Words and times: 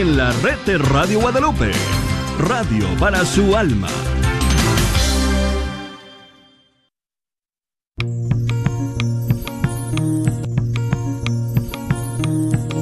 en 0.00 0.18
la 0.18 0.30
red 0.42 0.58
de 0.66 0.76
Radio 0.76 1.20
Guadalupe. 1.20 1.72
Radio 2.38 2.86
para 2.98 3.24
su 3.24 3.56
alma. 3.56 3.88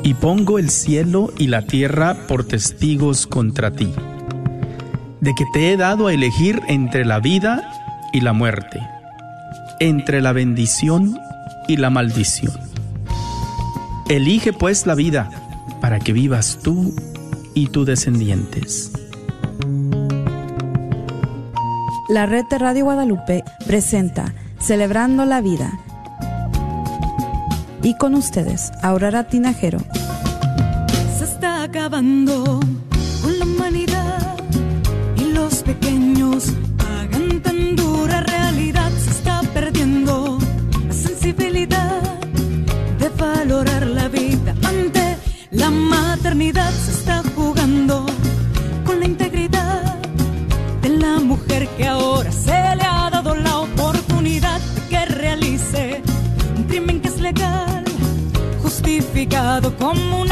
Y 0.02 0.14
pongo 0.14 0.58
el 0.58 0.70
cielo 0.70 1.32
y 1.38 1.46
la 1.46 1.62
tierra 1.62 2.26
por 2.26 2.44
testigos 2.44 3.28
contra 3.28 3.70
ti, 3.70 3.92
de 5.20 5.34
que 5.36 5.44
te 5.52 5.72
he 5.72 5.76
dado 5.76 6.08
a 6.08 6.12
elegir 6.12 6.62
entre 6.66 7.04
la 7.04 7.20
vida 7.20 7.70
y 8.12 8.22
la 8.22 8.32
muerte, 8.32 8.80
entre 9.78 10.20
la 10.20 10.32
bendición 10.32 11.16
y 11.68 11.76
la 11.76 11.90
maldición. 11.90 12.52
Elige 14.08 14.52
pues 14.52 14.84
la 14.86 14.96
vida 14.96 15.43
para 15.84 15.98
que 15.98 16.14
vivas 16.14 16.60
tú 16.62 16.94
y 17.52 17.66
tus 17.66 17.84
descendientes. 17.84 18.90
La 22.08 22.24
red 22.24 22.46
de 22.48 22.56
Radio 22.56 22.84
Guadalupe 22.86 23.44
presenta 23.66 24.32
Celebrando 24.58 25.26
la 25.26 25.42
Vida. 25.42 25.78
Y 27.82 27.98
con 27.98 28.14
ustedes, 28.14 28.72
Aurora 28.82 29.24
Tinajero. 29.24 29.78
Se 31.18 31.24
está 31.24 31.62
acabando 31.64 32.60
que 51.76 51.86
ahora 51.86 52.30
se 52.30 52.52
le 52.52 52.82
ha 52.82 53.10
dado 53.10 53.34
la 53.34 53.58
oportunidad 53.58 54.60
de 54.60 54.80
que 54.88 55.04
realice 55.06 56.02
un 56.56 56.64
crimen 56.64 57.00
que 57.00 57.08
es 57.08 57.20
legal, 57.20 57.84
justificado 58.62 59.76
como 59.76 60.20
un 60.22 60.30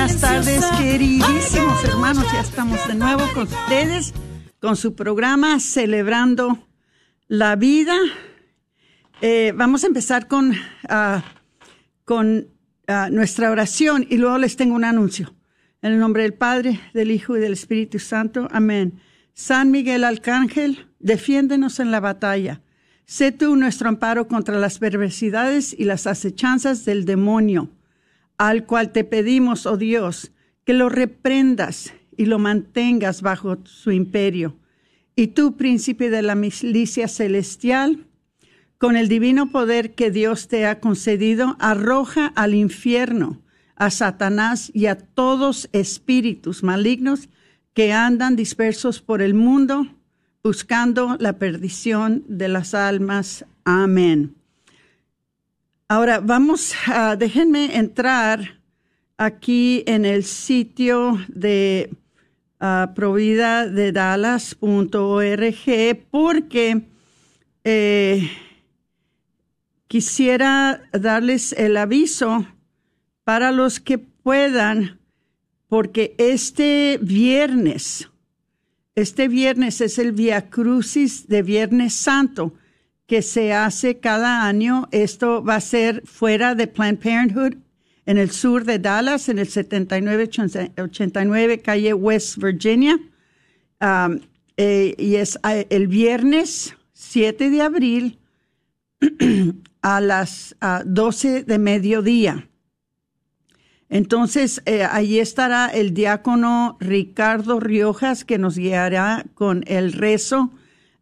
buenas 0.00 0.20
tardes, 0.22 0.64
queridísimos 0.78 1.84
hermanos. 1.84 2.24
Ya 2.32 2.40
estamos 2.40 2.88
de 2.88 2.94
nuevo 2.94 3.22
con 3.34 3.42
ustedes, 3.42 4.14
con 4.58 4.74
su 4.74 4.94
programa 4.94 5.60
Celebrando 5.60 6.66
la 7.28 7.54
Vida. 7.54 7.94
Eh, 9.20 9.52
vamos 9.54 9.84
a 9.84 9.88
empezar 9.88 10.26
con, 10.26 10.54
ah, 10.88 11.22
con 12.06 12.48
ah, 12.86 13.10
nuestra 13.12 13.50
oración 13.50 14.06
y 14.08 14.16
luego 14.16 14.38
les 14.38 14.56
tengo 14.56 14.74
un 14.74 14.84
anuncio. 14.84 15.34
En 15.82 15.92
el 15.92 15.98
nombre 15.98 16.22
del 16.22 16.32
Padre, 16.32 16.80
del 16.94 17.10
Hijo 17.10 17.36
y 17.36 17.40
del 17.40 17.52
Espíritu 17.52 17.98
Santo. 17.98 18.48
Amén. 18.52 19.02
San 19.34 19.70
Miguel 19.70 20.04
Arcángel, 20.04 20.88
defiéndenos 20.98 21.78
en 21.78 21.90
la 21.90 22.00
batalla. 22.00 22.62
Sé 23.04 23.32
tú 23.32 23.54
nuestro 23.54 23.90
amparo 23.90 24.28
contra 24.28 24.58
las 24.58 24.78
perversidades 24.78 25.76
y 25.78 25.84
las 25.84 26.06
acechanzas 26.06 26.86
del 26.86 27.04
demonio 27.04 27.68
al 28.40 28.64
cual 28.64 28.90
te 28.90 29.04
pedimos, 29.04 29.66
oh 29.66 29.76
Dios, 29.76 30.32
que 30.64 30.72
lo 30.72 30.88
reprendas 30.88 31.92
y 32.16 32.24
lo 32.24 32.38
mantengas 32.38 33.20
bajo 33.20 33.58
su 33.64 33.92
imperio. 33.92 34.56
Y 35.14 35.26
tú, 35.26 35.58
príncipe 35.58 36.08
de 36.08 36.22
la 36.22 36.34
milicia 36.34 37.06
celestial, 37.06 38.06
con 38.78 38.96
el 38.96 39.08
divino 39.08 39.50
poder 39.50 39.94
que 39.94 40.10
Dios 40.10 40.48
te 40.48 40.64
ha 40.64 40.80
concedido, 40.80 41.54
arroja 41.58 42.32
al 42.34 42.54
infierno 42.54 43.42
a 43.76 43.90
Satanás 43.90 44.70
y 44.72 44.86
a 44.86 44.96
todos 44.96 45.68
espíritus 45.72 46.62
malignos 46.62 47.28
que 47.74 47.92
andan 47.92 48.36
dispersos 48.36 49.02
por 49.02 49.20
el 49.20 49.34
mundo 49.34 49.86
buscando 50.42 51.18
la 51.20 51.34
perdición 51.34 52.24
de 52.26 52.48
las 52.48 52.72
almas. 52.72 53.44
Amén. 53.66 54.39
Ahora 55.92 56.20
vamos 56.20 56.72
a, 56.86 57.16
déjenme 57.16 57.76
entrar 57.76 58.60
aquí 59.16 59.82
en 59.88 60.04
el 60.04 60.22
sitio 60.22 61.18
de 61.26 61.90
uh, 62.60 62.94
provida 62.94 63.66
de 63.66 63.90
porque 66.12 66.86
eh, 67.64 68.30
quisiera 69.88 70.80
darles 70.92 71.52
el 71.54 71.76
aviso 71.76 72.46
para 73.24 73.50
los 73.50 73.80
que 73.80 73.98
puedan, 73.98 75.00
porque 75.66 76.14
este 76.18 77.00
viernes, 77.02 78.08
este 78.94 79.26
viernes 79.26 79.80
es 79.80 79.98
el 79.98 80.12
Via 80.12 80.50
Crucis 80.50 81.26
de 81.26 81.42
Viernes 81.42 81.94
Santo 81.94 82.54
que 83.10 83.20
se 83.22 83.52
hace 83.52 83.98
cada 83.98 84.46
año. 84.46 84.86
Esto 84.92 85.42
va 85.42 85.56
a 85.56 85.60
ser 85.60 86.06
fuera 86.06 86.54
de 86.54 86.68
Planned 86.68 87.00
Parenthood, 87.00 87.56
en 88.06 88.18
el 88.18 88.30
sur 88.30 88.64
de 88.64 88.78
Dallas, 88.78 89.28
en 89.28 89.40
el 89.40 89.48
7989 89.48 91.60
calle 91.60 91.92
West 91.92 92.36
Virginia. 92.36 93.00
Um, 93.80 94.20
eh, 94.56 94.94
y 94.96 95.16
es 95.16 95.40
eh, 95.42 95.66
el 95.70 95.88
viernes 95.88 96.76
7 96.92 97.50
de 97.50 97.62
abril 97.62 98.20
a 99.82 100.00
las 100.00 100.54
uh, 100.62 100.84
12 100.86 101.42
de 101.42 101.58
mediodía. 101.58 102.48
Entonces, 103.88 104.62
eh, 104.66 104.84
allí 104.84 105.18
estará 105.18 105.66
el 105.66 105.94
diácono 105.94 106.76
Ricardo 106.78 107.58
Riojas, 107.58 108.24
que 108.24 108.38
nos 108.38 108.56
guiará 108.56 109.26
con 109.34 109.64
el 109.66 109.94
rezo 109.94 110.52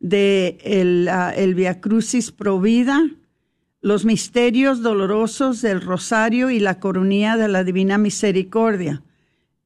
de 0.01 0.59
el, 0.63 1.09
uh, 1.11 1.33
el 1.37 1.55
Via 1.55 1.81
Crucis 1.81 2.33
Provida, 2.33 3.03
los 3.81 4.05
misterios 4.05 4.83
dolorosos 4.83 5.63
del 5.63 5.81
Rosario 5.81 6.51
y 6.51 6.61
la 6.61 6.81
coronía 6.81 7.37
de 7.37 7.49
la 7.49 7.65
Divina 7.65 7.99
Misericordia. 7.99 9.03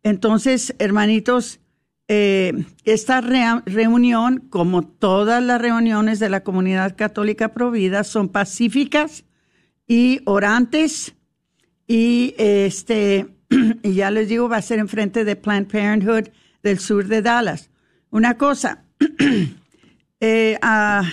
Entonces, 0.02 0.74
hermanitos, 0.78 1.60
eh, 2.08 2.64
esta 2.84 3.20
re 3.20 3.62
reunión, 3.64 4.40
como 4.50 4.82
todas 4.82 5.42
las 5.42 5.60
reuniones 5.60 6.18
de 6.18 6.28
la 6.28 6.42
comunidad 6.42 6.96
católica 6.96 7.54
Provida, 7.54 8.04
son 8.04 8.28
pacíficas 8.28 9.24
y 9.86 10.20
orantes 10.24 11.14
y 11.86 12.34
este 12.38 13.28
y 13.82 13.94
ya 13.94 14.10
les 14.10 14.28
digo 14.28 14.48
va 14.48 14.58
a 14.58 14.62
ser 14.62 14.78
enfrente 14.78 15.24
de 15.24 15.36
Planned 15.36 15.70
Parenthood 15.70 16.28
del 16.62 16.78
sur 16.78 17.06
de 17.06 17.22
Dallas. 17.22 17.70
Una 18.10 18.36
cosa, 18.36 18.84
eh, 20.24 20.56
uh, 20.62 21.04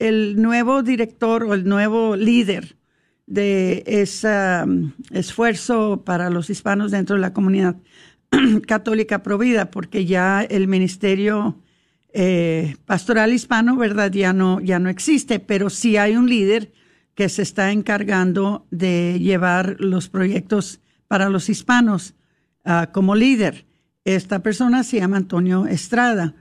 el 0.00 0.42
nuevo 0.42 0.82
director 0.82 1.44
o 1.44 1.54
el 1.54 1.68
nuevo 1.68 2.16
líder 2.16 2.76
de 3.24 3.84
ese 3.86 4.28
um, 4.64 4.90
esfuerzo 5.12 6.02
para 6.04 6.30
los 6.30 6.50
hispanos 6.50 6.90
dentro 6.90 7.14
de 7.14 7.22
la 7.22 7.32
comunidad 7.32 7.76
católica 8.66 9.22
provida, 9.22 9.70
porque 9.70 10.04
ya 10.04 10.42
el 10.42 10.66
ministerio 10.66 11.62
eh, 12.12 12.74
pastoral 12.86 13.32
hispano, 13.32 13.76
¿verdad? 13.76 14.10
Ya 14.10 14.32
no, 14.32 14.60
ya 14.60 14.80
no 14.80 14.88
existe, 14.88 15.38
pero 15.38 15.70
sí 15.70 15.96
hay 15.96 16.16
un 16.16 16.28
líder 16.28 16.72
que 17.14 17.28
se 17.28 17.42
está 17.42 17.70
encargando 17.70 18.66
de 18.72 19.20
llevar 19.20 19.76
los 19.78 20.08
proyectos 20.08 20.80
para 21.06 21.28
los 21.28 21.48
hispanos 21.48 22.14
uh, 22.64 22.90
como 22.92 23.14
líder. 23.14 23.64
Esta 24.04 24.40
persona 24.40 24.82
se 24.82 24.98
llama 24.98 25.18
Antonio 25.18 25.68
Estrada. 25.68 26.34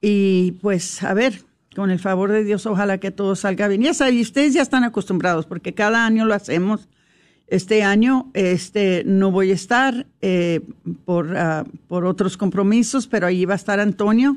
Y 0.00 0.52
pues, 0.62 1.02
a 1.02 1.12
ver, 1.12 1.42
con 1.74 1.90
el 1.90 1.98
favor 1.98 2.32
de 2.32 2.42
Dios, 2.42 2.64
ojalá 2.64 2.96
que 2.96 3.10
todo 3.10 3.36
salga 3.36 3.68
bien. 3.68 3.82
Ya 3.82 3.92
saben, 3.92 4.18
ustedes 4.18 4.54
ya 4.54 4.62
están 4.62 4.84
acostumbrados 4.84 5.44
porque 5.44 5.74
cada 5.74 6.06
año 6.06 6.24
lo 6.24 6.32
hacemos. 6.32 6.88
Este 7.46 7.82
año 7.82 8.30
este, 8.32 9.02
no 9.04 9.30
voy 9.30 9.50
a 9.50 9.54
estar 9.54 10.06
eh, 10.22 10.62
por, 11.04 11.36
ah, 11.36 11.64
por 11.86 12.06
otros 12.06 12.38
compromisos, 12.38 13.06
pero 13.06 13.26
ahí 13.26 13.44
va 13.44 13.52
a 13.52 13.56
estar 13.56 13.78
Antonio. 13.78 14.34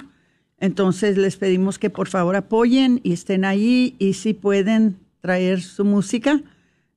Entonces 0.60 1.18
les 1.18 1.38
pedimos 1.38 1.80
que 1.80 1.90
por 1.90 2.10
favor 2.10 2.36
apoyen 2.36 3.00
y 3.02 3.14
estén 3.14 3.46
ahí 3.46 3.96
y 3.98 4.14
si 4.14 4.34
pueden 4.34 4.98
traer 5.22 5.62
su 5.62 5.86
música, 5.86 6.42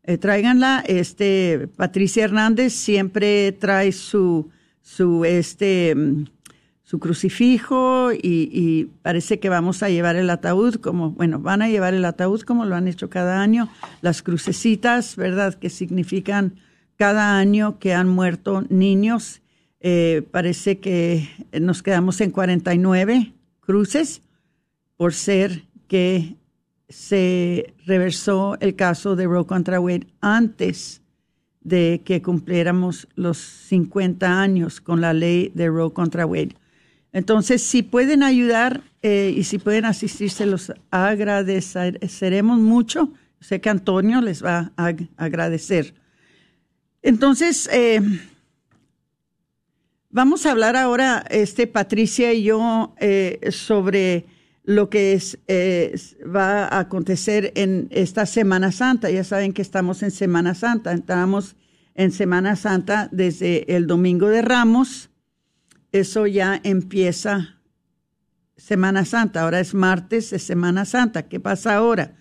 eh, 0.04 0.19
tráiganla. 0.19 0.82
Este, 0.87 1.69
Patricia 1.76 2.25
Hernández 2.25 2.72
siempre 2.72 3.52
trae 3.52 3.93
su, 3.93 4.50
su, 4.81 5.25
este, 5.25 5.94
mm, 5.94 6.25
su 6.82 6.99
crucifijo 6.99 8.10
y, 8.12 8.90
parece 9.02 9.40
que 9.40 9.49
vamos 9.49 9.82
a 9.82 9.88
llevar 9.88 10.16
el 10.16 10.28
ataúd 10.28 10.75
como, 10.75 11.12
bueno, 11.12 11.38
van 11.38 11.62
a 11.62 11.69
llevar 11.69 11.94
el 11.94 12.04
ataúd 12.04 12.43
como 12.43 12.66
lo 12.66 12.75
han 12.75 12.88
hecho 12.88 13.08
cada 13.08 13.40
año, 13.40 13.70
las 14.02 14.22
crucecitas, 14.22 15.16
¿verdad? 15.16 15.54
Que 15.54 15.70
significan 15.70 16.56
cada 16.96 17.38
año 17.38 17.78
que 17.78 17.94
han 17.94 18.08
muerto 18.08 18.64
niños. 18.69 19.40
Eh, 19.81 20.22
parece 20.31 20.78
que 20.78 21.28
nos 21.60 21.82
quedamos 21.82 22.20
en 22.20 22.31
49 22.31 23.32
cruces 23.60 24.22
por 24.96 25.14
ser 25.14 25.64
que 25.88 26.37
se 26.93 27.75
reversó 27.87 28.56
el 28.61 28.77
caso 28.77 29.17
de 29.17 29.27
Roe 29.27 29.47
contra 29.47 29.81
Wade 29.81 30.06
antes 30.21 31.03
de 31.62 32.03
que 32.05 32.23
cumpliéramos 32.23 33.09
los 33.15 33.39
50 33.39 34.41
años 34.41 34.81
con 34.81 35.00
la 35.00 35.12
ley 35.12 35.50
de 35.55 35.69
Roe 35.69 35.93
contra 35.93 36.27
Wade. 36.27 36.56
Entonces, 37.12 37.62
si 37.62 37.83
pueden 37.83 38.23
ayudar 38.23 38.83
eh, 39.03 39.35
y 39.37 39.44
si 39.44 39.59
pueden 39.59 39.85
asistir, 39.85 40.31
se 40.31 40.47
los 40.47 40.73
agradeceremos 40.91 42.59
mucho. 42.59 43.12
Sé 43.41 43.61
que 43.61 43.71
Antonio 43.71 44.21
les 44.21 44.44
va 44.44 44.73
a 44.77 44.94
agradecer. 45.17 45.94
Entonces, 47.03 47.69
eh, 47.73 48.00
vamos 50.11 50.47
a 50.47 50.53
hablar 50.53 50.77
ahora, 50.77 51.25
este, 51.29 51.67
Patricia 51.67 52.33
y 52.33 52.44
yo, 52.44 52.94
eh, 52.99 53.41
sobre 53.50 54.27
lo 54.64 54.91
que 54.91 55.12
es, 55.14 55.38
va 56.25 56.64
a 56.67 56.81
acontecer 56.81 57.53
en 57.56 57.88
esta 57.91 58.26
Semana 58.26 58.73
Santa. 58.73 59.11
Ya 59.11 59.25
saben 59.25 59.53
que 59.53 59.62
estamos 59.62 60.03
en 60.03 60.11
Semana 60.11 60.55
Santa. 60.55 60.93
Estamos 60.93 61.56
en 61.94 62.12
Semana 62.12 62.56
Santa 62.56 63.09
desde 63.12 63.75
el 63.76 63.87
Domingo 63.87 64.29
de 64.29 64.43
Ramos 64.43 65.11
eso 65.93 66.26
ya 66.26 66.59
empieza 66.64 67.61
Semana 68.56 69.05
Santa. 69.05 69.43
Ahora 69.43 69.61
es 69.61 69.75
martes 69.75 70.31
de 70.31 70.38
Semana 70.38 70.87
Santa. 70.87 71.29
¿Qué 71.29 71.38
pasa 71.38 71.76
ahora? 71.76 72.17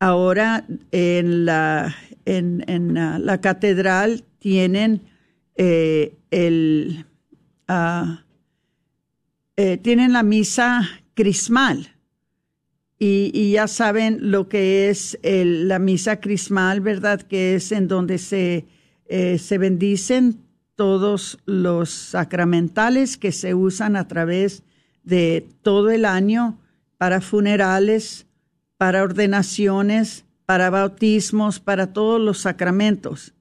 Ahora 0.00 0.66
en 0.90 1.44
la, 1.46 1.94
en, 2.24 2.94
la 2.94 3.40
catedral 3.40 4.24
tienen 4.40 5.02
eh, 5.56 6.16
el 6.32 7.06
ah, 7.68 8.24
eh, 9.56 9.76
tienen 9.78 10.12
la 10.12 10.24
misa 10.24 10.82
crismal. 11.14 11.90
Y, 12.98 13.52
ya 13.52 13.68
saben 13.68 14.30
lo 14.30 14.48
que 14.48 14.88
es 14.88 15.18
la 15.22 15.78
misa 15.78 16.20
crismal, 16.20 16.80
¿verdad? 16.80 17.20
Que 17.20 17.56
es 17.56 17.72
en 17.72 17.88
donde 17.88 18.18
se, 18.18 18.64
eh, 19.06 19.38
se 19.38 19.58
bendicen 19.58 20.38
todos 20.74 21.38
los 21.44 21.90
sacramentales 21.90 23.16
que 23.16 23.32
se 23.32 23.54
usan 23.54 23.96
a 23.96 24.08
través 24.08 24.62
de 25.02 25.46
todo 25.62 25.90
el 25.90 26.04
año 26.04 26.58
para 26.96 27.20
funerales, 27.20 28.26
para 28.76 29.02
ordenaciones, 29.02 30.24
para 30.46 30.70
bautismos, 30.70 31.60
para 31.60 31.92
todos 31.92 32.20
los 32.20 32.38
sacramentos. 32.38 33.34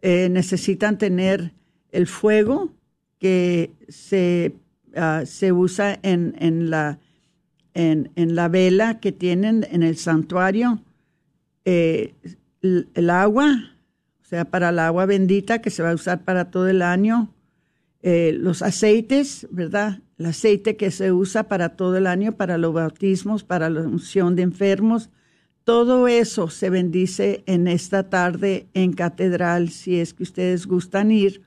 Eh, 0.00 0.28
necesitan 0.30 0.98
tener 0.98 1.52
el 1.90 2.06
fuego 2.06 2.72
que 3.18 3.70
se, 3.88 4.54
ah, 4.96 5.22
se 5.24 5.52
usa 5.52 5.98
en, 6.02 6.34
en, 6.38 6.70
la, 6.70 6.98
en, 7.74 8.10
en, 8.16 8.34
la 8.34 8.48
vela 8.48 9.00
que 9.00 9.12
tienen 9.12 9.66
en 9.70 9.82
el 9.82 9.96
santuario, 9.96 10.82
eh, 11.64 12.14
el 12.62 13.10
agua, 13.10 13.72
sea, 14.32 14.46
para 14.46 14.70
el 14.70 14.78
agua 14.78 15.04
bendita 15.04 15.60
que 15.60 15.68
se 15.68 15.82
va 15.82 15.90
a 15.90 15.94
usar 15.94 16.24
para 16.24 16.50
todo 16.50 16.66
el 16.66 16.80
año, 16.80 17.34
eh, 18.00 18.34
los 18.38 18.62
aceites, 18.62 19.46
¿verdad? 19.50 20.00
El 20.16 20.24
aceite 20.24 20.76
que 20.76 20.90
se 20.90 21.12
usa 21.12 21.48
para 21.48 21.76
todo 21.76 21.98
el 21.98 22.06
año, 22.06 22.32
para 22.32 22.56
los 22.56 22.72
bautismos, 22.72 23.44
para 23.44 23.68
la 23.68 23.82
unción 23.82 24.34
de 24.34 24.42
enfermos, 24.42 25.10
todo 25.64 26.08
eso 26.08 26.48
se 26.48 26.70
bendice 26.70 27.44
en 27.44 27.68
esta 27.68 28.08
tarde 28.08 28.68
en 28.72 28.94
catedral, 28.94 29.68
si 29.68 30.00
es 30.00 30.14
que 30.14 30.22
ustedes 30.22 30.66
gustan 30.66 31.10
ir. 31.10 31.42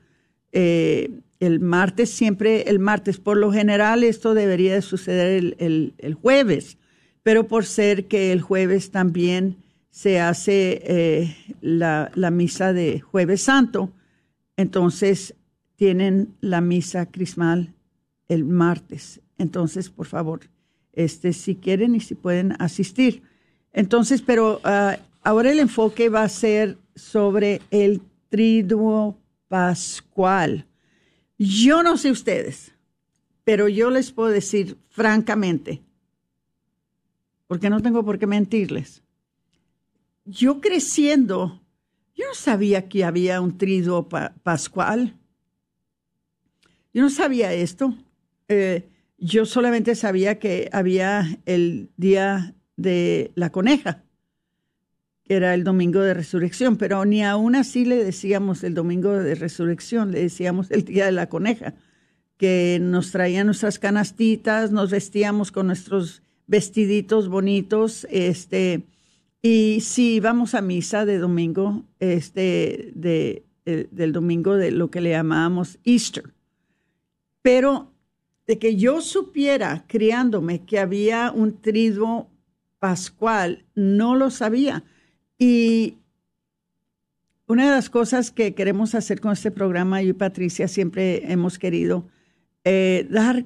Eh, 0.52 1.10
el 1.40 1.60
martes, 1.60 2.10
siempre 2.10 2.62
el 2.62 2.78
martes, 2.78 3.18
por 3.18 3.36
lo 3.36 3.52
general 3.52 4.04
esto 4.04 4.34
debería 4.34 4.74
de 4.74 4.82
suceder 4.82 5.56
el, 5.58 5.94
el 5.98 6.14
jueves, 6.14 6.78
pero 7.22 7.46
por 7.46 7.64
ser 7.64 8.06
que 8.06 8.32
el 8.32 8.40
jueves 8.40 8.90
también 8.90 9.56
se 9.96 10.20
hace 10.20 10.82
eh, 10.84 11.36
la, 11.62 12.10
misa 12.30 12.74
de 12.74 13.00
jueves 13.00 13.40
santo, 13.40 13.90
entonces 14.58 15.34
tienen 15.74 16.34
la 16.42 16.60
misa 16.60 17.06
crismal 17.06 17.72
el 18.28 18.44
martes. 18.44 19.22
Entonces, 19.38 19.88
por 19.88 20.04
favor, 20.04 20.40
este, 20.92 21.32
si 21.32 21.56
quieren 21.56 21.94
y 21.94 22.00
si 22.00 22.14
pueden 22.14 22.52
asistir. 22.58 23.22
Entonces, 23.72 24.20
pero 24.20 24.60
ah, 24.64 24.98
ahora 25.22 25.50
el 25.50 25.60
enfoque 25.60 26.10
va 26.10 26.24
a 26.24 26.28
ser 26.28 26.76
sobre 26.94 27.62
el 27.70 28.02
triduo 28.28 29.16
pascual. 29.48 30.66
Yo 31.38 31.82
no 31.82 31.96
sé 31.96 32.10
ustedes, 32.10 32.72
pero 33.44 33.68
yo 33.68 33.90
les 33.90 34.10
puedo 34.10 34.30
decir 34.30 34.78
francamente, 34.88 35.82
porque 37.46 37.70
no 37.70 37.80
tengo 37.80 38.04
por 38.04 38.18
qué 38.18 38.26
mentirles 38.26 39.02
yo 40.26 40.60
creciendo, 40.60 41.62
yo 42.14 42.26
no 42.26 42.34
sabía 42.34 42.88
que 42.88 43.04
había 43.04 43.40
un 43.40 43.56
triduo 43.56 44.08
pascual. 44.08 45.16
Yo 46.92 47.02
no 47.02 47.10
sabía 47.10 47.52
esto. 47.52 47.94
Eh, 48.48 48.88
yo 49.18 49.46
solamente 49.46 49.94
sabía 49.94 50.38
que 50.38 50.68
había 50.72 51.38
el 51.46 51.90
día 51.96 52.54
de 52.76 53.32
la 53.34 53.50
coneja, 53.50 54.02
que 55.26 55.34
era 55.34 55.54
el 55.54 55.64
domingo 55.64 56.00
de 56.00 56.14
resurrección, 56.14 56.76
pero 56.76 57.04
ni 57.04 57.24
aún 57.24 57.56
así 57.56 57.84
le 57.84 58.02
decíamos 58.02 58.62
el 58.62 58.74
domingo 58.74 59.12
de 59.12 59.34
resurrección, 59.34 60.12
le 60.12 60.22
decíamos 60.22 60.70
el 60.70 60.84
día 60.84 61.06
de 61.06 61.12
la 61.12 61.28
coneja, 61.28 61.74
que 62.36 62.78
nos 62.80 63.10
traían 63.10 63.46
nuestras 63.46 63.78
canastitas, 63.78 64.70
nos 64.70 64.90
vestíamos 64.90 65.50
con 65.50 65.66
nuestros 65.66 66.22
vestiditos 66.46 67.28
bonitos, 67.28 68.06
este, 68.10 68.82
y 69.42 69.80
sí, 69.80 70.20
vamos 70.20 70.54
a 70.54 70.60
misa 70.60 71.04
de 71.04 71.18
domingo, 71.18 71.82
este, 71.98 72.92
de, 72.94 73.42
del 73.64 74.12
domingo 74.12 74.54
de 74.54 74.70
lo 74.70 74.90
que 74.90 75.00
le 75.00 75.10
llamábamos 75.10 75.78
Easter. 75.84 76.32
Pero 77.42 77.92
de 78.46 78.58
que 78.58 78.76
yo 78.76 79.00
supiera, 79.00 79.84
criándome, 79.88 80.64
que 80.64 80.78
había 80.78 81.32
un 81.32 81.60
triduo 81.60 82.30
pascual, 82.78 83.64
no 83.74 84.14
lo 84.14 84.30
sabía. 84.30 84.84
Y 85.38 85.96
una 87.46 87.66
de 87.66 87.70
las 87.70 87.90
cosas 87.90 88.30
que 88.30 88.54
queremos 88.54 88.94
hacer 88.94 89.20
con 89.20 89.32
este 89.32 89.50
programa, 89.50 90.02
yo 90.02 90.10
y 90.10 90.14
Patricia 90.14 90.66
siempre 90.68 91.30
hemos 91.30 91.58
querido 91.58 92.06
eh, 92.64 93.06
dar 93.10 93.44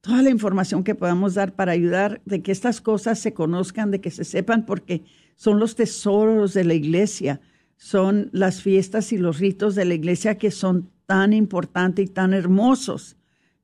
toda 0.00 0.22
la 0.22 0.30
información 0.30 0.84
que 0.84 0.94
podamos 0.94 1.34
dar 1.34 1.54
para 1.54 1.72
ayudar 1.72 2.20
de 2.24 2.42
que 2.42 2.52
estas 2.52 2.80
cosas 2.80 3.18
se 3.18 3.34
conozcan, 3.34 3.90
de 3.90 4.00
que 4.00 4.10
se 4.10 4.24
sepan, 4.24 4.64
porque 4.66 5.02
son 5.34 5.58
los 5.58 5.74
tesoros 5.74 6.54
de 6.54 6.64
la 6.64 6.74
iglesia, 6.74 7.40
son 7.76 8.30
las 8.32 8.62
fiestas 8.62 9.12
y 9.12 9.18
los 9.18 9.38
ritos 9.38 9.74
de 9.74 9.84
la 9.84 9.94
iglesia 9.94 10.38
que 10.38 10.50
son 10.50 10.90
tan 11.06 11.32
importantes 11.32 12.06
y 12.06 12.08
tan 12.08 12.32
hermosos 12.32 13.16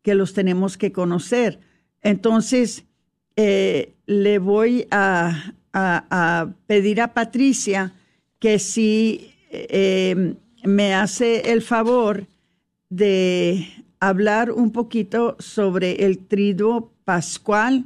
que 0.02 0.14
los 0.14 0.32
tenemos 0.32 0.76
que 0.76 0.92
conocer. 0.92 1.60
Entonces, 2.02 2.84
eh, 3.36 3.94
le 4.06 4.38
voy 4.38 4.86
a, 4.90 5.54
pedir 6.66 7.00
a 7.00 7.14
Patricia 7.14 7.92
que 8.38 8.58
si 8.58 9.34
eh, 9.50 10.34
me 10.64 10.94
hace 10.94 11.52
el 11.52 11.62
favor 11.62 12.26
de 12.88 13.68
hablar 14.00 14.50
un 14.50 14.72
poquito 14.72 15.36
sobre 15.38 16.04
el 16.06 16.18
triduo 16.18 16.92
pascual 17.04 17.84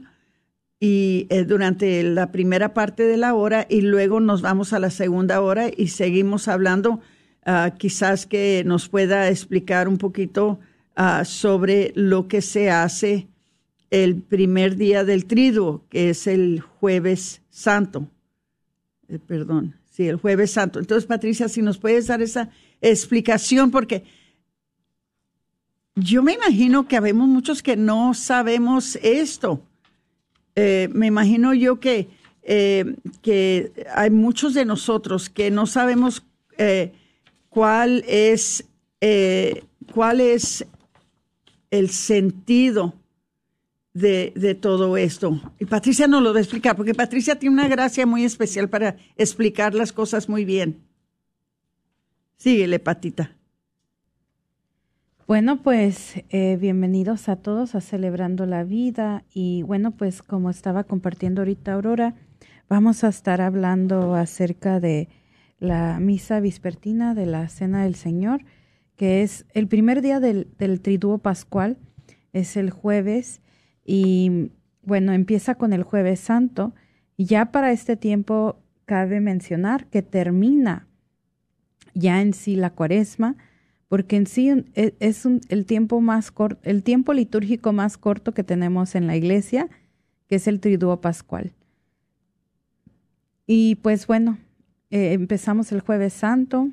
y 0.81 1.27
eh, 1.31 1.45
durante 1.45 2.03
la 2.03 2.31
primera 2.31 2.75
parte 2.75 3.05
de 3.05 3.17
la 3.17 3.35
hora 3.35 3.67
y 3.69 3.81
luego 3.81 4.21
nos 4.21 4.43
vamos 4.43 4.73
a 4.73 4.79
la 4.79 4.91
segunda 4.91 5.41
hora 5.41 5.69
y 5.75 5.89
seguimos 5.89 6.47
hablando, 6.47 7.01
ah, 7.45 7.73
quizás 7.77 8.27
que 8.27 8.63
nos 8.67 8.89
pueda 8.89 9.29
explicar 9.29 9.89
un 9.89 9.99
poquito 9.99 10.61
ah, 10.95 11.25
sobre 11.25 11.93
lo 11.95 12.29
que 12.29 12.43
se 12.43 12.71
hace 12.71 13.29
el 13.91 14.17
primer 14.17 14.77
día 14.77 15.05
del 15.05 15.25
triduo, 15.27 15.85
que 15.89 16.11
es 16.11 16.27
el 16.27 16.61
jueves 16.61 17.41
santo. 17.55 18.09
Eh, 19.09 19.19
perdón, 19.25 19.77
sí, 19.91 20.09
el 20.09 20.17
jueves 20.17 20.51
santo. 20.51 20.81
Entonces, 20.81 21.07
Patricia, 21.07 21.49
si 21.49 21.63
nos 21.63 21.79
puedes 21.79 22.09
dar 22.09 22.21
esa 22.21 22.51
explicación, 22.81 23.71
porque 23.71 24.03
yo 25.95 26.23
me 26.23 26.33
imagino 26.33 26.89
que 26.89 26.97
habemos 26.97 27.29
muchos 27.29 27.63
que 27.63 27.77
no 27.77 28.13
sabemos 28.13 28.97
esto. 29.03 29.63
Eh, 30.57 30.89
me 30.93 31.07
imagino 31.07 31.55
yo 31.55 31.79
que, 31.79 32.09
eh, 32.43 32.97
que 33.23 33.73
hay 33.95 34.11
muchos 34.11 34.55
de 34.55 34.65
nosotros 34.65 35.31
que 35.31 35.51
no 35.51 35.67
sabemos 35.67 36.25
cuál 37.49 38.05
es 38.07 38.65
cuál 39.93 40.21
es 40.21 40.65
el 41.71 41.91
sentido 41.91 42.95
de, 43.95 44.59
todo 44.61 44.97
esto. 44.97 45.41
Y 45.59 45.65
Patricia 45.65 46.07
nos 46.07 46.23
lo 46.23 46.33
va 46.33 46.39
a 46.39 46.43
explicar, 46.43 46.77
porque 46.77 46.95
Patricia 46.95 47.39
tiene 47.39 47.55
una 47.55 47.69
gracia 47.69 48.05
muy 48.05 48.25
especial 48.25 48.69
para 48.69 48.97
explicar 49.17 49.75
las 49.75 49.93
cosas 49.93 50.29
muy 50.29 50.45
bien. 50.45 50.83
Síguele, 52.37 52.81
Patita. 52.81 53.37
Bueno, 55.27 55.63
pues 55.63 56.23
eh, 56.29 56.59
bienvenidos 56.61 57.31
a 57.31 57.37
todos 57.37 57.75
a 57.75 57.81
Celebrando 57.81 58.45
la 58.45 58.65
Vida. 58.65 59.25
Y 59.33 59.63
bueno, 59.63 59.93
pues 59.93 60.23
como 60.23 60.51
estaba 60.51 60.85
compartiendo 60.85 61.41
ahorita 61.41 61.73
Aurora, 61.73 62.15
vamos 62.69 63.05
a 63.05 63.09
estar 63.09 63.41
hablando 63.41 64.15
acerca 64.15 64.81
de 64.81 65.09
la 65.61 65.99
misa 66.01 66.41
vespertina 66.41 67.15
de 67.15 67.25
la 67.25 67.49
Cena 67.49 67.85
del 67.85 67.95
Señor, 67.95 68.45
que 68.97 69.23
es 69.23 69.47
el 69.55 69.67
primer 69.67 70.03
día 70.03 70.21
del, 70.21 70.49
del 70.59 70.81
Triduo 70.83 71.19
Pascual, 71.19 71.79
es 72.35 72.59
el 72.59 72.69
jueves 72.69 73.41
y 73.85 74.51
bueno, 74.83 75.13
empieza 75.13 75.55
con 75.55 75.73
el 75.73 75.83
jueves 75.83 76.21
santo 76.21 76.75
y 77.17 77.27
ya 77.27 77.53
para 77.53 77.73
este 77.73 77.97
tiempo 77.97 78.59
cabe 78.85 79.21
mencionar 79.21 79.87
que 79.87 80.03
termina 80.03 80.87
ya 81.95 82.21
en 82.21 82.35
sí 82.35 82.57
la 82.57 82.71
cuaresma, 82.71 83.37
porque 83.89 84.17
en 84.17 84.27
sí 84.27 84.51
e, 84.75 84.95
es 84.99 85.27
el 85.49 85.67
tiempo 85.67 86.01
más 86.01 86.31
corto, 86.31 86.61
el 86.65 86.83
tiempo 86.83 87.13
litúrgico 87.13 87.73
más 87.73 87.97
corto 87.97 88.35
que 88.35 88.43
tenemos 88.43 88.95
en 88.95 89.07
la 89.07 89.17
iglesia, 89.17 89.69
que 90.29 90.37
es 90.37 90.49
el 90.49 90.61
triduo 90.61 91.01
pascual. 91.01 91.53
Y 93.47 93.77
pues 93.77 94.07
bueno, 94.07 94.39
eh, 94.91 95.13
empezamos 95.13 95.71
el 95.73 95.81
jueves 95.81 96.13
santo 96.13 96.71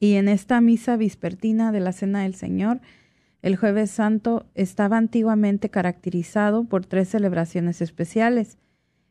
y 0.00 0.14
en 0.14 0.28
esta 0.28 0.60
misa 0.60 0.96
vespertina 0.96 1.72
de 1.72 1.80
la 1.80 1.92
Cena 1.92 2.22
del 2.22 2.34
Señor, 2.34 2.80
el 3.44 3.56
jueves 3.56 3.90
santo 3.90 4.46
estaba 4.54 4.96
antiguamente 4.96 5.68
caracterizado 5.68 6.64
por 6.64 6.86
tres 6.86 7.10
celebraciones 7.10 7.82
especiales. 7.82 8.56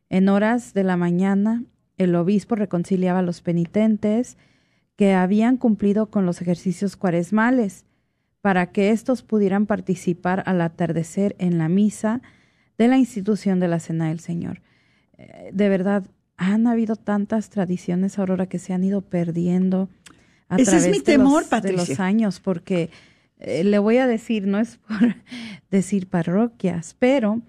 En 0.09 0.27
horas 0.27 0.73
de 0.73 0.83
la 0.83 0.97
mañana, 0.97 1.65
el 1.99 2.15
obispo 2.15 2.55
reconciliaba 2.55 3.19
a 3.19 3.21
los 3.21 3.41
penitentes 3.41 4.37
que 4.95 5.13
habían 5.13 5.57
cumplido 5.57 6.07
con 6.07 6.25
los 6.25 6.41
ejercicios 6.41 6.95
cuaresmales, 6.95 7.85
para 8.41 8.71
que 8.71 8.89
éstos 8.89 9.21
pudieran 9.21 9.67
participar 9.67 10.41
al 10.47 10.61
atardecer 10.61 11.35
en 11.37 11.59
la 11.59 11.69
misa 11.69 12.23
de 12.79 12.87
la 12.87 12.97
institución 12.97 13.59
de 13.59 13.67
la 13.67 13.79
Cena 13.79 14.07
del 14.07 14.19
Señor. 14.19 14.63
Eh, 15.19 15.51
de 15.53 15.69
verdad, 15.69 16.07
han 16.37 16.65
habido 16.65 16.95
tantas 16.95 17.51
tradiciones, 17.51 18.17
Aurora, 18.17 18.47
que 18.47 18.57
se 18.57 18.73
han 18.73 18.83
ido 18.83 19.01
perdiendo 19.01 19.89
a 20.49 20.57
través 20.57 21.03
de, 21.03 21.17
los, 21.19 21.61
de 21.61 21.71
los 21.71 21.99
años, 21.99 22.39
porque 22.39 22.89
eh, 23.43 23.63
le 23.63 23.79
voy 23.79 23.97
a 23.97 24.07
decir, 24.07 24.47
no 24.47 24.59
es 24.59 24.77
por 24.87 25.15
decir 25.69 26.07
parroquias, 26.07 26.95
pero 26.97 27.41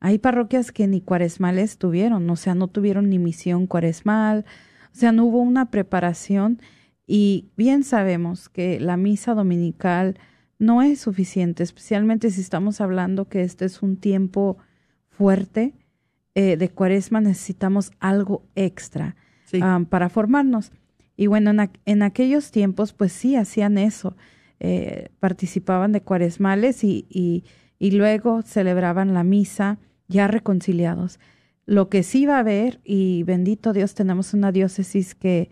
hay 0.00 0.18
parroquias 0.18 0.72
que 0.72 0.86
ni 0.86 1.00
cuaresmales 1.00 1.78
tuvieron, 1.78 2.28
o 2.28 2.36
sea, 2.36 2.54
no 2.54 2.68
tuvieron 2.68 3.08
ni 3.08 3.18
misión 3.18 3.66
cuaresmal, 3.66 4.44
o 4.92 4.96
sea, 4.96 5.12
no 5.12 5.24
hubo 5.24 5.40
una 5.40 5.70
preparación 5.70 6.60
y 7.06 7.50
bien 7.56 7.84
sabemos 7.84 8.48
que 8.48 8.80
la 8.80 8.96
misa 8.96 9.34
dominical 9.34 10.18
no 10.58 10.82
es 10.82 11.00
suficiente, 11.00 11.62
especialmente 11.62 12.30
si 12.30 12.40
estamos 12.40 12.80
hablando 12.80 13.28
que 13.28 13.42
este 13.42 13.64
es 13.64 13.82
un 13.82 13.96
tiempo 13.96 14.58
fuerte 15.08 15.74
eh, 16.34 16.56
de 16.56 16.68
cuaresma, 16.68 17.20
necesitamos 17.20 17.92
algo 18.00 18.44
extra 18.54 19.16
ah, 19.60 19.80
para 19.88 20.08
formarnos. 20.08 20.72
Y 21.16 21.28
bueno, 21.28 21.50
en, 21.50 21.70
en, 21.84 22.02
aquellos 22.02 22.50
tiempos, 22.50 22.92
pues 22.92 23.12
sí, 23.12 23.36
hacían 23.36 23.78
eso. 23.78 24.16
Eh, 24.66 25.10
participaban 25.20 25.92
de 25.92 26.00
cuaresmales 26.00 26.84
y, 26.84 27.06
y, 27.10 27.90
luego 27.90 28.40
celebraban 28.40 29.12
la 29.12 29.22
misa 29.22 29.78
ya 30.08 30.26
reconciliados. 30.26 31.20
Lo 31.66 31.90
que 31.90 32.02
sí 32.02 32.24
va 32.24 32.36
a 32.36 32.38
haber, 32.38 32.80
y 32.82 33.24
bendito 33.24 33.74
Dios, 33.74 33.92
tenemos 33.92 34.32
una 34.32 34.52
diócesis 34.52 35.14
que 35.14 35.50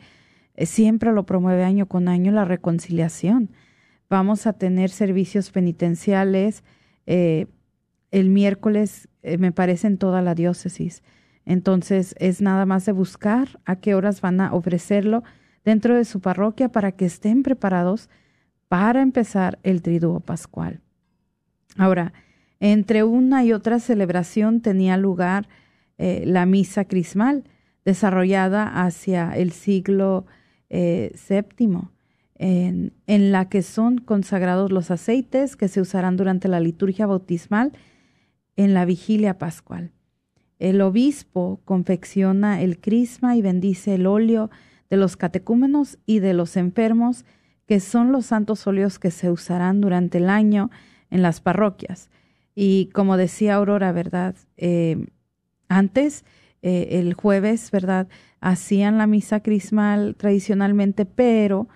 eh, 0.54 0.64
siempre 0.64 1.12
lo 1.12 1.26
promueve 1.26 1.62
año 1.62 1.88
con 1.88 2.08
año, 2.08 2.32
la 2.32 2.46
reconciliación. 2.46 3.50
Vamos 4.08 4.46
a 4.46 4.54
tener 4.54 4.88
servicios 4.88 5.50
penitenciales 5.50 6.64
eh, 7.04 7.48
el 8.12 8.30
miércoles, 8.30 9.10
me 9.38 9.52
parece, 9.52 9.88
en 9.88 9.98
toda 9.98 10.22
la 10.22 10.34
diócesis. 10.34 11.02
Entonces 11.44 12.14
es 12.18 12.40
nada 12.40 12.64
más 12.64 12.86
de 12.86 12.92
buscar 12.92 13.60
a 13.66 13.76
qué 13.76 13.94
horas 13.94 14.22
van 14.22 14.40
a 14.40 14.54
ofrecerlo 14.54 15.22
dentro 15.66 15.96
de 15.96 16.06
su 16.06 16.20
parroquia 16.20 16.70
para 16.70 16.92
que 16.92 17.04
estén 17.04 17.42
preparados 17.42 18.08
para 18.72 19.02
empezar 19.02 19.58
el 19.64 19.82
triduo 19.82 20.20
pascual. 20.20 20.80
Ahora, 21.76 22.14
entre 22.58 23.04
una 23.04 23.44
y 23.44 23.52
otra 23.52 23.78
celebración 23.80 24.62
tenía 24.62 24.96
lugar 24.96 25.46
eh, 25.98 26.22
la 26.24 26.46
misa 26.46 26.86
crismal, 26.86 27.44
desarrollada 27.84 28.82
hacia 28.82 29.36
el 29.36 29.52
siglo 29.52 30.24
eh, 30.70 31.14
en, 32.36 32.94
en, 33.06 33.30
la 33.30 33.50
que 33.50 33.60
son 33.60 33.98
consagrados 33.98 34.72
los 34.72 34.90
aceites 34.90 35.54
que 35.54 35.68
se 35.68 35.82
usarán 35.82 36.16
durante 36.16 36.48
la 36.48 36.58
liturgia 36.58 37.04
bautismal 37.04 37.72
en 38.56 38.72
la 38.72 38.86
vigilia 38.86 39.36
pascual. 39.36 39.92
El 40.58 40.80
obispo 40.80 41.60
confecciona 41.66 42.62
el 42.62 42.80
crisma 42.80 43.36
y 43.36 43.42
bendice 43.42 43.96
el 43.96 44.06
óleo 44.06 44.48
de 44.88 44.96
los 44.96 45.18
catecúmenos 45.18 45.98
y 46.06 46.20
de 46.20 46.32
los 46.32 46.56
enfermos 46.56 47.26
que 47.66 47.80
son 47.80 48.12
los 48.12 48.26
santos 48.26 48.66
óleos 48.66 48.98
que 48.98 49.10
se 49.10 49.30
usarán 49.30 49.80
durante 49.80 50.18
el 50.18 50.28
año 50.28 50.70
en 51.10 51.22
las 51.22 51.40
parroquias. 51.40 52.10
Y 52.54 52.86
como 52.92 53.16
decía 53.16 53.54
Aurora, 53.54 53.92
¿verdad? 53.92 54.34
Eh, 54.56 55.06
antes, 55.68 56.24
eh, 56.62 57.00
el 57.00 57.14
jueves, 57.14 57.70
¿verdad? 57.70 58.08
Hacían 58.40 58.98
la 58.98 59.06
misa 59.06 59.40
crismal 59.40 60.16
tradicionalmente, 60.16 61.06
pero 61.06 61.68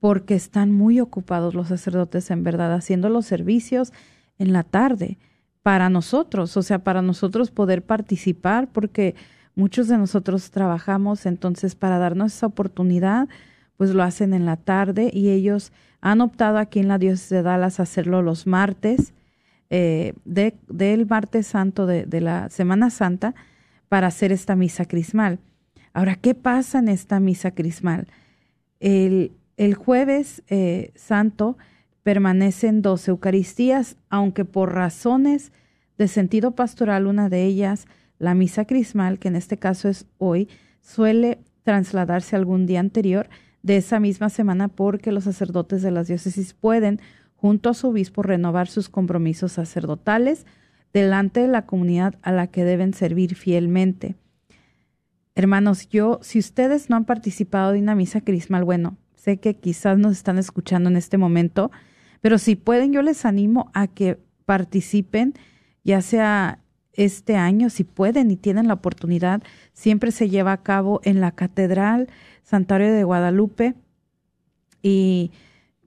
porque 0.00 0.34
están 0.34 0.72
muy 0.72 1.00
ocupados 1.00 1.54
los 1.54 1.68
sacerdotes, 1.68 2.30
en 2.30 2.42
verdad, 2.42 2.72
haciendo 2.72 3.08
los 3.08 3.26
servicios 3.26 3.92
en 4.38 4.52
la 4.52 4.64
tarde 4.64 5.18
para 5.62 5.88
nosotros, 5.90 6.56
o 6.56 6.62
sea, 6.62 6.80
para 6.80 7.02
nosotros 7.02 7.50
poder 7.50 7.84
participar, 7.84 8.68
porque 8.72 9.14
muchos 9.54 9.86
de 9.86 9.96
nosotros 9.96 10.50
trabajamos, 10.50 11.24
entonces, 11.26 11.76
para 11.76 11.98
darnos 11.98 12.34
esa 12.34 12.46
oportunidad, 12.46 13.28
pues 13.82 13.94
lo 13.94 14.04
hacen 14.04 14.32
en 14.32 14.46
la 14.46 14.56
tarde 14.56 15.10
y 15.12 15.30
ellos 15.30 15.72
han 16.00 16.20
optado 16.20 16.58
aquí 16.58 16.78
en 16.78 16.86
la 16.86 16.98
diócesis 16.98 17.30
de 17.30 17.42
Dallas 17.42 17.80
hacerlo 17.80 18.22
los 18.22 18.46
martes, 18.46 19.12
eh, 19.70 20.12
de, 20.24 20.54
del 20.68 21.04
martes 21.04 21.48
santo 21.48 21.86
de, 21.86 22.20
la 22.20 22.48
Semana 22.48 22.90
Santa, 22.90 23.34
para 23.88 24.06
hacer 24.06 24.30
esta 24.30 24.54
misa 24.54 24.84
crismal. 24.84 25.40
Ahora, 25.94 26.14
¿qué 26.14 26.36
pasa 26.36 26.78
en 26.78 26.86
esta 26.86 27.18
misa 27.18 27.50
crismal? 27.50 28.06
El, 28.78 29.32
el 29.56 29.74
jueves 29.74 30.44
eh, 30.46 30.92
santo 30.94 31.58
permanecen 32.04 32.82
dos 32.82 33.08
Eucaristías, 33.08 33.96
aunque 34.10 34.44
por 34.44 34.72
razones 34.72 35.50
de 35.98 36.06
sentido 36.06 36.52
pastoral, 36.52 37.08
una 37.08 37.28
de 37.28 37.46
ellas, 37.46 37.88
la 38.20 38.34
misa 38.34 38.64
crismal, 38.64 39.18
que 39.18 39.26
en 39.26 39.34
este 39.34 39.56
caso 39.56 39.88
es 39.88 40.06
hoy, 40.18 40.48
suele 40.82 41.40
trasladarse 41.64 42.36
algún 42.36 42.66
día 42.66 42.78
anterior, 42.78 43.28
de 43.62 43.76
esa 43.76 44.00
misma 44.00 44.28
semana 44.28 44.68
porque 44.68 45.12
los 45.12 45.24
sacerdotes 45.24 45.82
de 45.82 45.90
las 45.90 46.08
diócesis 46.08 46.54
pueden, 46.54 47.00
junto 47.36 47.70
a 47.70 47.74
su 47.74 47.88
obispo, 47.88 48.22
renovar 48.22 48.68
sus 48.68 48.88
compromisos 48.88 49.52
sacerdotales 49.52 50.46
delante 50.92 51.40
de 51.40 51.48
la 51.48 51.66
comunidad 51.66 52.16
a 52.22 52.32
la 52.32 52.48
que 52.48 52.64
deben 52.64 52.94
servir 52.94 53.34
fielmente. 53.34 54.16
Hermanos, 55.34 55.88
yo, 55.88 56.18
si 56.22 56.38
ustedes 56.38 56.90
no 56.90 56.96
han 56.96 57.04
participado 57.04 57.72
de 57.72 57.78
una 57.78 57.94
misa 57.94 58.20
crismal, 58.20 58.64
bueno, 58.64 58.98
sé 59.16 59.38
que 59.38 59.54
quizás 59.54 59.98
nos 59.98 60.12
están 60.12 60.38
escuchando 60.38 60.90
en 60.90 60.96
este 60.96 61.16
momento, 61.16 61.70
pero 62.20 62.38
si 62.38 62.54
pueden, 62.54 62.92
yo 62.92 63.02
les 63.02 63.24
animo 63.24 63.70
a 63.72 63.86
que 63.86 64.18
participen, 64.44 65.34
ya 65.84 66.02
sea 66.02 66.58
este 66.92 67.36
año, 67.36 67.70
si 67.70 67.84
pueden 67.84 68.30
y 68.30 68.36
tienen 68.36 68.68
la 68.68 68.74
oportunidad, 68.74 69.42
siempre 69.72 70.10
se 70.10 70.28
lleva 70.28 70.52
a 70.52 70.62
cabo 70.62 71.00
en 71.04 71.20
la 71.20 71.32
Catedral 71.32 72.08
Santuario 72.42 72.92
de 72.92 73.04
Guadalupe 73.04 73.74
y 74.82 75.30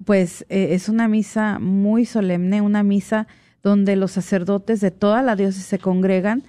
pues 0.04 0.46
eh, 0.50 0.70
es 0.72 0.90
una 0.90 1.08
misa 1.08 1.60
muy 1.60 2.06
solemne, 2.06 2.62
una 2.62 2.84
misa 2.84 3.28
donde 3.64 3.96
los 3.96 4.12
sacerdotes 4.12 4.82
de 4.82 4.92
toda 4.92 5.22
la 5.22 5.36
diócesis 5.36 5.66
se 5.66 5.80
congregan, 5.80 6.44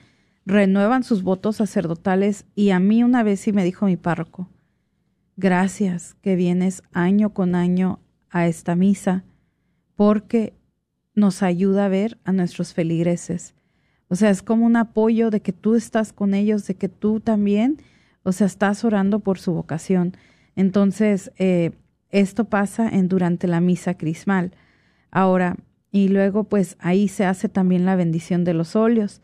renuevan 0.45 1.03
sus 1.03 1.23
votos 1.23 1.57
sacerdotales 1.57 2.45
y 2.55 2.71
a 2.71 2.79
mí 2.79 3.03
una 3.03 3.23
vez 3.23 3.41
sí 3.41 3.53
me 3.53 3.65
dijo 3.65 3.87
mi 3.87 3.97
párroco, 3.97 4.49
gracias 5.37 6.15
que 6.23 6.37
vienes 6.37 6.83
año 6.93 7.33
con 7.33 7.55
año 7.55 8.01
a 8.31 8.47
esta 8.47 8.75
misa 8.75 9.25
porque 9.95 10.55
nos 11.15 11.43
ayuda 11.43 11.87
a 11.87 11.89
ver 11.89 12.19
a 12.25 12.33
nuestros 12.33 12.75
feligreses. 12.75 13.55
O 14.09 14.15
sea, 14.15 14.31
es 14.31 14.43
como 14.43 14.67
un 14.67 14.77
apoyo 14.77 15.31
de 15.31 15.41
que 15.41 15.53
tú 15.53 15.75
estás 15.75 16.13
con 16.13 16.35
ellos, 16.35 16.67
de 16.67 16.77
que 16.77 16.89
tú 16.89 17.19
también, 17.21 17.79
o 18.27 18.33
sea, 18.33 18.49
estás 18.49 18.85
orando 18.85 19.21
por 19.21 19.39
su 19.39 19.53
vocación. 19.53 20.17
Entonces, 20.57 21.31
eh, 21.39 21.71
esto 22.11 22.47
pasa 22.47 22.89
en 22.89 23.07
durante 23.07 23.47
la 23.47 23.61
misa 23.61 23.95
crismal. 23.95 24.51
Ahora, 25.13 25.57
y 25.93 26.09
luego 26.09 26.43
pues 26.43 26.77
ahí 26.81 27.07
se 27.07 27.25
hace 27.25 27.49
también 27.49 27.87
la 27.87 27.95
bendición 27.95 28.43
de 28.43 28.53
los 28.53 28.75
óleos. 28.75 29.23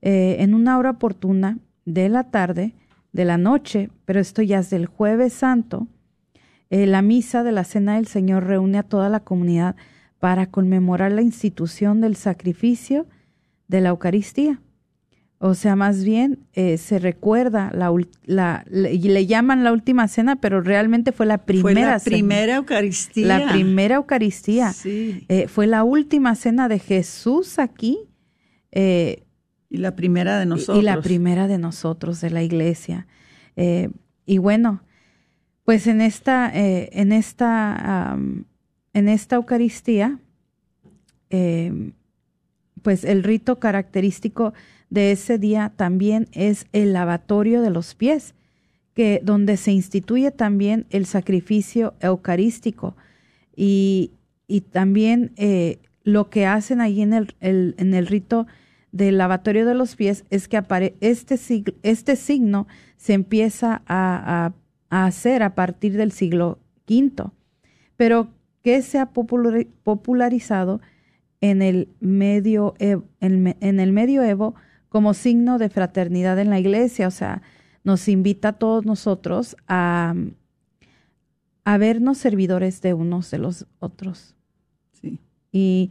Eh, 0.00 0.36
en 0.40 0.54
una 0.54 0.78
hora 0.78 0.92
oportuna 0.92 1.58
de 1.84 2.08
la 2.08 2.30
tarde, 2.30 2.74
de 3.12 3.26
la 3.26 3.36
noche, 3.36 3.90
pero 4.06 4.18
esto 4.18 4.40
ya 4.40 4.60
es 4.60 4.70
del 4.70 4.86
jueves 4.86 5.34
santo, 5.34 5.86
eh, 6.70 6.86
la 6.86 7.02
misa 7.02 7.42
de 7.42 7.52
la 7.52 7.64
Cena 7.64 7.96
del 7.96 8.06
Señor 8.06 8.46
reúne 8.46 8.78
a 8.78 8.82
toda 8.82 9.10
la 9.10 9.20
comunidad 9.20 9.76
para 10.18 10.46
conmemorar 10.46 11.12
la 11.12 11.22
institución 11.22 12.00
del 12.00 12.16
sacrificio 12.16 13.06
de 13.68 13.82
la 13.82 13.90
Eucaristía. 13.90 14.58
O 15.40 15.54
sea, 15.54 15.76
más 15.76 16.02
bien 16.02 16.40
eh, 16.54 16.78
se 16.78 16.98
recuerda 16.98 17.70
la, 17.72 17.94
la, 18.24 18.64
le, 18.68 18.98
le, 18.98 19.26
llaman 19.26 19.62
la 19.62 19.72
última 19.72 20.08
cena, 20.08 20.36
pero 20.36 20.60
realmente 20.60 21.12
fue 21.12 21.26
la 21.26 21.38
primera 21.38 21.62
fue 21.62 21.74
la 21.74 21.98
cena. 22.00 22.16
primera 22.16 22.56
Eucaristía. 22.56 23.26
La 23.26 23.52
primera 23.52 23.94
Eucaristía. 23.96 24.72
Sí. 24.72 25.24
Eh, 25.28 25.46
fue 25.46 25.68
la 25.68 25.84
última 25.84 26.34
cena 26.34 26.68
de 26.68 26.80
Jesús 26.80 27.60
aquí. 27.60 27.98
Eh, 28.72 29.22
y 29.70 29.76
la 29.76 29.94
primera 29.94 30.40
de 30.40 30.46
nosotros. 30.46 30.78
Y 30.78 30.82
la 30.82 31.00
primera 31.00 31.46
de 31.46 31.58
nosotros, 31.58 32.20
de 32.20 32.30
la 32.30 32.42
iglesia. 32.42 33.06
Eh, 33.54 33.90
y 34.26 34.38
bueno, 34.38 34.82
pues 35.64 35.86
en 35.86 36.00
esta, 36.00 36.50
eh, 36.52 36.88
en 36.92 37.12
esta, 37.12 38.16
um, 38.16 38.44
en 38.92 39.08
esta 39.08 39.36
Eucaristía, 39.36 40.18
pues 42.82 43.04
el 43.04 43.22
rito 43.22 43.60
característico 43.60 44.54
de 44.90 45.12
ese 45.12 45.38
día 45.38 45.72
también 45.76 46.28
es 46.32 46.66
el 46.72 46.92
lavatorio 46.92 47.62
de 47.62 47.70
los 47.70 47.94
pies, 47.94 48.34
que 48.94 49.20
donde 49.22 49.56
se 49.56 49.72
instituye 49.72 50.30
también 50.30 50.86
el 50.90 51.06
sacrificio 51.06 51.94
eucarístico. 52.00 52.96
Y, 53.54 54.12
y 54.46 54.62
también 54.62 55.32
eh, 55.36 55.78
lo 56.04 56.30
que 56.30 56.46
hacen 56.46 56.80
ahí 56.80 57.02
en 57.02 57.12
el, 57.12 57.34
en 57.40 57.94
el 57.94 58.06
rito 58.06 58.46
del 58.92 59.18
lavatorio 59.18 59.66
de 59.66 59.74
los 59.74 59.96
pies 59.96 60.24
es 60.30 60.48
que 60.48 60.56
apare 60.56 60.94
este, 61.00 61.38
este 61.82 62.16
signo 62.16 62.66
se 62.96 63.12
empieza 63.12 63.82
a, 63.86 64.52
a, 64.90 65.06
hacer 65.06 65.42
a 65.42 65.54
partir 65.54 65.96
del 65.96 66.12
siglo 66.12 66.58
V, 66.88 67.30
pero 67.96 68.28
que 68.62 68.80
se 68.82 68.98
ha 68.98 69.10
popularizado 69.10 70.80
en 71.40 71.62
el 71.62 71.88
medio 72.00 72.74
en 72.80 73.80
el 73.80 73.92
medioevo 73.92 74.54
como 74.88 75.14
signo 75.14 75.58
de 75.58 75.68
fraternidad 75.68 76.38
en 76.38 76.50
la 76.50 76.58
iglesia, 76.58 77.08
o 77.08 77.10
sea, 77.10 77.42
nos 77.84 78.08
invita 78.08 78.48
a 78.48 78.52
todos 78.54 78.84
nosotros 78.84 79.56
a, 79.66 80.14
a 81.64 81.78
vernos 81.78 82.18
servidores 82.18 82.80
de 82.80 82.94
unos 82.94 83.30
de 83.30 83.38
los 83.38 83.66
otros. 83.78 84.34
Sí. 84.92 85.20
Y 85.52 85.90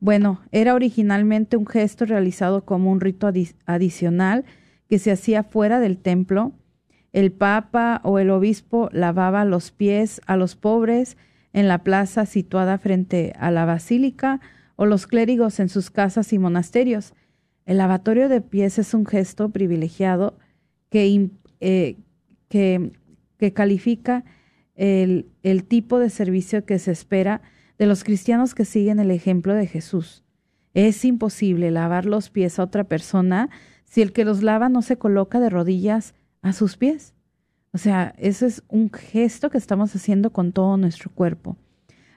bueno, 0.00 0.40
era 0.52 0.74
originalmente 0.74 1.56
un 1.56 1.66
gesto 1.66 2.04
realizado 2.04 2.64
como 2.64 2.92
un 2.92 3.00
rito 3.00 3.26
adi 3.26 3.48
adicional 3.64 4.44
que 4.88 4.98
se 4.98 5.10
hacía 5.10 5.42
fuera 5.44 5.80
del 5.80 5.98
templo. 5.98 6.52
El 7.12 7.32
papa 7.32 8.00
o 8.04 8.18
el 8.18 8.30
obispo 8.30 8.90
lavaba 8.92 9.44
los 9.44 9.70
pies 9.70 10.20
a 10.26 10.36
los 10.36 10.56
pobres 10.56 11.16
en 11.54 11.68
la 11.68 11.84
plaza 11.84 12.26
situada 12.26 12.76
frente 12.76 13.32
a 13.38 13.50
la 13.50 13.64
basílica 13.64 14.40
o 14.76 14.86
los 14.86 15.06
clérigos 15.06 15.60
en 15.60 15.68
sus 15.68 15.90
casas 15.90 16.32
y 16.32 16.38
monasterios. 16.38 17.14
El 17.66 17.78
lavatorio 17.78 18.28
de 18.28 18.40
pies 18.40 18.78
es 18.78 18.94
un 18.94 19.06
gesto 19.06 19.50
privilegiado 19.50 20.38
que, 20.90 21.30
eh, 21.60 21.96
que, 22.48 22.92
que 23.38 23.52
califica 23.52 24.24
el, 24.74 25.30
el, 25.42 25.64
tipo 25.64 25.98
de 25.98 26.10
servicio 26.10 26.64
que 26.64 26.78
se 26.78 26.92
espera 26.92 27.42
de 27.78 27.86
los 27.86 28.04
cristianos 28.04 28.54
que 28.54 28.64
siguen 28.64 29.00
el 29.00 29.10
ejemplo 29.10 29.54
de 29.54 29.66
Jesús. 29.66 30.24
Es 30.74 31.04
imposible 31.04 31.70
lavar 31.70 32.04
los 32.06 32.30
pies 32.30 32.58
a 32.58 32.64
otra 32.64 32.84
persona 32.84 33.48
si 33.84 34.02
el 34.02 34.12
que 34.12 34.24
los 34.24 34.42
lava 34.42 34.68
no 34.68 34.82
se 34.82 34.98
coloca 34.98 35.40
de 35.40 35.50
rodillas 35.50 36.14
a 36.42 36.52
sus 36.52 36.76
pies. 36.76 37.14
O 37.72 37.78
sea, 37.78 38.14
eso 38.18 38.46
es 38.46 38.62
un 38.68 38.90
gesto 38.92 39.50
que 39.50 39.58
estamos 39.58 39.94
haciendo 39.96 40.32
con 40.32 40.52
todo 40.52 40.76
nuestro 40.76 41.10
cuerpo. 41.10 41.56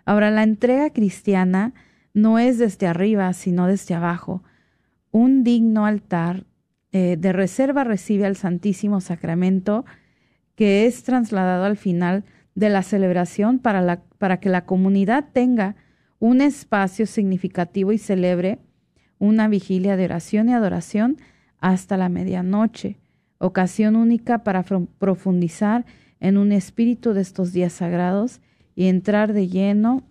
Ahora, 0.05 0.31
la 0.31 0.43
entrega 0.43 0.91
cristiana 0.91 1.73
no 2.13 2.39
es 2.39 2.57
desde 2.57 2.87
arriba, 2.87 3.31
sino 3.33 3.67
desde 3.67 3.95
abajo. 3.95 4.43
Un 5.17 5.43
digno 5.43 5.87
altar 5.87 6.45
eh, 6.91 7.17
de 7.17 7.33
reserva 7.33 7.83
recibe 7.83 8.27
al 8.27 8.35
Santísimo 8.35 9.01
Sacramento, 9.01 9.83
que 10.53 10.85
es 10.85 11.01
trasladado 11.01 11.65
al 11.65 11.75
final 11.75 12.23
de 12.53 12.69
la 12.69 12.83
celebración 12.83 13.57
para, 13.57 14.03
para 14.19 14.39
que 14.39 14.49
la 14.49 14.67
comunidad 14.67 15.25
tenga 15.33 15.75
un 16.19 16.39
espacio 16.39 17.07
significativo 17.07 17.91
y 17.93 17.97
celebre 17.97 18.59
una 19.17 19.47
vigilia 19.47 19.97
de 19.97 20.05
oración 20.05 20.49
y 20.49 20.53
adoración 20.53 21.17
hasta 21.57 21.97
la 21.97 22.09
medianoche, 22.09 22.99
ocasión 23.39 23.95
única 23.95 24.43
para 24.43 24.61
profundizar 24.61 25.87
en 26.19 26.37
un 26.37 26.51
espíritu 26.51 27.13
de 27.13 27.21
estos 27.21 27.53
días 27.53 27.73
sagrados 27.73 28.39
y 28.75 28.85
entrar 28.85 29.33
de 29.33 29.47
lleno 29.47 30.03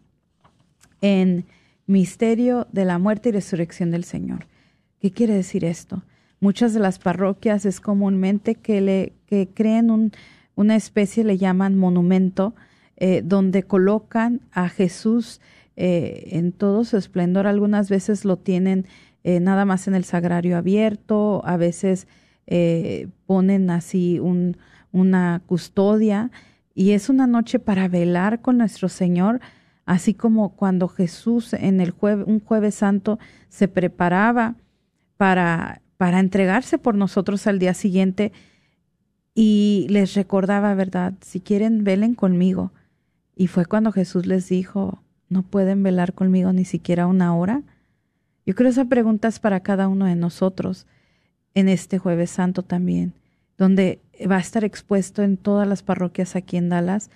en 1.01 1.45
misterio 1.87 2.67
de 2.73 2.85
la 2.85 2.99
muerte 2.99 3.29
y 3.29 3.33
resurrección 3.33 3.93
del 3.93 4.03
Señor. 4.03 4.47
¿Qué 5.01 5.11
quiere 5.11 5.35
decir 5.35 5.65
esto? 5.65 6.03
Muchas 6.41 6.75
de 6.75 6.81
las 6.81 6.99
parroquias 6.99 7.65
es 7.65 7.81
comúnmente 7.81 8.55
que, 8.55 8.81
le, 8.81 9.13
que 9.27 9.49
creen 9.49 9.91
un, 9.91 10.13
una 10.55 10.77
especie, 10.77 11.25
le 11.25 11.39
llaman 11.39 11.77
monumento, 11.77 12.55
eh, 12.97 13.23
donde 13.25 13.63
colocan 13.63 14.41
a 14.53 14.69
Jesús 14.69 15.41
eh, 15.77 16.29
en 16.33 16.53
todo 16.53 16.85
su 16.85 16.97
esplendor. 16.97 17.47
Algunas 17.47 17.91
veces 17.91 18.25
lo 18.25 18.37
tienen 18.39 18.87
eh, 19.25 19.41
nada 19.41 19.65
más 19.65 19.89
en 19.89 19.95
el 19.95 20.05
sagrario 20.05 20.57
abierto, 20.57 21.43
a 21.45 21.57
veces 21.57 22.07
ponen 23.27 23.71
así 23.71 24.21
un, 24.21 24.57
una 24.93 25.43
custodia 25.47 26.31
y 26.77 26.93
es 26.93 27.09
una 27.09 27.27
noche 27.27 27.59
para 27.59 27.89
velar 27.89 28.41
con 28.41 28.57
nuestro 28.57 28.89
Señor 28.89 29.41
así 29.87 30.15
como 30.15 30.51
cuando 30.51 30.89
Jesús 30.89 31.55
en 31.55 31.81
el 31.81 31.93
jueves, 31.93 32.27
un 32.29 32.41
jueves 32.41 32.75
santo 32.75 33.19
se 33.49 33.69
preparaba 33.69 34.57
para, 35.17 35.83
para 35.97 36.21
entregarse 36.21 36.79
por 36.79 36.95
nosotros 36.95 37.47
al 37.47 37.59
día 37.59 37.75
siguiente 37.75 38.33
y 39.35 39.87
les 39.91 40.15
recordaba, 40.15 40.75
¿verdad? 40.75 41.15
Si 41.21 41.41
quieren, 41.41 41.85
velen 41.85 42.15
conmigo. 42.15 42.73
Y 43.37 43.49
fue 43.49 43.67
cuando 43.67 43.93
Jesús 43.93 44.27
les 44.27 44.49
dijo, 44.49 45.03
no 45.29 45.43
pueden 45.43 45.83
velar 45.83 46.15
conmigo 46.15 46.53
ni 46.53 46.65
siquiera 46.65 47.07
una 47.07 47.37
hora. 47.37 47.63
Yo 48.47 48.55
creo 48.55 48.71
esa 48.71 48.87
pregunta 48.87 49.29
es 49.29 49.39
para 49.39 49.61
cada 49.61 49.89
uno 49.89 50.07
de 50.07 50.17
nosotros 50.17 50.87
en 51.55 51.69
este 51.69 51.99
jueves 51.99 52.31
santo 52.31 52.63
también, 52.63 53.13
donde 53.59 54.01
va 54.31 54.37
a 54.37 54.41
estar 54.41 54.65
expuesto 54.65 55.23
en 55.23 55.37
todas 55.37 55.67
las 55.69 55.83
parroquias 55.83 56.37
aquí 56.37 56.57
en 56.57 56.69
Dallas. 56.69 57.11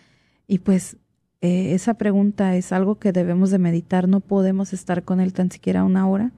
Y 0.46 0.58
pues 0.58 0.96
eh, 1.40 1.74
esa 1.74 1.94
pregunta 1.94 2.54
es 2.56 2.72
algo 2.72 2.98
que 2.98 3.12
debemos 3.12 3.50
de 3.50 3.58
meditar. 3.58 4.08
No 4.08 4.20
podemos 4.20 4.72
estar 4.72 5.04
con 5.04 5.20
él 5.20 5.32
tan 5.32 5.50
siquiera 5.50 5.84
una 5.84 6.06
hora. 6.08 6.32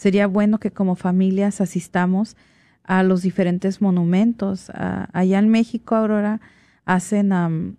Sería 0.00 0.26
bueno 0.26 0.58
que 0.60 0.70
como 0.70 0.96
familias 0.96 1.60
asistamos 1.60 2.34
a 2.84 3.02
los 3.02 3.20
diferentes 3.20 3.82
monumentos. 3.82 4.70
allá 4.72 5.38
en 5.38 5.50
México, 5.50 5.94
Aurora, 5.94 6.40
hacen 6.86 7.34
um, 7.34 7.76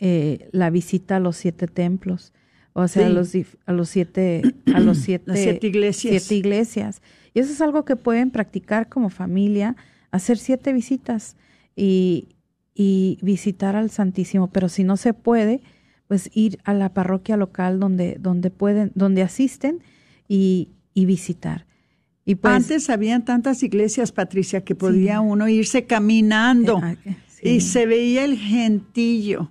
eh, 0.00 0.48
la 0.50 0.70
visita 0.70 1.18
a 1.18 1.20
los 1.20 1.36
siete 1.36 1.68
templos, 1.68 2.32
o 2.72 2.88
sea, 2.88 3.06
a, 3.06 3.10
los, 3.10 3.36
a 3.66 3.72
los 3.72 3.88
siete, 3.88 4.42
a 4.74 4.80
los 4.80 4.98
siete, 4.98 5.30
iglesias. 5.62 6.24
siete 6.24 6.34
iglesias. 6.34 7.02
Y 7.34 7.38
eso 7.38 7.52
es 7.52 7.60
algo 7.60 7.84
que 7.84 7.94
pueden 7.94 8.32
practicar 8.32 8.88
como 8.88 9.08
familia, 9.08 9.76
hacer 10.10 10.38
siete 10.38 10.72
visitas 10.72 11.36
y, 11.76 12.30
y 12.74 13.20
visitar 13.22 13.76
al 13.76 13.90
Santísimo. 13.90 14.48
Pero 14.48 14.68
si 14.68 14.82
no 14.82 14.96
se 14.96 15.14
puede, 15.14 15.60
pues 16.08 16.30
ir 16.34 16.58
a 16.64 16.74
la 16.74 16.92
parroquia 16.92 17.36
local 17.36 17.78
donde, 17.78 18.16
donde 18.18 18.50
pueden, 18.50 18.90
donde 18.96 19.22
asisten 19.22 19.84
y, 20.26 20.70
y 20.94 21.04
visitar. 21.04 21.66
Y 22.24 22.36
pues, 22.36 22.54
Antes 22.54 22.90
habían 22.90 23.24
tantas 23.24 23.62
iglesias, 23.62 24.12
Patricia, 24.12 24.62
que 24.62 24.74
podía 24.74 25.20
uno 25.20 25.48
irse 25.48 25.86
caminando 25.86 26.80
ah, 26.82 26.94
y 27.42 27.60
se 27.60 27.86
veía 27.86 28.24
el 28.24 28.36
gentillo 28.36 29.50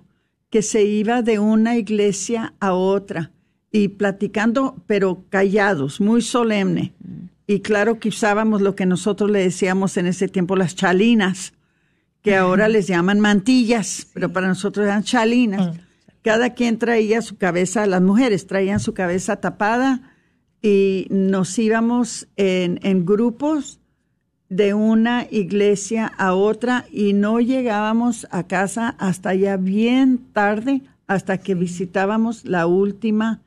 que 0.50 0.62
se 0.62 0.84
iba 0.84 1.22
de 1.22 1.38
una 1.38 1.76
iglesia 1.76 2.54
a 2.60 2.72
otra 2.72 3.32
y 3.72 3.88
platicando, 3.88 4.82
pero 4.86 5.24
callados, 5.28 6.00
muy 6.00 6.22
solemne. 6.22 6.92
Y 7.46 7.60
claro 7.60 7.98
que 8.00 8.08
usábamos 8.08 8.60
lo 8.60 8.74
que 8.74 8.86
nosotros 8.86 9.30
le 9.30 9.40
decíamos 9.40 9.96
en 9.96 10.06
ese 10.06 10.28
tiempo 10.28 10.56
las 10.56 10.74
chalinas, 10.74 11.52
que 12.22 12.36
ahora 12.36 12.68
les 12.68 12.86
llaman 12.86 13.20
mantillas, 13.20 14.06
pero 14.12 14.32
para 14.32 14.48
nosotros 14.48 14.84
eran 14.84 15.04
chalinas. 15.04 15.76
Ah. 15.76 15.80
Cada 16.22 16.54
quien 16.54 16.78
traía 16.78 17.22
su 17.22 17.36
cabeza, 17.36 17.86
las 17.86 18.02
mujeres 18.02 18.46
traían 18.46 18.80
su 18.80 18.92
cabeza 18.92 19.36
tapada 19.36 20.09
y 20.62 21.06
nos 21.10 21.58
íbamos 21.58 22.28
en, 22.36 22.78
en 22.82 23.06
grupos 23.06 23.80
de 24.50 24.74
una 24.74 25.26
iglesia 25.30 26.12
a 26.18 26.34
otra 26.34 26.84
y 26.90 27.12
no 27.12 27.40
llegábamos 27.40 28.26
a 28.30 28.46
casa 28.46 28.96
hasta 28.98 29.32
ya 29.34 29.56
bien 29.56 30.18
tarde, 30.32 30.82
hasta 31.06 31.38
que 31.38 31.54
visitábamos 31.54 32.44
la 32.44 32.66
última, 32.66 33.42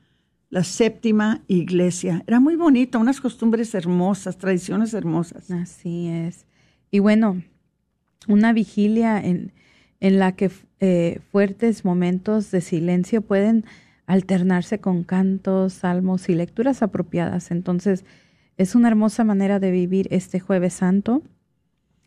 la 0.48 0.64
séptima 0.64 1.42
iglesia. 1.46 2.24
Era 2.26 2.40
muy 2.40 2.56
bonito, 2.56 2.98
unas 2.98 3.20
costumbres 3.20 3.74
hermosas, 3.74 4.38
tradiciones 4.38 4.94
hermosas. 4.94 5.50
Así 5.50 6.08
es. 6.08 6.46
Y 6.90 7.00
bueno, 7.00 7.42
una 8.26 8.54
vigilia 8.54 9.20
en, 9.20 9.52
en 10.00 10.18
la 10.18 10.32
que 10.32 10.50
eh, 10.80 11.20
fuertes 11.30 11.84
momentos 11.84 12.50
de 12.50 12.60
silencio 12.62 13.20
pueden 13.20 13.64
alternarse 14.06 14.80
con 14.80 15.04
cantos, 15.04 15.72
salmos 15.72 16.28
y 16.28 16.34
lecturas 16.34 16.82
apropiadas. 16.82 17.50
Entonces, 17.50 18.04
es 18.56 18.74
una 18.74 18.88
hermosa 18.88 19.24
manera 19.24 19.58
de 19.58 19.70
vivir 19.70 20.08
este 20.10 20.40
jueves 20.40 20.74
santo. 20.74 21.22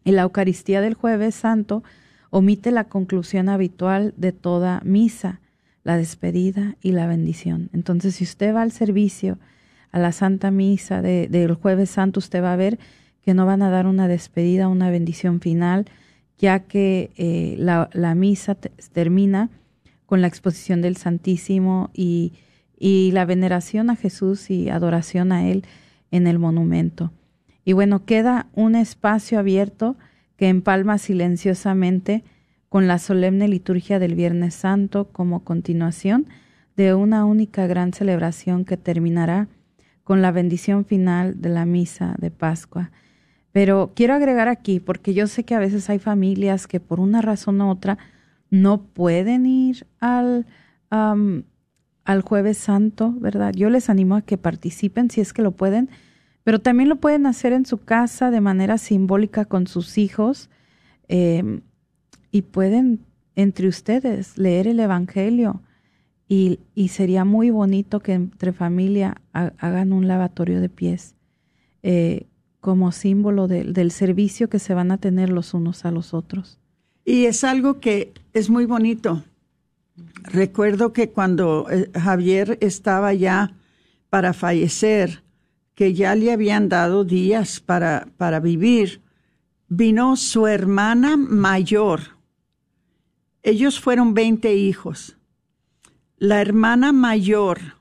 Y 0.03 0.11
la 0.11 0.21
Eucaristía 0.23 0.81
del 0.81 0.93
jueves 0.93 1.35
santo 1.35 1.83
omite 2.29 2.71
la 2.71 2.85
conclusión 2.85 3.49
habitual 3.49 4.13
de 4.17 4.31
toda 4.31 4.81
misa, 4.85 5.41
la 5.83 5.97
despedida 5.97 6.75
y 6.81 6.91
la 6.91 7.07
bendición. 7.07 7.69
Entonces, 7.73 8.15
si 8.15 8.23
usted 8.23 8.53
va 8.53 8.61
al 8.61 8.71
servicio, 8.71 9.37
a 9.91 9.99
la 9.99 10.11
Santa 10.11 10.51
Misa 10.51 11.01
del 11.01 11.53
jueves 11.53 11.89
santo, 11.89 12.19
usted 12.19 12.43
va 12.43 12.53
a 12.53 12.57
ver 12.57 12.77
que 13.23 13.33
no 13.33 13.45
van 13.45 13.61
a 13.61 13.69
dar 13.69 13.87
una 13.87 14.07
despedida, 14.07 14.67
una 14.67 14.89
bendición 14.89 15.41
final, 15.41 15.85
ya 16.37 16.59
que 16.59 17.11
eh, 17.17 17.55
la, 17.57 18.15
misa 18.15 18.55
termina 18.93 19.49
con 20.07 20.21
la 20.21 20.27
exposición 20.27 20.81
del 20.81 20.97
Santísimo 20.97 21.91
y, 21.93 22.33
y 22.79 23.11
la 23.11 23.25
veneración 23.25 23.91
a 23.91 23.95
Jesús 23.95 24.49
y 24.49 24.69
adoración 24.69 25.31
a 25.31 25.47
Él 25.47 25.63
en 26.09 26.25
el 26.25 26.39
monumento. 26.39 27.11
Y 27.63 27.73
bueno, 27.73 28.05
queda 28.05 28.47
un 28.53 28.75
espacio 28.75 29.37
abierto 29.37 29.97
que 30.37 30.47
empalma 30.47 30.97
silenciosamente 30.97 32.23
con 32.69 32.87
la 32.87 32.97
solemne 32.97 33.47
liturgia 33.47 33.99
del 33.99 34.15
Viernes 34.15 34.55
Santo 34.55 35.09
como 35.11 35.43
continuación 35.43 36.27
de 36.75 36.93
una 36.93 37.25
única 37.25 37.67
gran 37.67 37.91
celebración 37.91 38.63
que 38.63 38.77
terminará 38.77 39.47
con 40.03 40.21
la 40.21 40.31
bendición 40.31 40.85
final 40.85 41.41
de 41.41 41.49
la 41.49 41.65
misa 41.65 42.15
de 42.17 42.31
Pascua. 42.31 42.91
Pero 43.51 43.91
quiero 43.95 44.13
agregar 44.13 44.47
aquí, 44.47 44.79
porque 44.79 45.13
yo 45.13 45.27
sé 45.27 45.43
que 45.43 45.55
a 45.55 45.59
veces 45.59 45.89
hay 45.89 45.99
familias 45.99 46.67
que 46.67 46.79
por 46.79 46.99
una 46.99 47.21
razón 47.21 47.59
u 47.59 47.69
otra 47.69 47.97
no 48.49 48.81
pueden 48.81 49.45
ir 49.45 49.87
al, 49.99 50.45
al 50.89 52.21
jueves 52.21 52.57
santo, 52.57 53.13
¿verdad? 53.19 53.53
Yo 53.53 53.69
les 53.69 53.89
animo 53.89 54.15
a 54.15 54.21
que 54.21 54.37
participen 54.37 55.09
si 55.09 55.21
es 55.21 55.33
que 55.33 55.41
lo 55.41 55.51
pueden, 55.51 55.89
pero 56.43 56.59
también 56.59 56.87
lo 56.87 56.95
pueden 56.95 57.25
hacer 57.25 57.51
en 57.51 57.65
su 57.65 57.79
casa 57.79 58.31
de 58.31 58.39
manera 58.39 58.77
simbólica 58.77 59.45
con 59.45 59.67
sus 59.67 59.97
hijos 59.97 60.49
em, 61.09 61.61
y 62.31 62.43
pueden 62.43 63.01
entre 63.35 63.67
ustedes 63.67 64.37
leer 64.37 64.67
el 64.67 64.79
Evangelio 64.79 65.61
y, 66.29 66.59
sería 66.89 67.23
muy 67.23 67.49
bonito 67.49 67.99
que 67.99 68.13
entre 68.13 68.51
familia 68.51 69.21
hagan 69.31 69.93
un 69.93 70.07
lavatorio 70.07 70.59
de 70.59 70.69
pies 70.69 71.15
eh, 71.83 72.27
como 72.59 72.91
símbolo 72.91 73.47
del 73.47 73.91
servicio 73.91 74.49
que 74.49 74.59
se 74.59 74.73
van 74.73 74.91
a 74.91 74.97
tener 74.97 75.29
los 75.29 75.53
unos 75.53 75.85
a 75.85 75.91
los 75.91 76.13
otros. 76.13 76.59
Y 77.07 77.25
es 77.25 77.45
algo 77.45 77.79
que 77.79 78.11
es 78.33 78.49
muy 78.49 78.65
bonito. 78.65 79.23
Recuerdo 80.23 80.91
que 80.91 81.09
cuando 81.09 81.65
eh, 81.71 81.89
Javier 81.97 82.57
estaba 82.59 83.13
ya 83.13 83.53
para 84.09 84.33
fallecer, 84.33 85.23
que 85.73 85.93
ya 85.93 86.15
le 86.15 86.33
habían 86.33 86.67
dado 86.67 87.05
días 87.05 87.61
para, 87.61 88.09
para 88.17 88.41
vivir, 88.41 89.01
vino 89.69 90.17
su 90.17 90.47
hermana 90.47 91.15
mayor. 91.15 92.17
Ellos 93.41 93.79
fueron 93.79 94.13
20 94.13 94.53
hijos. 94.55 95.15
La 96.17 96.41
hermana 96.41 96.91
mayor, 96.91 97.77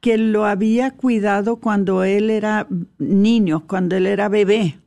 que 0.00 0.16
lo 0.16 0.46
había 0.46 0.92
cuidado 0.92 1.56
cuando 1.56 2.02
él 2.02 2.30
era 2.30 2.66
niño, 2.96 3.66
cuando 3.66 3.96
él 3.96 4.06
era 4.06 4.30
bebé, 4.30 4.78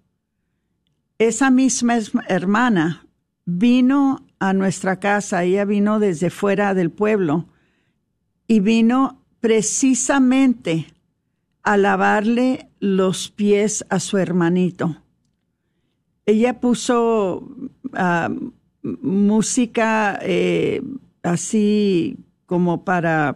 esa 1.19 1.51
misma 1.51 1.99
hermana 2.27 3.06
vino 3.47 4.25
a 4.39 4.53
nuestra 4.53 4.99
casa, 4.99 5.43
ella 5.43 5.63
vino 5.65 5.99
desde 5.99 6.29
fuera 6.29 6.73
del 6.73 6.91
pueblo 6.91 7.47
y 8.45 8.59
vino 8.59 9.23
precisamente 9.39 10.87
a 11.63 11.77
lavarle 11.77 12.69
los 12.79 13.31
pies 13.31 13.85
a 13.89 13.99
su 13.99 14.17
hermanito. 14.17 14.97
Ella 16.25 16.59
puso 16.59 17.49
ah, 17.93 18.29
música 18.83 20.19
eh, 20.21 20.81
así 21.23 22.17
como 22.45 22.83
para, 22.83 23.33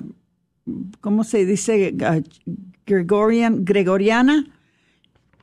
¿cómo 0.99 1.23
se 1.23 1.45
dice? 1.45 1.95
Gregorian, 2.85 3.63
gregoriana 3.63 4.45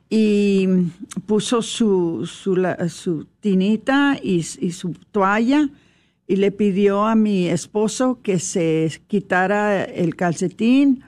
y 0.09 0.67
puso 1.27 1.61
su, 1.61 2.25
su, 2.25 3.27
tinita 3.39 4.17
y, 4.21 4.41
su 4.41 4.93
toalla 5.11 5.69
y 6.27 6.35
le 6.37 6.51
pidió 6.51 7.05
a 7.05 7.15
mi 7.15 7.47
esposo 7.47 8.19
que 8.23 8.39
se 8.39 8.91
quitara 9.07 9.83
el 9.83 10.15
calcetín 10.15 11.03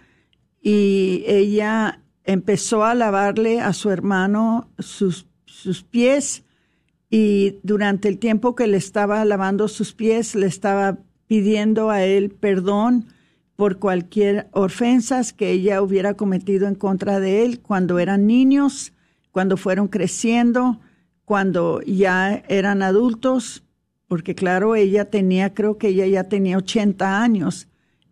y 0.61 1.23
ella 1.25 2.01
empezó 2.23 2.83
a 2.83 2.93
lavarle 2.93 3.59
a 3.59 3.73
su 3.73 3.89
hermano 3.89 4.69
sus, 4.77 5.25
sus 5.45 5.83
pies 5.83 6.43
y 7.09 7.55
durante 7.63 8.07
el 8.07 8.19
tiempo 8.19 8.55
que 8.55 8.67
le 8.67 8.77
estaba 8.77 9.25
lavando 9.25 9.67
sus 9.67 9.93
pies 9.93 10.35
le 10.35 10.45
estaba 10.45 10.99
pidiendo 11.25 11.89
a 11.89 12.03
él 12.03 12.29
perdón 12.29 13.07
por 13.61 13.77
cualquier 13.77 14.47
ofensas 14.53 15.33
que 15.33 15.51
ella 15.51 15.83
hubiera 15.83 16.15
cometido 16.15 16.67
en 16.67 16.73
contra 16.73 17.19
de 17.19 17.45
él 17.45 17.59
cuando 17.59 17.99
eran 17.99 18.25
niños, 18.25 18.91
cuando 19.29 19.55
fueron 19.55 19.87
creciendo, 19.87 20.79
cuando 21.25 21.79
ya 21.83 22.43
eran 22.47 22.81
adultos, 22.81 23.63
porque 24.07 24.33
claro, 24.33 24.73
ella 24.73 25.11
tenía, 25.11 25.53
creo 25.53 25.77
que 25.77 25.89
ella 25.89 26.07
ya 26.07 26.23
tenía 26.23 26.57
80 26.57 27.21
años 27.21 27.67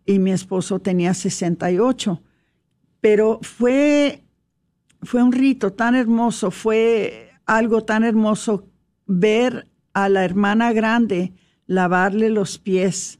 y 0.06 0.20
mi 0.20 0.30
esposo 0.30 0.78
tenía 0.78 1.14
68. 1.14 2.22
Pero 3.00 3.40
fue, 3.42 4.22
fue 5.02 5.20
un 5.20 5.32
rito 5.32 5.72
tan 5.72 5.96
hermoso, 5.96 6.52
fue 6.52 7.32
algo 7.44 7.82
tan 7.82 8.04
hermoso 8.04 8.68
ver 9.04 9.66
a 9.94 10.08
la 10.08 10.24
hermana 10.24 10.72
grande 10.72 11.32
lavarle 11.66 12.30
los 12.30 12.58
pies 12.58 13.19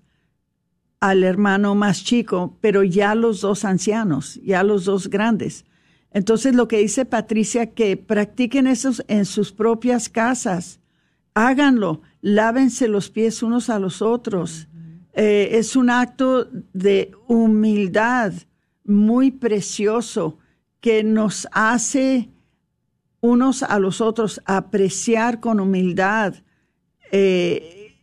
al 1.01 1.25
hermano 1.25 1.75
más 1.75 2.05
chico, 2.05 2.57
pero 2.61 2.83
ya 2.83 3.15
los 3.15 3.41
dos 3.41 3.65
ancianos, 3.65 4.39
ya 4.45 4.63
los 4.63 4.85
dos 4.85 5.09
grandes. 5.09 5.65
Entonces 6.13 6.55
lo 6.55 6.69
que 6.69 6.79
dice 6.79 7.05
Patricia, 7.05 7.73
que 7.73 7.97
practiquen 7.97 8.67
eso 8.67 8.93
en 9.09 9.25
sus 9.25 9.53
propias 9.53 10.09
casas, 10.09 10.81
háganlo, 11.35 12.03
lávense 12.21 12.87
los 12.89 13.11
pies 13.11 13.43
unos 13.43 13.71
a 13.71 13.79
los 13.79 14.03
otros. 14.03 14.69
Eh, 15.15 15.51
es 15.53 15.75
un 15.75 15.91
acto 15.91 16.49
de 16.73 17.13
humildad 17.27 18.33
muy 18.85 19.31
precioso 19.31 20.39
que 20.81 21.03
nos 21.03 21.49
hace 21.53 22.29
unos 23.21 23.63
a 23.63 23.79
los 23.79 24.01
otros 24.01 24.41
apreciar 24.47 25.41
con 25.41 25.61
humildad 25.61 26.35
eh, 27.13 27.95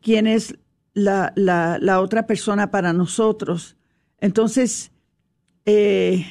quienes 0.00 0.58
la, 0.98 1.32
la, 1.36 1.78
la 1.80 2.00
otra 2.00 2.26
persona 2.26 2.70
para 2.70 2.92
nosotros. 2.92 3.76
Entonces, 4.20 4.90
eh, 5.64 6.26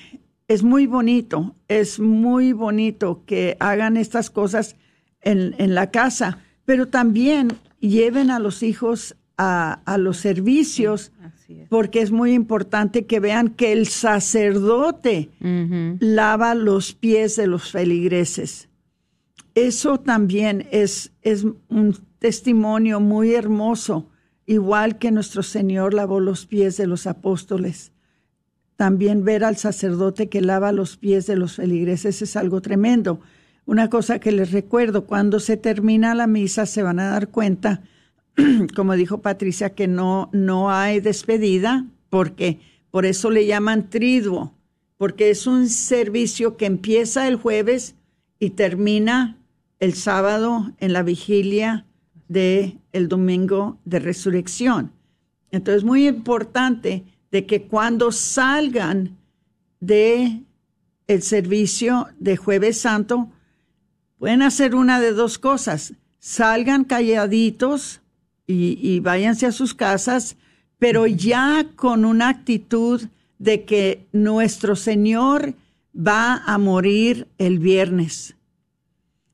es 0.47 0.63
muy 0.63 0.88
bonito, 0.88 1.56
es 1.67 1.99
muy 1.99 2.53
bonito 2.53 3.23
que 3.25 3.58
hagan 3.60 3.97
estas 3.97 4.30
cosas 4.30 4.75
en, 5.21 5.56
en 5.58 5.73
la 5.73 5.89
casa, 5.91 6.39
pero 6.65 6.88
también 6.88 7.49
lleven 7.80 8.32
a 8.32 8.39
los 8.39 8.63
hijos 8.63 9.15
a, 9.38 9.82
a 9.86 9.97
los 9.97 10.17
servicios, 10.17 11.12
porque 11.69 12.01
es 12.01 12.12
muy 12.12 12.34
importante 12.34 13.06
que 13.06 13.21
vean 13.21 13.49
que 13.49 13.71
el 13.71 13.88
sacerdote 13.88 15.30
lava 15.99 16.56
los 16.56 16.93
pies 16.93 17.38
de 17.38 17.47
los 17.47 17.71
feligreses. 17.71 18.67
Eso 19.56 19.97
también 19.99 20.67
es, 20.71 21.12
es 21.21 21.45
un 21.69 21.97
testimonio 22.19 22.99
muy 22.99 23.34
hermoso, 23.34 24.10
igual 24.48 24.98
que 24.98 25.12
nuestro 25.12 25.44
Señor 25.44 25.94
lavó 25.94 26.20
los 26.20 26.48
pies 26.48 26.78
de 26.78 26.88
los 26.88 27.06
apóstoles. 27.06 27.92
También 28.78 29.24
ver 29.24 29.44
al 29.44 29.58
sacerdote 29.58 30.30
que 30.30 30.42
lava 30.42 30.72
los 30.72 30.98
pies 30.98 31.28
de 31.28 31.36
los 31.36 31.56
feligreses 31.58 32.22
es 32.22 32.36
algo 32.36 32.62
tremendo. 32.62 33.20
Una 33.66 33.90
cosa 33.90 34.20
que 34.20 34.32
les 34.32 34.52
recuerdo, 34.52 35.06
cuando 35.06 35.40
se 35.42 35.58
termina 35.58 36.16
la 36.16 36.26
misa 36.28 36.66
se 36.66 36.82
van 36.82 37.00
a 37.00 37.10
dar 37.10 37.28
cuenta, 37.28 37.84
como 38.76 38.94
dijo 38.94 39.22
Patricia, 39.22 39.76
que 39.76 39.88
no, 39.88 40.30
no 40.32 40.72
hay 40.72 41.02
despedida, 41.02 41.86
porque 42.10 42.60
por 42.90 43.06
eso 43.06 43.30
le 43.30 43.46
llaman 43.46 43.90
triduo, 43.90 44.54
porque 44.98 45.30
es 45.30 45.46
un 45.46 45.68
servicio 45.68 46.56
que 46.56 46.68
empieza 46.68 47.28
el 47.28 47.36
jueves 47.36 47.96
y 48.40 48.52
termina 48.52 49.38
el 49.80 49.94
sábado 49.94 50.72
en 50.80 50.94
la 50.94 51.04
vigilia 51.04 51.87
de 52.28 52.78
el 52.92 53.08
domingo 53.08 53.78
de 53.86 54.00
resurrección. 54.00 54.92
Entonces, 55.52 55.84
muy 55.84 56.08
importante 56.08 57.04
de 57.32 57.46
que 57.46 57.63
cuando 57.63 58.12
salgan 58.12 59.18
de 59.80 60.44
el 61.08 61.22
servicio 61.22 62.08
de 62.20 62.38
jueves 62.38 62.80
santo, 62.80 63.30
pueden 64.18 64.42
hacer 64.42 64.76
una 64.76 65.00
de 65.00 65.13
dos 65.13 65.38
cosas. 65.38 65.94
Salgan 66.20 66.84
calladitos 66.84 68.02
y, 68.46 68.78
y 68.82 69.00
váyanse 69.00 69.46
a 69.46 69.52
sus 69.52 69.74
casas, 69.74 70.36
pero 70.80 71.08
ya 71.08 71.68
con 71.76 72.06
una 72.06 72.30
actitud 72.30 73.02
de 73.40 73.63
que 73.63 74.08
nuestro 74.12 74.76
Señor 74.76 75.54
va 75.96 76.44
a 76.46 76.58
morir 76.58 77.28
el 77.38 77.60
viernes. 77.60 78.37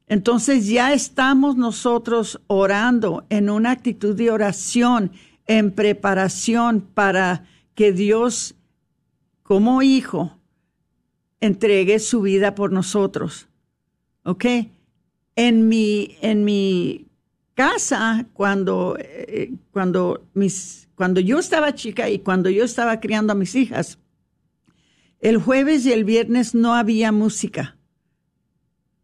Entonces 0.07 0.67
ya 0.67 0.93
estamos 0.93 1.55
nosotros 1.55 2.41
orando 2.47 3.25
en 3.29 3.49
una 3.49 3.71
actitud 3.71 4.15
de 4.15 4.31
oración, 4.31 5.11
en 5.47 5.71
preparación 5.71 6.81
para 6.81 7.45
que 7.75 7.91
Dios, 7.91 8.55
como 9.41 9.81
hijo, 9.81 10.37
entregue 11.39 11.99
su 11.99 12.21
vida 12.21 12.55
por 12.55 12.71
nosotros. 12.71 13.47
¿Ok? 14.23 14.45
En 15.35 15.67
mi, 15.67 16.15
en 16.21 16.45
mi 16.45 17.07
casa, 17.53 18.25
cuando, 18.33 18.97
eh, 18.99 19.51
cuando, 19.71 20.27
mis, 20.33 20.89
cuando 20.95 21.19
yo 21.19 21.39
estaba 21.39 21.75
chica 21.75 22.09
y 22.09 22.19
cuando 22.19 22.49
yo 22.49 22.63
estaba 22.63 22.99
criando 22.99 23.33
a 23.33 23.35
mis 23.35 23.55
hijas, 23.55 23.99
el 25.19 25.37
jueves 25.37 25.85
y 25.85 25.93
el 25.93 26.03
viernes 26.03 26.53
no 26.53 26.73
había 26.75 27.11
música. 27.11 27.72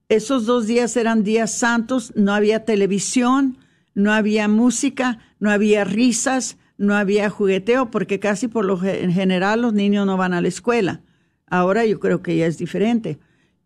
Esos 0.09 0.47
dos 0.47 0.65
días 0.65 0.97
eran 0.97 1.23
días 1.23 1.53
santos, 1.53 2.11
no 2.15 2.33
había 2.33 2.65
televisión, 2.65 3.59
no 3.93 4.11
había 4.11 4.47
música, 4.47 5.19
no 5.39 5.51
había 5.51 5.83
risas, 5.83 6.57
no 6.77 6.95
había 6.95 7.29
jugueteo 7.29 7.91
porque 7.91 8.19
casi 8.19 8.47
por 8.47 8.65
lo 8.65 8.83
en 8.83 9.11
general 9.11 9.61
los 9.61 9.73
niños 9.73 10.07
no 10.07 10.17
van 10.17 10.33
a 10.33 10.41
la 10.41 10.47
escuela. 10.47 11.01
Ahora 11.45 11.85
yo 11.85 11.99
creo 11.99 12.23
que 12.23 12.35
ya 12.35 12.47
es 12.47 12.57
diferente. 12.57 13.19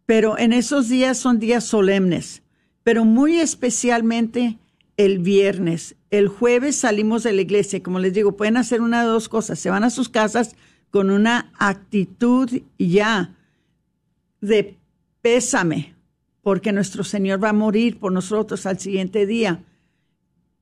Pero 0.06 0.38
en 0.38 0.52
esos 0.52 0.90
días 0.90 1.18
son 1.18 1.40
días 1.40 1.64
solemnes, 1.64 2.44
pero 2.84 3.06
muy 3.06 3.40
especialmente 3.40 4.58
el 4.98 5.20
viernes. 5.20 5.96
El 6.10 6.28
jueves 6.28 6.76
salimos 6.76 7.24
de 7.24 7.32
la 7.32 7.42
iglesia, 7.42 7.82
como 7.82 8.00
les 8.00 8.14
digo, 8.14 8.36
pueden 8.36 8.58
hacer 8.58 8.82
una 8.82 9.02
de 9.02 9.08
dos 9.08 9.30
cosas. 9.30 9.60
Se 9.60 9.70
van 9.70 9.86
a 9.86 9.90
sus 9.90 10.10
casas 10.10 10.58
con 10.90 11.10
una 11.10 11.52
actitud 11.58 12.50
ya 12.78 13.34
de 14.42 14.78
pésame, 15.22 15.93
porque 16.44 16.74
nuestro 16.74 17.04
Señor 17.04 17.44
va 17.44 17.50
a 17.50 17.54
morir 17.54 17.98
por 17.98 18.12
nosotros 18.12 18.66
al 18.66 18.78
siguiente 18.78 19.26
día. 19.26 19.64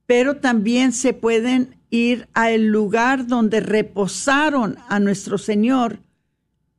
Pero 0.06 0.38
también 0.38 0.94
se 0.94 1.14
pueden 1.14 1.76
ir 1.90 2.30
al 2.34 2.68
lugar 2.68 3.28
donde 3.28 3.60
reposaron 3.60 4.78
a 4.88 5.00
nuestro 5.00 5.38
Señor 5.38 6.00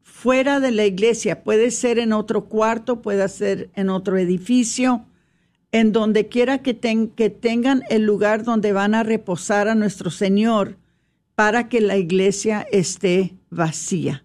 fuera 0.00 0.60
de 0.60 0.70
la 0.70 0.86
iglesia. 0.86 1.42
Puede 1.42 1.72
ser 1.72 1.98
en 1.98 2.12
otro 2.12 2.44
cuarto, 2.44 3.02
puede 3.02 3.28
ser 3.28 3.70
en 3.74 3.90
otro 3.90 4.16
edificio, 4.18 5.04
en 5.72 5.90
donde 5.90 6.28
quiera 6.28 6.58
que, 6.58 6.78
que 7.16 7.30
tengan 7.30 7.82
el 7.90 8.04
lugar 8.04 8.44
donde 8.44 8.72
van 8.72 8.94
a 8.94 9.02
reposar 9.02 9.66
a 9.66 9.74
nuestro 9.74 10.10
Señor 10.10 10.76
para 11.34 11.68
que 11.68 11.80
la 11.80 11.96
iglesia 11.96 12.66
esté 12.70 13.34
vacía. 13.50 14.22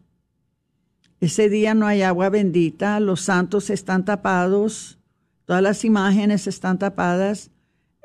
Ese 1.20 1.50
día 1.50 1.74
no 1.74 1.88
hay 1.88 2.04
agua 2.04 2.30
bendita, 2.30 3.00
los 3.00 3.22
santos 3.22 3.70
están 3.70 4.06
tapados, 4.06 5.00
todas 5.46 5.62
las 5.64 5.84
imágenes 5.84 6.48
están 6.48 6.78
tapadas 6.78 7.52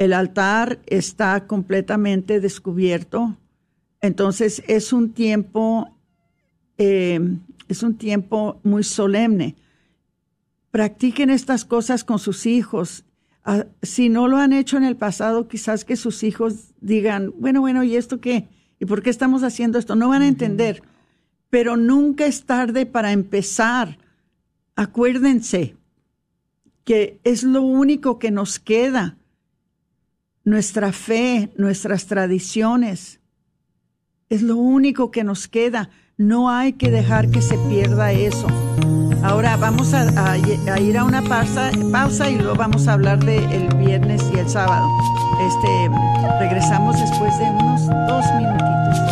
el 0.02 0.12
altar 0.12 0.80
está 0.86 1.46
completamente 1.46 2.40
descubierto. 2.40 3.36
Entonces 4.00 4.62
es 4.66 4.92
un 4.92 5.12
tiempo, 5.12 5.96
eh, 6.78 7.20
es 7.68 7.82
un 7.82 7.96
tiempo 7.96 8.60
muy 8.64 8.82
solemne. 8.82 9.54
Practiquen 10.70 11.30
estas 11.30 11.64
cosas 11.64 12.02
con 12.02 12.18
sus 12.18 12.46
hijos. 12.46 13.04
Ah, 13.44 13.66
si 13.82 14.08
no 14.08 14.28
lo 14.28 14.38
han 14.38 14.52
hecho 14.52 14.76
en 14.76 14.84
el 14.84 14.96
pasado, 14.96 15.46
quizás 15.46 15.84
que 15.84 15.96
sus 15.96 16.22
hijos 16.22 16.72
digan, 16.80 17.32
bueno, 17.38 17.60
bueno, 17.60 17.84
¿y 17.84 17.96
esto 17.96 18.20
qué? 18.20 18.48
¿Y 18.80 18.86
por 18.86 19.02
qué 19.02 19.10
estamos 19.10 19.42
haciendo 19.44 19.78
esto? 19.78 19.94
No 19.94 20.08
van 20.08 20.22
a 20.22 20.28
entender. 20.28 20.82
Pero 21.52 21.76
nunca 21.76 22.24
es 22.24 22.46
tarde 22.46 22.86
para 22.86 23.12
empezar. 23.12 23.98
Acuérdense 24.74 25.76
que 26.82 27.20
es 27.24 27.42
lo 27.42 27.60
único 27.60 28.18
que 28.18 28.30
nos 28.30 28.58
queda 28.58 29.18
nuestra 30.44 30.92
fe, 30.92 31.52
nuestras 31.58 32.06
tradiciones. 32.06 33.20
Es 34.30 34.40
lo 34.40 34.56
único 34.56 35.10
que 35.10 35.24
nos 35.24 35.46
queda. 35.46 35.90
No 36.16 36.48
hay 36.48 36.72
que 36.72 36.90
dejar 36.90 37.30
que 37.30 37.42
se 37.42 37.58
pierda 37.68 38.12
eso. 38.12 38.46
Ahora 39.22 39.58
vamos 39.58 39.92
a, 39.92 40.38
ir 40.38 40.96
a 40.96 41.04
una 41.04 41.20
pausa, 41.20 42.30
y 42.30 42.38
luego 42.38 42.54
vamos 42.54 42.88
a 42.88 42.94
hablar 42.94 43.22
del 43.22 43.44
el 43.52 43.74
viernes 43.76 44.22
y 44.34 44.38
el 44.38 44.48
sábado. 44.48 44.88
Este, 45.46 46.40
regresamos 46.40 46.98
después 46.98 47.38
de 47.38 47.44
unos 47.50 47.86
dos 48.08 48.24
minutitos. 48.38 49.11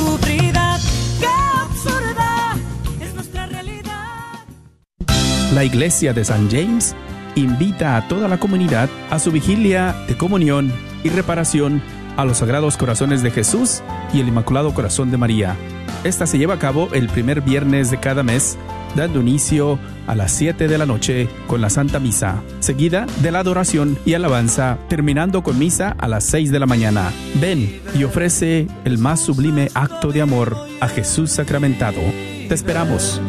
La 5.51 5.65
iglesia 5.65 6.13
de 6.13 6.23
San 6.23 6.49
James 6.49 6.95
invita 7.35 7.97
a 7.97 8.07
toda 8.07 8.29
la 8.29 8.39
comunidad 8.39 8.89
a 9.09 9.19
su 9.19 9.31
vigilia 9.31 9.93
de 10.07 10.15
comunión 10.15 10.71
y 11.03 11.09
reparación 11.09 11.81
a 12.15 12.23
los 12.23 12.37
Sagrados 12.37 12.77
Corazones 12.77 13.21
de 13.21 13.31
Jesús 13.31 13.83
y 14.13 14.21
el 14.21 14.29
Inmaculado 14.29 14.73
Corazón 14.73 15.11
de 15.11 15.17
María. 15.17 15.57
Esta 16.05 16.25
se 16.25 16.37
lleva 16.37 16.53
a 16.53 16.59
cabo 16.59 16.87
el 16.93 17.09
primer 17.09 17.41
viernes 17.41 17.91
de 17.91 17.99
cada 17.99 18.23
mes, 18.23 18.57
dando 18.95 19.19
inicio 19.19 19.77
a 20.07 20.15
las 20.15 20.31
7 20.31 20.69
de 20.69 20.77
la 20.77 20.85
noche 20.85 21.27
con 21.47 21.59
la 21.59 21.69
Santa 21.69 21.99
Misa, 21.99 22.41
seguida 22.61 23.05
de 23.21 23.31
la 23.31 23.39
adoración 23.39 23.97
y 24.05 24.13
alabanza, 24.13 24.77
terminando 24.87 25.43
con 25.43 25.59
misa 25.59 25.95
a 25.99 26.07
las 26.07 26.23
6 26.23 26.51
de 26.51 26.59
la 26.59 26.65
mañana. 26.65 27.11
Ven 27.41 27.81
y 27.93 28.05
ofrece 28.05 28.67
el 28.85 28.97
más 28.97 29.19
sublime 29.19 29.67
acto 29.73 30.13
de 30.13 30.21
amor 30.21 30.55
a 30.79 30.87
Jesús 30.87 31.29
sacramentado. 31.29 31.99
Te 32.47 32.55
esperamos. 32.55 33.21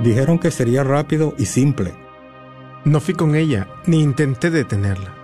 Dijeron 0.00 0.38
que 0.38 0.50
sería 0.50 0.82
rápido 0.82 1.34
y 1.38 1.46
simple. 1.46 1.92
No 2.84 3.00
fui 3.00 3.14
con 3.14 3.34
ella, 3.36 3.68
ni 3.86 4.00
intenté 4.00 4.50
detenerla. 4.50 5.14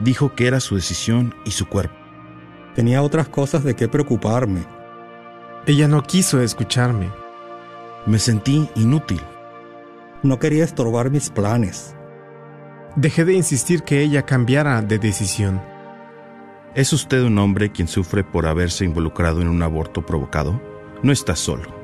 Dijo 0.00 0.34
que 0.34 0.46
era 0.46 0.60
su 0.60 0.74
decisión 0.74 1.34
y 1.44 1.52
su 1.52 1.66
cuerpo. 1.66 1.94
Tenía 2.74 3.02
otras 3.02 3.28
cosas 3.28 3.64
de 3.64 3.74
qué 3.74 3.88
preocuparme. 3.88 4.64
Ella 5.66 5.88
no 5.88 6.02
quiso 6.02 6.40
escucharme. 6.42 7.10
Me 8.04 8.18
sentí 8.18 8.68
inútil. 8.74 9.20
No 10.22 10.38
quería 10.38 10.64
estorbar 10.64 11.10
mis 11.10 11.30
planes. 11.30 11.94
Dejé 12.96 13.24
de 13.24 13.34
insistir 13.34 13.82
que 13.82 14.02
ella 14.02 14.26
cambiara 14.26 14.82
de 14.82 14.98
decisión. 14.98 15.62
¿Es 16.74 16.92
usted 16.92 17.22
un 17.22 17.38
hombre 17.38 17.70
quien 17.70 17.88
sufre 17.88 18.24
por 18.24 18.46
haberse 18.46 18.84
involucrado 18.84 19.40
en 19.40 19.48
un 19.48 19.62
aborto 19.62 20.04
provocado? 20.04 20.60
No 21.02 21.12
está 21.12 21.36
solo. 21.36 21.83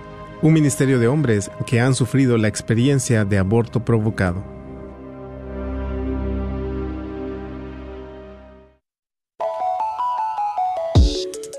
un 0.41 0.53
ministerio 0.53 0.99
de 0.99 1.07
hombres 1.07 1.51
que 1.67 1.79
han 1.79 1.93
sufrido 1.93 2.37
la 2.37 2.47
experiencia 2.47 3.25
de 3.25 3.37
aborto 3.37 3.85
provocado. 3.85 4.43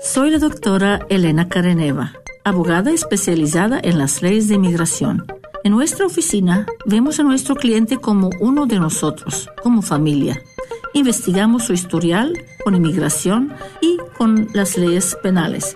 Soy 0.01 0.29
la 0.29 0.37
doctora 0.37 1.05
Elena 1.09 1.47
Careneva, 1.47 2.13
abogada 2.43 2.91
especializada 2.91 3.79
en 3.81 3.97
las 3.97 4.21
leyes 4.21 4.47
de 4.47 4.55
inmigración. 4.55 5.25
En 5.63 5.71
nuestra 5.71 6.05
oficina 6.05 6.67
vemos 6.85 7.19
a 7.19 7.23
nuestro 7.23 7.55
cliente 7.55 7.97
como 7.97 8.29
uno 8.41 8.65
de 8.65 8.79
nosotros, 8.79 9.49
como 9.63 9.81
familia. 9.81 10.41
Investigamos 10.93 11.63
su 11.63 11.73
historial 11.73 12.37
con 12.63 12.75
inmigración 12.75 13.53
y 13.81 13.97
con 14.17 14.49
las 14.53 14.77
leyes 14.77 15.17
penales. 15.23 15.75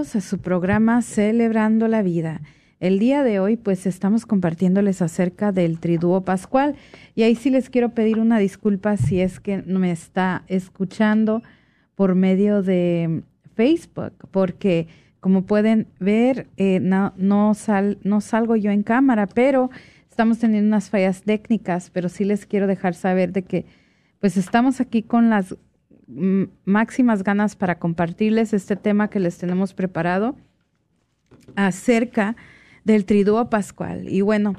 A 0.00 0.04
su 0.04 0.38
programa 0.38 1.02
Celebrando 1.02 1.86
la 1.86 2.00
Vida. 2.00 2.40
El 2.80 2.98
día 2.98 3.22
de 3.22 3.38
hoy 3.38 3.58
pues 3.58 3.84
estamos 3.84 4.24
compartiéndoles 4.24 5.02
acerca 5.02 5.52
del 5.52 5.78
triduo 5.78 6.22
pascual 6.22 6.74
y 7.14 7.24
ahí 7.24 7.34
sí 7.34 7.50
les 7.50 7.68
quiero 7.68 7.90
pedir 7.90 8.18
una 8.18 8.38
disculpa 8.38 8.96
si 8.96 9.20
es 9.20 9.40
que 9.40 9.58
me 9.58 9.90
está 9.90 10.42
escuchando 10.46 11.42
por 11.96 12.14
medio 12.14 12.62
de 12.62 13.24
Facebook 13.54 14.14
porque 14.30 14.88
como 15.20 15.42
pueden 15.42 15.86
ver 15.98 16.46
eh, 16.56 16.80
no, 16.80 17.12
no, 17.18 17.52
sal, 17.52 17.98
no 18.02 18.22
salgo 18.22 18.56
yo 18.56 18.70
en 18.70 18.82
cámara 18.82 19.26
pero 19.26 19.68
estamos 20.08 20.38
teniendo 20.38 20.68
unas 20.68 20.88
fallas 20.88 21.24
técnicas 21.24 21.90
pero 21.90 22.08
sí 22.08 22.24
les 22.24 22.46
quiero 22.46 22.66
dejar 22.66 22.94
saber 22.94 23.32
de 23.32 23.42
que 23.42 23.66
pues 24.18 24.38
estamos 24.38 24.80
aquí 24.80 25.02
con 25.02 25.28
las 25.28 25.56
máximas 26.64 27.22
ganas 27.22 27.56
para 27.56 27.78
compartirles 27.78 28.52
este 28.52 28.76
tema 28.76 29.08
que 29.08 29.20
les 29.20 29.38
tenemos 29.38 29.74
preparado 29.74 30.36
acerca 31.56 32.36
del 32.84 33.04
triduo 33.04 33.48
pascual. 33.50 34.08
Y 34.08 34.20
bueno, 34.20 34.56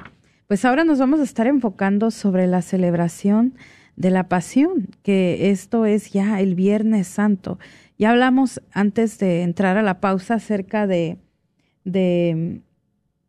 pues 0.47 0.65
ahora 0.65 0.83
nos 0.83 0.99
vamos 0.99 1.19
a 1.19 1.23
estar 1.23 1.47
enfocando 1.47 2.11
sobre 2.11 2.47
la 2.47 2.61
celebración 2.61 3.55
de 3.95 4.11
la 4.11 4.29
pasión, 4.29 4.89
que 5.03 5.51
esto 5.51 5.85
es 5.85 6.11
ya 6.11 6.39
el 6.39 6.55
Viernes 6.55 7.07
Santo. 7.07 7.59
Ya 7.97 8.11
hablamos 8.11 8.61
antes 8.71 9.19
de 9.19 9.43
entrar 9.43 9.77
a 9.77 9.83
la 9.83 9.99
pausa 9.99 10.35
acerca 10.35 10.87
de, 10.87 11.17
de 11.83 12.61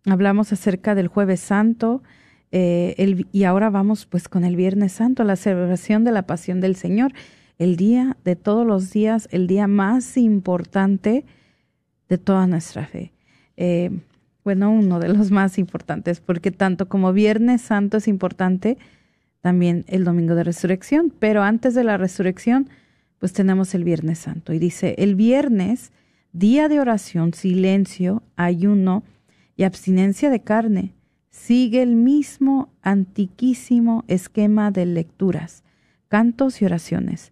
hablamos 0.06 0.52
acerca 0.52 0.94
del 0.94 1.08
Jueves 1.08 1.40
Santo, 1.40 2.02
eh, 2.52 2.94
el, 2.98 3.26
y 3.32 3.44
ahora 3.44 3.70
vamos 3.70 4.06
pues 4.06 4.28
con 4.28 4.44
el 4.44 4.56
Viernes 4.56 4.92
Santo, 4.92 5.24
la 5.24 5.36
celebración 5.36 6.04
de 6.04 6.12
la 6.12 6.26
pasión 6.26 6.60
del 6.60 6.76
Señor 6.76 7.12
el 7.62 7.76
día 7.76 8.16
de 8.24 8.34
todos 8.34 8.66
los 8.66 8.90
días, 8.90 9.28
el 9.30 9.46
día 9.46 9.68
más 9.68 10.16
importante 10.16 11.24
de 12.08 12.18
toda 12.18 12.48
nuestra 12.48 12.86
fe. 12.86 13.12
Eh, 13.56 13.90
bueno, 14.42 14.72
uno 14.72 14.98
de 14.98 15.08
los 15.14 15.30
más 15.30 15.58
importantes, 15.58 16.20
porque 16.20 16.50
tanto 16.50 16.88
como 16.88 17.12
Viernes 17.12 17.62
Santo 17.62 17.98
es 17.98 18.08
importante, 18.08 18.78
también 19.40 19.84
el 19.86 20.02
Domingo 20.02 20.34
de 20.34 20.42
Resurrección, 20.42 21.12
pero 21.16 21.44
antes 21.44 21.74
de 21.74 21.84
la 21.84 21.96
resurrección, 21.96 22.68
pues 23.20 23.32
tenemos 23.32 23.74
el 23.76 23.84
Viernes 23.84 24.18
Santo. 24.18 24.52
Y 24.52 24.58
dice, 24.58 24.96
el 24.98 25.14
viernes, 25.14 25.92
día 26.32 26.68
de 26.68 26.80
oración, 26.80 27.32
silencio, 27.32 28.24
ayuno 28.34 29.04
y 29.56 29.62
abstinencia 29.62 30.30
de 30.30 30.40
carne, 30.40 30.94
sigue 31.30 31.80
el 31.82 31.94
mismo 31.94 32.72
antiquísimo 32.82 34.04
esquema 34.08 34.72
de 34.72 34.86
lecturas, 34.86 35.62
cantos 36.08 36.60
y 36.60 36.64
oraciones. 36.64 37.31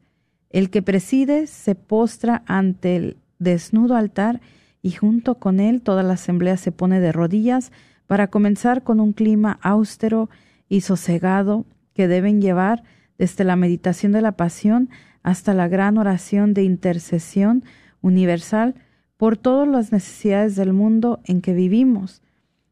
El 0.51 0.71
que 0.71 0.83
preside 0.83 1.47
se 1.47 1.75
postra 1.75 2.43
ante 2.47 2.97
el 2.97 3.17
desnudo 3.39 3.97
altar 3.97 4.41
y 4.83 4.91
junto 4.91 5.37
con 5.37 5.61
él 5.61 5.81
toda 5.81 6.03
la 6.03 6.15
asamblea 6.15 6.57
se 6.57 6.73
pone 6.73 7.01
de 7.01 7.13
rodillas 7.13 7.71
para 8.07 8.27
comenzar 8.29 8.83
con 8.83 8.99
un 8.99 9.13
clima 9.13 9.59
austero 9.63 10.29
y 10.69 10.81
sosegado 10.81 11.67
que 11.95 12.09
deben 12.09 12.43
llevar 12.43 12.83
desde 13.19 13.45
la 13.45 13.57
meditación 13.57 14.13
de 14.13 14.23
la 14.23 14.33
pasión 14.33 14.91
hasta 15.23 15.55
la 15.55 15.69
gran 15.69 15.99
oración 15.99 16.55
de 16.55 16.65
intercesión 16.65 17.65
universal 18.01 18.75
por 19.17 19.37
todas 19.37 19.69
las 19.69 19.93
necesidades 19.93 20.57
del 20.57 20.73
mundo 20.73 21.21
en 21.25 21.43
que 21.43 21.53
vivimos. 21.53 22.23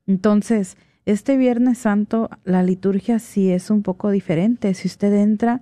Entonces, 0.07 0.77
este 1.05 1.37
Viernes 1.37 1.79
Santo 1.79 2.31
la 2.45 2.63
liturgia 2.63 3.19
sí 3.19 3.51
es 3.51 3.71
un 3.71 3.83
poco 3.83 4.11
diferente. 4.11 4.75
Si 4.75 4.89
usted 4.89 5.13
entra 5.13 5.61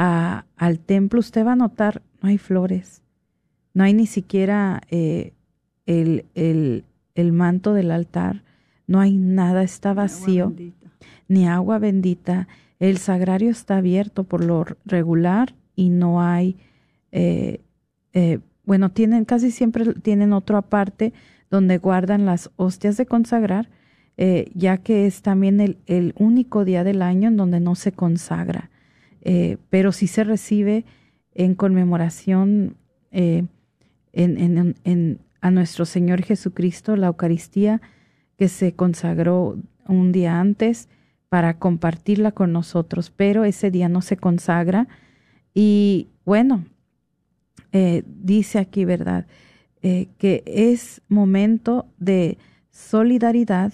al 0.00 0.78
templo, 0.78 1.20
usted 1.20 1.44
va 1.44 1.52
a 1.52 1.56
notar, 1.56 2.00
no 2.22 2.30
hay 2.30 2.38
flores, 2.38 3.02
no 3.74 3.84
hay 3.84 3.92
ni 3.92 4.06
siquiera 4.06 4.80
eh, 4.90 5.34
el, 5.84 6.24
el, 6.34 6.84
el, 7.14 7.32
manto 7.32 7.74
del 7.74 7.90
altar, 7.90 8.42
no 8.86 9.00
hay 9.00 9.16
nada, 9.16 9.62
está 9.62 9.92
vacío, 9.92 10.54
ni 11.28 11.46
agua 11.46 11.78
bendita. 11.78 12.48
El 12.78 12.96
sagrario 12.96 13.50
está 13.50 13.76
abierto 13.76 14.24
por 14.24 14.42
lo 14.42 14.64
regular 14.86 15.54
y 15.76 15.90
no 15.90 16.22
hay, 16.22 16.56
eh, 17.12 17.60
eh, 18.14 18.38
bueno, 18.64 18.92
tienen, 18.92 19.26
casi 19.26 19.50
siempre 19.50 19.92
tienen 19.94 20.32
otro 20.32 20.56
aparte 20.56 21.12
donde 21.50 21.76
guardan 21.76 22.24
las 22.24 22.50
hostias 22.56 22.96
de 22.96 23.04
consagrar, 23.04 23.68
ya 24.54 24.76
que 24.76 25.06
es 25.06 25.22
también 25.22 25.60
el, 25.60 25.78
el 25.86 26.14
único 26.18 26.66
día 26.66 26.84
del 26.84 27.00
año 27.00 27.28
en 27.28 27.38
donde 27.38 27.58
no 27.58 27.74
se 27.74 27.92
consagra. 27.92 28.69
Eh, 29.22 29.58
pero 29.68 29.92
sí 29.92 30.06
se 30.06 30.24
recibe 30.24 30.84
en 31.34 31.54
conmemoración 31.54 32.76
eh, 33.10 33.44
a 35.40 35.50
nuestro 35.50 35.84
Señor 35.84 36.22
Jesucristo, 36.22 36.96
la 36.96 37.08
Eucaristía, 37.08 37.80
que 38.36 38.48
se 38.48 38.72
consagró 38.72 39.56
un 39.86 40.12
día 40.12 40.40
antes 40.40 40.88
para 41.28 41.58
compartirla 41.58 42.32
con 42.32 42.52
nosotros, 42.52 43.10
pero 43.14 43.44
ese 43.44 43.70
día 43.70 43.88
no 43.88 44.02
se 44.02 44.16
consagra. 44.16 44.88
Y 45.54 46.08
bueno, 46.24 46.64
eh, 47.72 48.02
dice 48.06 48.58
aquí, 48.58 48.84
¿verdad? 48.84 49.26
Que 49.82 50.42
es 50.44 51.00
momento 51.08 51.86
de 51.98 52.36
solidaridad, 52.70 53.72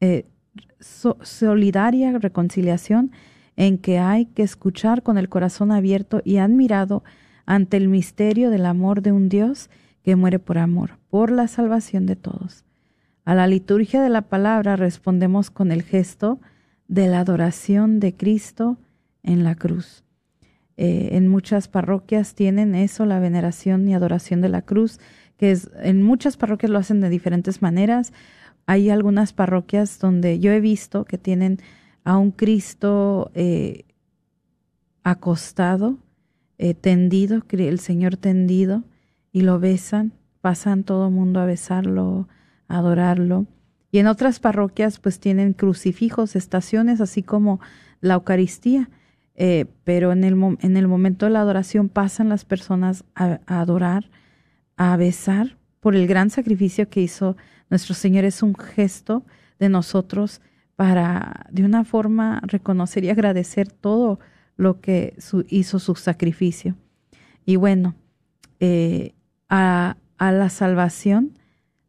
eh, 0.00 0.24
solidaria 0.80 2.18
reconciliación, 2.18 3.12
en 3.56 3.78
que 3.78 3.98
hay 3.98 4.26
que 4.26 4.42
escuchar 4.42 5.02
con 5.02 5.18
el 5.18 5.28
corazón 5.28 5.72
abierto 5.72 6.20
y 6.24 6.38
admirado 6.38 7.04
ante 7.46 7.76
el 7.76 7.88
misterio 7.88 8.50
del 8.50 8.66
amor 8.66 9.02
de 9.02 9.12
un 9.12 9.28
Dios 9.28 9.70
que 10.02 10.16
muere 10.16 10.38
por 10.38 10.58
amor, 10.58 10.98
por 11.10 11.30
la 11.30 11.48
salvación 11.48 12.06
de 12.06 12.16
todos. 12.16 12.64
A 13.24 13.34
la 13.34 13.46
liturgia 13.46 14.02
de 14.02 14.08
la 14.08 14.22
palabra 14.22 14.76
respondemos 14.76 15.50
con 15.50 15.70
el 15.70 15.82
gesto 15.82 16.40
de 16.88 17.06
la 17.06 17.20
adoración 17.20 18.00
de 18.00 18.16
Cristo 18.16 18.78
en 19.22 19.44
la 19.44 19.54
cruz. 19.54 20.04
Eh, 20.76 21.10
en 21.12 21.28
muchas 21.28 21.68
parroquias 21.68 22.34
tienen 22.34 22.74
eso, 22.74 23.06
la 23.06 23.20
veneración 23.20 23.86
y 23.88 23.94
adoración 23.94 24.40
de 24.40 24.48
la 24.48 24.62
cruz, 24.62 24.98
que 25.36 25.52
es, 25.52 25.70
en 25.80 26.02
muchas 26.02 26.36
parroquias 26.36 26.70
lo 26.70 26.78
hacen 26.78 27.00
de 27.00 27.10
diferentes 27.10 27.62
maneras. 27.62 28.12
Hay 28.66 28.90
algunas 28.90 29.32
parroquias 29.32 29.98
donde 29.98 30.40
yo 30.40 30.50
he 30.50 30.60
visto 30.60 31.04
que 31.04 31.18
tienen 31.18 31.58
a 32.04 32.16
un 32.16 32.30
Cristo 32.30 33.30
eh, 33.34 33.84
acostado, 35.02 35.98
eh, 36.58 36.74
tendido, 36.74 37.42
el 37.50 37.78
Señor 37.78 38.16
tendido, 38.16 38.84
y 39.32 39.42
lo 39.42 39.58
besan, 39.58 40.12
pasan 40.40 40.84
todo 40.84 41.08
el 41.08 41.14
mundo 41.14 41.40
a 41.40 41.46
besarlo, 41.46 42.28
a 42.68 42.78
adorarlo. 42.78 43.46
Y 43.90 43.98
en 43.98 44.06
otras 44.06 44.40
parroquias 44.40 44.98
pues 44.98 45.20
tienen 45.20 45.52
crucifijos, 45.52 46.36
estaciones, 46.36 47.00
así 47.00 47.22
como 47.22 47.60
la 48.00 48.14
Eucaristía. 48.14 48.90
Eh, 49.34 49.66
pero 49.84 50.12
en 50.12 50.24
el, 50.24 50.34
en 50.60 50.76
el 50.76 50.88
momento 50.88 51.26
de 51.26 51.32
la 51.32 51.40
adoración 51.40 51.88
pasan 51.88 52.28
las 52.28 52.44
personas 52.44 53.04
a, 53.14 53.40
adorar, 53.46 54.10
a 54.76 54.96
besar 54.96 55.56
por 55.80 55.96
el 55.96 56.06
gran 56.06 56.28
sacrificio 56.28 56.88
que 56.88 57.00
hizo 57.00 57.36
nuestro 57.70 57.94
Señor. 57.94 58.24
Es 58.24 58.42
un 58.42 58.54
gesto 58.54 59.24
de 59.58 59.68
nosotros 59.68 60.40
para 60.76 61.46
de 61.50 61.64
una 61.64 61.84
forma 61.84 62.40
reconocer 62.44 63.04
y 63.04 63.10
agradecer 63.10 63.68
todo 63.70 64.18
lo 64.56 64.80
que 64.80 65.14
hizo 65.48 65.78
su 65.78 65.94
sacrificio. 65.94 66.76
Y 67.44 67.56
bueno, 67.56 67.94
eh, 68.60 69.14
a, 69.48 69.96
a 70.18 70.32
la 70.32 70.48
salvación, 70.48 71.38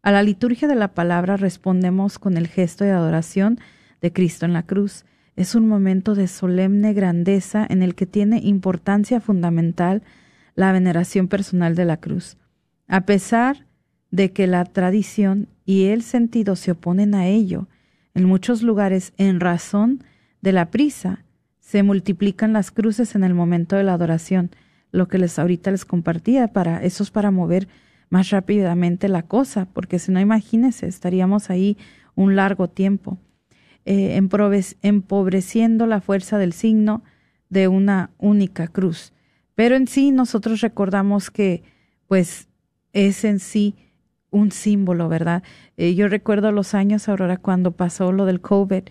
a 0.01 0.11
la 0.11 0.23
liturgia 0.23 0.67
de 0.67 0.75
la 0.75 0.93
palabra 0.93 1.37
respondemos 1.37 2.19
con 2.19 2.37
el 2.37 2.47
gesto 2.47 2.83
de 2.83 2.91
adoración 2.91 3.59
de 4.01 4.11
Cristo 4.11 4.45
en 4.45 4.53
la 4.53 4.63
cruz. 4.63 5.05
Es 5.35 5.55
un 5.55 5.67
momento 5.67 6.13
de 6.13 6.27
solemne 6.27 6.93
grandeza 6.93 7.65
en 7.67 7.81
el 7.81 7.95
que 7.95 8.05
tiene 8.05 8.39
importancia 8.39 9.21
fundamental 9.21 10.03
la 10.55 10.71
veneración 10.71 11.27
personal 11.27 11.75
de 11.75 11.85
la 11.85 11.97
cruz. 11.97 12.37
A 12.87 13.01
pesar 13.01 13.65
de 14.11 14.31
que 14.31 14.45
la 14.45 14.65
tradición 14.65 15.47
y 15.65 15.85
el 15.85 16.03
sentido 16.03 16.55
se 16.55 16.71
oponen 16.71 17.15
a 17.15 17.25
ello, 17.27 17.67
en 18.13 18.25
muchos 18.25 18.61
lugares, 18.61 19.13
en 19.17 19.39
razón 19.39 20.03
de 20.41 20.51
la 20.51 20.69
prisa, 20.69 21.25
se 21.59 21.83
multiplican 21.83 22.53
las 22.53 22.71
cruces 22.71 23.15
en 23.15 23.23
el 23.23 23.33
momento 23.33 23.75
de 23.75 23.83
la 23.83 23.93
adoración, 23.93 24.51
lo 24.91 25.07
que 25.07 25.17
les 25.17 25.39
ahorita 25.39 25.71
les 25.71 25.85
compartía, 25.85 26.49
para 26.49 26.83
eso 26.83 27.03
es 27.03 27.09
para 27.09 27.31
mover 27.31 27.67
más 28.09 28.29
rápidamente 28.29 29.07
la 29.07 29.23
cosa, 29.23 29.65
porque 29.73 29.97
si 29.97 30.11
no, 30.11 30.19
imagínense, 30.19 30.85
estaríamos 30.85 31.49
ahí 31.49 31.77
un 32.13 32.35
largo 32.35 32.67
tiempo, 32.69 33.17
eh, 33.85 34.19
empobreciendo 34.81 35.87
la 35.87 35.99
fuerza 35.99 36.37
del 36.37 36.53
signo 36.53 37.03
de 37.49 37.67
una 37.67 38.11
única 38.19 38.67
cruz. 38.67 39.13
Pero 39.55 39.75
en 39.75 39.87
sí 39.87 40.11
nosotros 40.11 40.61
recordamos 40.61 41.31
que, 41.31 41.63
pues, 42.07 42.47
es 42.93 43.23
en 43.23 43.39
sí 43.39 43.75
un 44.33 44.51
símbolo, 44.51 45.07
¿verdad? 45.07 45.43
Eh, 45.77 45.95
yo 45.95 46.07
recuerdo 46.07 46.51
los 46.51 46.73
años, 46.73 47.07
Aurora, 47.07 47.37
cuando 47.37 47.71
pasó 47.71 48.11
lo 48.11 48.25
del 48.25 48.41
COVID, 48.41 48.83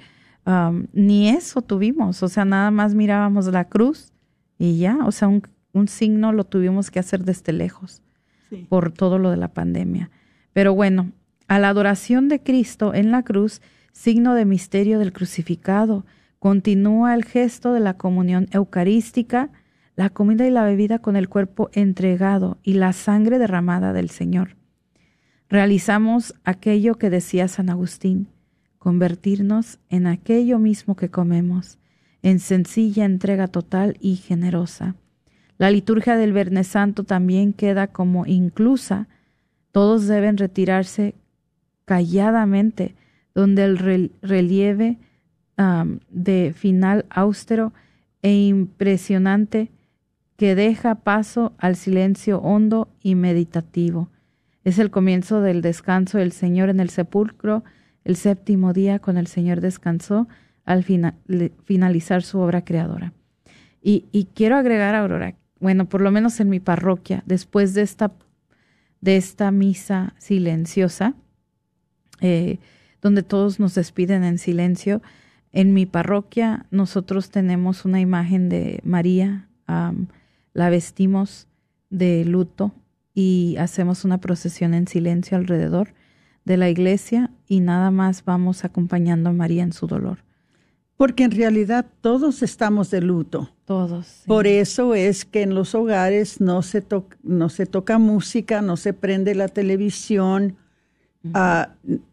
um, 0.46 0.86
ni 0.92 1.28
eso 1.28 1.62
tuvimos, 1.62 2.22
o 2.22 2.28
sea, 2.28 2.44
nada 2.44 2.70
más 2.70 2.94
mirábamos 2.94 3.46
la 3.48 3.64
cruz 3.64 4.12
y 4.58 4.78
ya, 4.78 4.98
o 5.04 5.10
sea, 5.10 5.28
un, 5.28 5.42
signo 5.88 6.32
lo 6.32 6.44
tuvimos 6.44 6.90
que 6.90 7.00
hacer 7.00 7.24
desde 7.24 7.52
lejos 7.52 8.02
por 8.68 8.92
todo 8.92 9.18
lo 9.18 9.30
de 9.30 9.36
la 9.36 9.48
pandemia. 9.48 10.10
Pero 10.52 10.74
bueno, 10.74 11.10
a 11.48 11.58
la 11.58 11.70
adoración 11.70 12.28
de 12.28 12.40
Cristo 12.40 12.94
en 12.94 13.10
la 13.10 13.22
cruz, 13.22 13.62
signo 13.92 14.34
de 14.34 14.44
misterio 14.44 14.98
del 14.98 15.12
crucificado, 15.12 16.04
continúa 16.38 17.14
el 17.14 17.24
gesto 17.24 17.72
de 17.72 17.80
la 17.80 17.94
comunión 17.94 18.48
eucarística, 18.52 19.50
la 19.96 20.10
comida 20.10 20.46
y 20.46 20.50
la 20.50 20.64
bebida 20.64 21.00
con 21.00 21.16
el 21.16 21.28
cuerpo 21.28 21.70
entregado 21.72 22.58
y 22.62 22.74
la 22.74 22.92
sangre 22.92 23.38
derramada 23.38 23.92
del 23.92 24.10
Señor 24.10 24.61
realizamos 25.52 26.34
aquello 26.44 26.94
que 26.94 27.10
decía 27.10 27.46
San 27.46 27.68
Agustín, 27.68 28.28
convertirnos 28.78 29.80
en 29.90 30.06
aquello 30.06 30.58
mismo 30.58 30.96
que 30.96 31.10
comemos, 31.10 31.78
en 32.22 32.40
sencilla 32.40 33.04
entrega 33.04 33.48
total 33.48 33.98
y 34.00 34.16
generosa. 34.16 34.94
La 35.58 35.70
liturgia 35.70 36.16
del 36.16 36.32
Viernes 36.32 36.68
Santo 36.68 37.04
también 37.04 37.52
queda 37.52 37.88
como 37.88 38.24
inclusa. 38.24 39.08
Todos 39.72 40.06
deben 40.06 40.38
retirarse 40.38 41.14
calladamente, 41.84 42.94
donde 43.34 43.64
el 43.64 43.76
relieve 44.22 44.96
de 46.08 46.54
final 46.56 47.04
austero 47.10 47.74
e 48.22 48.32
impresionante 48.46 49.70
que 50.38 50.54
deja 50.54 50.94
paso 50.94 51.52
al 51.58 51.76
silencio 51.76 52.38
hondo 52.38 52.88
y 53.02 53.16
meditativo. 53.16 54.08
Es 54.64 54.78
el 54.78 54.90
comienzo 54.90 55.40
del 55.40 55.60
descanso 55.60 56.18
del 56.18 56.32
Señor 56.32 56.68
en 56.68 56.80
el 56.80 56.90
sepulcro, 56.90 57.64
el 58.04 58.16
séptimo 58.16 58.72
día 58.72 58.98
con 58.98 59.16
el 59.16 59.26
Señor 59.26 59.60
descansó 59.60 60.28
al 60.64 60.84
finalizar 60.84 62.22
su 62.22 62.38
obra 62.38 62.64
creadora. 62.64 63.12
Y, 63.84 64.28
quiero 64.34 64.56
agregar, 64.56 64.94
Aurora, 64.94 65.34
bueno, 65.58 65.88
por 65.88 66.02
lo 66.02 66.12
menos 66.12 66.38
en 66.38 66.48
mi 66.48 66.60
parroquia, 66.60 67.24
después 67.26 67.74
de 67.74 67.82
esta, 67.82 68.12
de 69.00 69.16
esta 69.16 69.50
misa 69.50 70.14
silenciosa, 70.18 71.14
eh, 72.20 72.58
donde 73.00 73.24
todos 73.24 73.58
nos 73.58 73.74
despiden 73.74 74.22
en 74.22 74.38
silencio, 74.38 75.02
en 75.50 75.74
mi 75.74 75.84
parroquia 75.84 76.66
nosotros 76.70 77.30
tenemos 77.30 77.84
una 77.84 78.00
imagen 78.00 78.48
de 78.48 78.80
María, 78.84 79.48
la 79.66 80.70
vestimos 80.70 81.48
de 81.90 82.24
luto 82.24 82.72
y 83.14 83.56
hacemos 83.58 84.04
una 84.04 84.18
procesión 84.18 84.74
en 84.74 84.86
silencio 84.86 85.36
alrededor 85.36 85.94
de 86.44 86.56
la 86.56 86.68
iglesia 86.68 87.30
y 87.46 87.60
nada 87.60 87.90
más 87.90 88.24
vamos 88.24 88.64
acompañando 88.64 89.30
a 89.30 89.32
María 89.32 89.62
en 89.62 89.72
su 89.72 89.86
dolor. 89.86 90.18
Porque 90.96 91.24
en 91.24 91.32
realidad 91.32 91.86
todos 92.00 92.42
estamos 92.42 92.90
de 92.90 93.00
luto. 93.00 93.50
Todos. 93.64 94.22
Por 94.26 94.46
eso 94.46 94.94
es 94.94 95.24
que 95.24 95.42
en 95.42 95.54
los 95.54 95.74
hogares 95.74 96.40
no 96.40 96.62
se, 96.62 96.84
no 97.22 97.48
se 97.48 97.66
toca 97.66 97.98
música, 97.98 98.62
no 98.62 98.76
se 98.76 98.92
prende 98.92 99.34
la 99.34 99.48
televisión, 99.48 100.56
ah, 101.34 101.70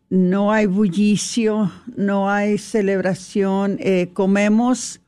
no 0.10 0.52
hay 0.52 0.66
bullicio, 0.66 1.72
no 1.96 2.32
hay 2.32 2.58
celebración, 2.58 3.78
eh, 3.80 4.10
comemos 4.14 5.02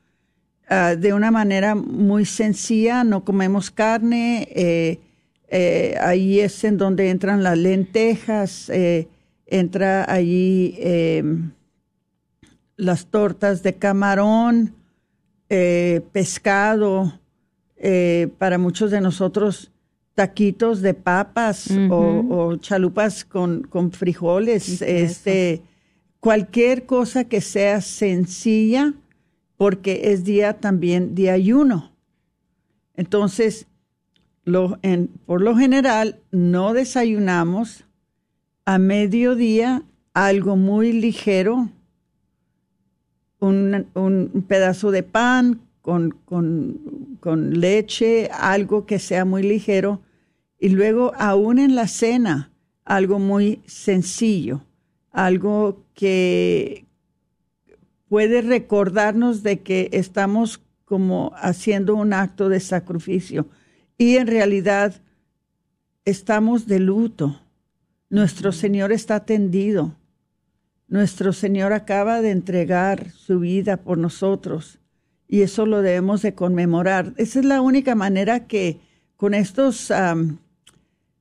ah, 0.70 0.96
de 0.96 1.14
una 1.14 1.32
manera 1.32 1.74
muy 1.74 2.26
sencilla, 2.26 3.04
no 3.04 3.24
comemos 3.24 3.72
carne. 3.72 4.48
Eh, 4.52 5.00
eh, 5.54 5.98
ahí 6.00 6.40
es 6.40 6.64
en 6.64 6.78
donde 6.78 7.10
entran 7.10 7.44
las 7.44 7.58
lentejas, 7.58 8.70
eh, 8.70 9.10
entra 9.46 10.10
allí 10.10 10.76
em, 10.80 11.52
las 12.78 13.08
tortas 13.08 13.62
de 13.62 13.74
camarón, 13.76 14.74
eh, 15.50 16.02
pescado, 16.14 17.20
para 18.38 18.60
muchos 18.60 18.92
de 18.92 19.02
nosotros 19.02 19.72
taquitos 20.14 20.82
de 20.82 20.94
papas 20.94 21.68
o, 21.90 22.56
chalupas 22.58 23.26
con, 23.26 23.64
con 23.64 23.92
frijoles, 23.92 24.84
este, 24.84 25.64
cualquier 26.20 26.86
cosa 26.86 27.24
que 27.24 27.42
sea 27.42 27.82
sencilla, 27.82 28.94
porque 29.58 30.12
es 30.12 30.24
día 30.24 30.60
también 30.60 31.16
de 31.16 31.32
ayuno. 31.32 31.92
Entonces, 32.96 33.66
por 35.26 35.42
lo 35.42 35.56
general 35.56 36.20
no 36.32 36.74
desayunamos 36.74 37.86
a 38.66 38.78
mediodía 38.80 39.84
algo 40.14 40.56
muy 40.56 40.94
ligero, 40.94 41.70
un, 43.40 44.46
pedazo 44.48 44.92
de 44.92 45.04
pan 45.04 45.62
con, 45.82 46.12
con, 46.26 47.18
con 47.20 47.60
leche, 47.60 48.30
algo 48.32 48.86
que 48.86 49.00
sea 49.00 49.26
muy 49.26 49.44
ligero, 49.44 50.02
y 50.60 50.70
luego 50.70 51.14
aún 51.18 51.58
en 51.58 51.76
la 51.76 51.88
cena, 51.88 52.52
algo 52.86 53.20
muy 53.20 53.62
sencillo, 53.66 54.62
algo 55.12 55.84
que 55.94 56.86
puede 58.10 58.42
recordarnos 58.42 59.44
de 59.44 59.62
que 59.62 59.90
estamos 59.92 60.62
como 60.86 61.32
haciendo 61.36 61.96
un 61.96 62.14
acto 62.14 62.50
de 62.50 62.60
sacrificio 62.60 63.48
y 63.98 64.18
en 64.18 64.28
realidad 64.28 65.02
estamos 66.06 66.68
de 66.68 66.80
luto. 66.80 67.40
Nuestro 68.10 68.52
Señor 68.52 68.92
está 68.92 69.26
tendido. 69.26 69.96
Nuestro 70.88 71.32
Señor 71.32 71.72
acaba 71.72 72.22
de 72.22 72.32
entregar 72.32 73.12
su 73.12 73.40
vida 73.40 73.78
por 73.78 73.98
nosotros 73.98 74.80
y 75.28 75.44
eso 75.44 75.66
lo 75.66 75.82
debemos 75.82 76.22
de 76.22 76.36
conmemorar. 76.36 77.14
Esa 77.16 77.40
es 77.40 77.46
la 77.46 77.62
única 77.62 77.96
manera 77.96 78.48
que 78.48 78.82
con 79.16 79.34
estos, 79.34 79.94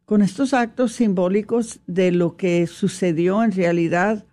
con 0.04 0.22
estos 0.22 0.52
actos 0.52 0.92
simbólicos 0.92 1.78
de 1.86 2.10
lo 2.10 2.36
que 2.36 2.66
sucedió 2.66 3.44
en 3.44 3.52
realidad, 3.52 4.24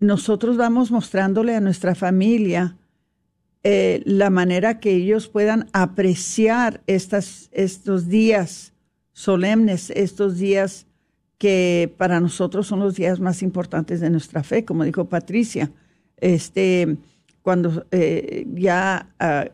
nosotros 0.00 0.56
vamos 0.56 0.90
mostrándole 0.90 1.54
a 1.54 1.60
nuestra 1.60 1.94
familia 1.94 2.76
eh, 3.64 4.02
la 4.04 4.30
manera 4.30 4.80
que 4.80 4.90
ellos 4.94 5.28
puedan 5.28 5.68
apreciar 5.72 6.82
estas, 6.86 7.48
estos 7.52 8.08
días 8.08 8.72
solemnes, 9.12 9.90
estos 9.90 10.38
días 10.38 10.86
que 11.38 11.92
para 11.96 12.20
nosotros 12.20 12.66
son 12.66 12.80
los 12.80 12.94
días 12.94 13.20
más 13.20 13.42
importantes 13.42 14.00
de 14.00 14.10
nuestra 14.10 14.42
fe, 14.42 14.64
como 14.64 14.84
dijo 14.84 15.08
Patricia. 15.08 15.70
Este, 16.16 16.96
cuando 17.42 17.84
eh, 17.90 18.46
ya 18.54 19.08
ah, 19.18 19.46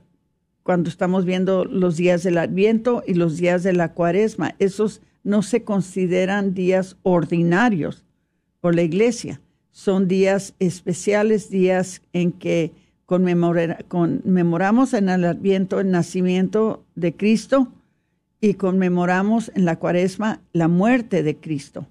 cuando 0.69 0.91
estamos 0.91 1.25
viendo 1.25 1.65
los 1.65 1.97
días 1.97 2.23
del 2.23 2.37
Adviento 2.37 3.03
y 3.07 3.15
los 3.15 3.39
días 3.39 3.63
de 3.63 3.73
la 3.73 3.95
Cuaresma, 3.95 4.55
esos 4.59 5.01
no 5.25 5.41
se 5.41 5.65
consideran 5.65 6.53
días 6.53 6.99
ordinarios 7.03 8.05
por 8.61 8.75
la 8.75 8.83
Iglesia, 8.83 9.41
son 9.71 10.09
días 10.09 10.53
especiales, 10.59 11.49
días 11.49 12.03
en 12.13 12.33
que 12.33 12.73
conmemoramos 13.09 14.93
en 14.93 15.09
el 15.09 15.25
Adviento 15.25 15.81
el 15.81 15.91
nacimiento 15.91 16.85
de 16.95 17.17
Cristo 17.17 17.73
y 18.39 18.55
conmemoramos 18.55 19.51
en 19.55 19.65
la 19.65 19.77
Cuaresma 19.77 20.43
la 20.53 20.69
muerte 20.69 21.23
de 21.23 21.39
Cristo. 21.39 21.87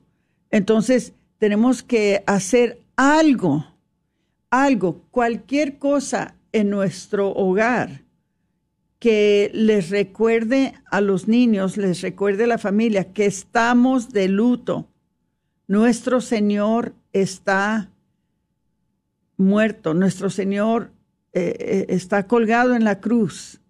Entonces, 0.51 1.13
tenemos 1.39 1.81
que 1.81 2.23
hacer 2.27 2.79
algo, 2.95 3.65
algo, 4.51 5.01
cualquier 5.09 5.79
cosa 5.79 6.35
en 6.51 6.69
nuestro 6.69 7.31
hogar 7.31 8.03
que 8.99 9.49
les 9.55 9.89
recuerde 9.89 10.75
a 10.91 11.01
los 11.01 11.27
niños, 11.27 11.77
les 11.77 12.01
recuerde 12.01 12.43
a 12.43 12.47
la 12.47 12.57
familia 12.59 13.11
que 13.11 13.25
estamos 13.25 14.11
de 14.11 14.27
luto. 14.27 14.87
Nuestro 15.67 16.21
Señor 16.21 16.93
está 17.11 17.89
muerto, 19.35 19.95
nuestro 19.95 20.29
Señor 20.29 20.91
eh, 21.33 21.55
eh, 21.59 21.85
está 21.89 22.27
colgado 22.27 22.75
en 22.75 22.83
la 22.83 22.99
cruz 22.99 23.61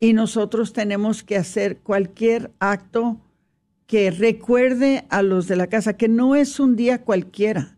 y 0.00 0.14
nosotros 0.14 0.72
tenemos 0.72 1.22
que 1.22 1.36
hacer 1.36 1.78
cualquier 1.78 2.50
acto 2.58 3.20
que 3.86 4.10
recuerde 4.10 5.04
a 5.10 5.22
los 5.22 5.46
de 5.46 5.56
la 5.56 5.68
casa 5.68 5.96
que 5.96 6.08
no 6.08 6.34
es 6.34 6.58
un 6.58 6.76
día 6.76 7.02
cualquiera. 7.02 7.76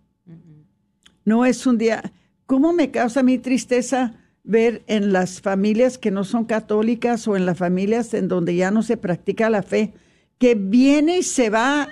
No 1.25 1.45
es 1.45 1.67
un 1.67 1.77
día. 1.77 2.13
¿Cómo 2.47 2.73
me 2.73 2.91
causa 2.91 3.23
mi 3.23 3.39
tristeza 3.39 4.15
ver 4.45 4.85
en 4.87 5.13
las 5.13 5.41
familias 5.41 5.99
que 5.99 6.11
no 6.11 6.23
son 6.23 6.45
católicas 6.45 7.27
o 7.27 7.35
en 7.35 7.47
las 7.47 7.59
familias 7.59 8.15
en 8.15 8.29
donde 8.29 8.55
ya 8.55 8.71
no 8.71 8.83
se 8.83 8.97
practica 8.97 9.51
la 9.51 9.63
fe, 9.63 9.95
que 10.39 10.55
viene 10.55 11.19
y 11.19 11.23
se 11.23 11.49
va 11.51 11.89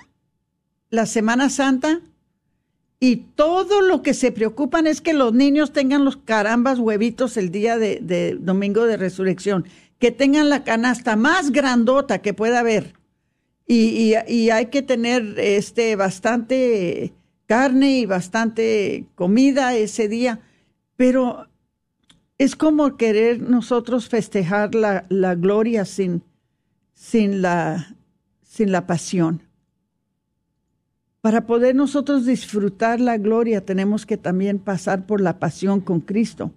la 0.91 1.07
Semana 1.07 1.49
Santa 1.49 2.01
y 3.05 3.17
todo 3.17 3.81
lo 3.81 4.01
que 4.01 4.15
se 4.15 4.31
preocupan 4.31 4.87
es 4.87 5.01
que 5.01 5.13
los 5.13 5.35
niños 5.35 5.73
tengan 5.73 6.05
los 6.05 6.19
carambas 6.19 6.79
huevitos 6.79 7.37
el 7.37 7.51
día 7.51 7.77
de, 7.77 8.39
domingo 8.41 8.85
de 8.85 8.97
resurrección, 8.97 9.65
que 9.99 10.13
tengan 10.13 10.49
la 10.49 10.63
canasta 10.63 11.17
más 11.17 11.51
grandota 11.51 12.23
que 12.23 12.33
pueda 12.33 12.61
haber. 12.61 12.95
Y, 13.67 14.15
hay 14.15 14.67
que 14.67 14.83
tener 14.83 15.35
este 15.37 15.97
bastante 15.97 17.13
carne 17.47 17.99
y 17.99 18.07
bastante 18.07 19.07
comida 19.17 19.75
ese 19.75 20.07
día. 20.07 20.39
Pero 20.95 21.49
es 22.39 22.55
como 22.55 22.97
querer 22.97 23.41
nosotros 23.41 24.09
festejar 24.09 24.77
la, 24.77 25.35
gloria 25.35 25.85
sin 25.85 26.23
la 27.43 27.97
pasión. 28.87 29.43
Para 31.23 31.47
poder 31.47 31.77
nosotros 31.77 32.27
disfrutar 32.27 33.01
la 33.01 33.17
gloria 33.17 33.65
tenemos 33.65 34.05
que 34.07 34.17
también 34.17 34.59
pasar 34.59 35.07
por 35.07 35.21
la 35.21 35.39
pasión 35.39 35.81
con 35.81 36.01
Cristo. 36.01 36.53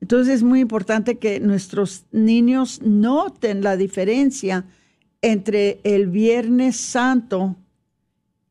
Entonces 0.00 0.36
es 0.36 0.42
muy 0.44 0.60
importante 0.60 1.18
que 1.18 1.40
nuestros 1.40 2.04
niños 2.12 2.80
noten 2.82 3.62
la 3.62 3.76
diferencia 3.76 4.64
entre 5.22 5.80
el 5.82 6.06
Viernes 6.06 6.76
Santo 6.76 7.56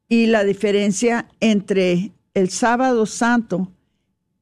y 0.09 0.25
la 0.25 0.43
diferencia 0.43 1.29
entre 1.39 2.11
el 2.33 2.49
Sábado 2.49 3.05
Santo 3.05 3.71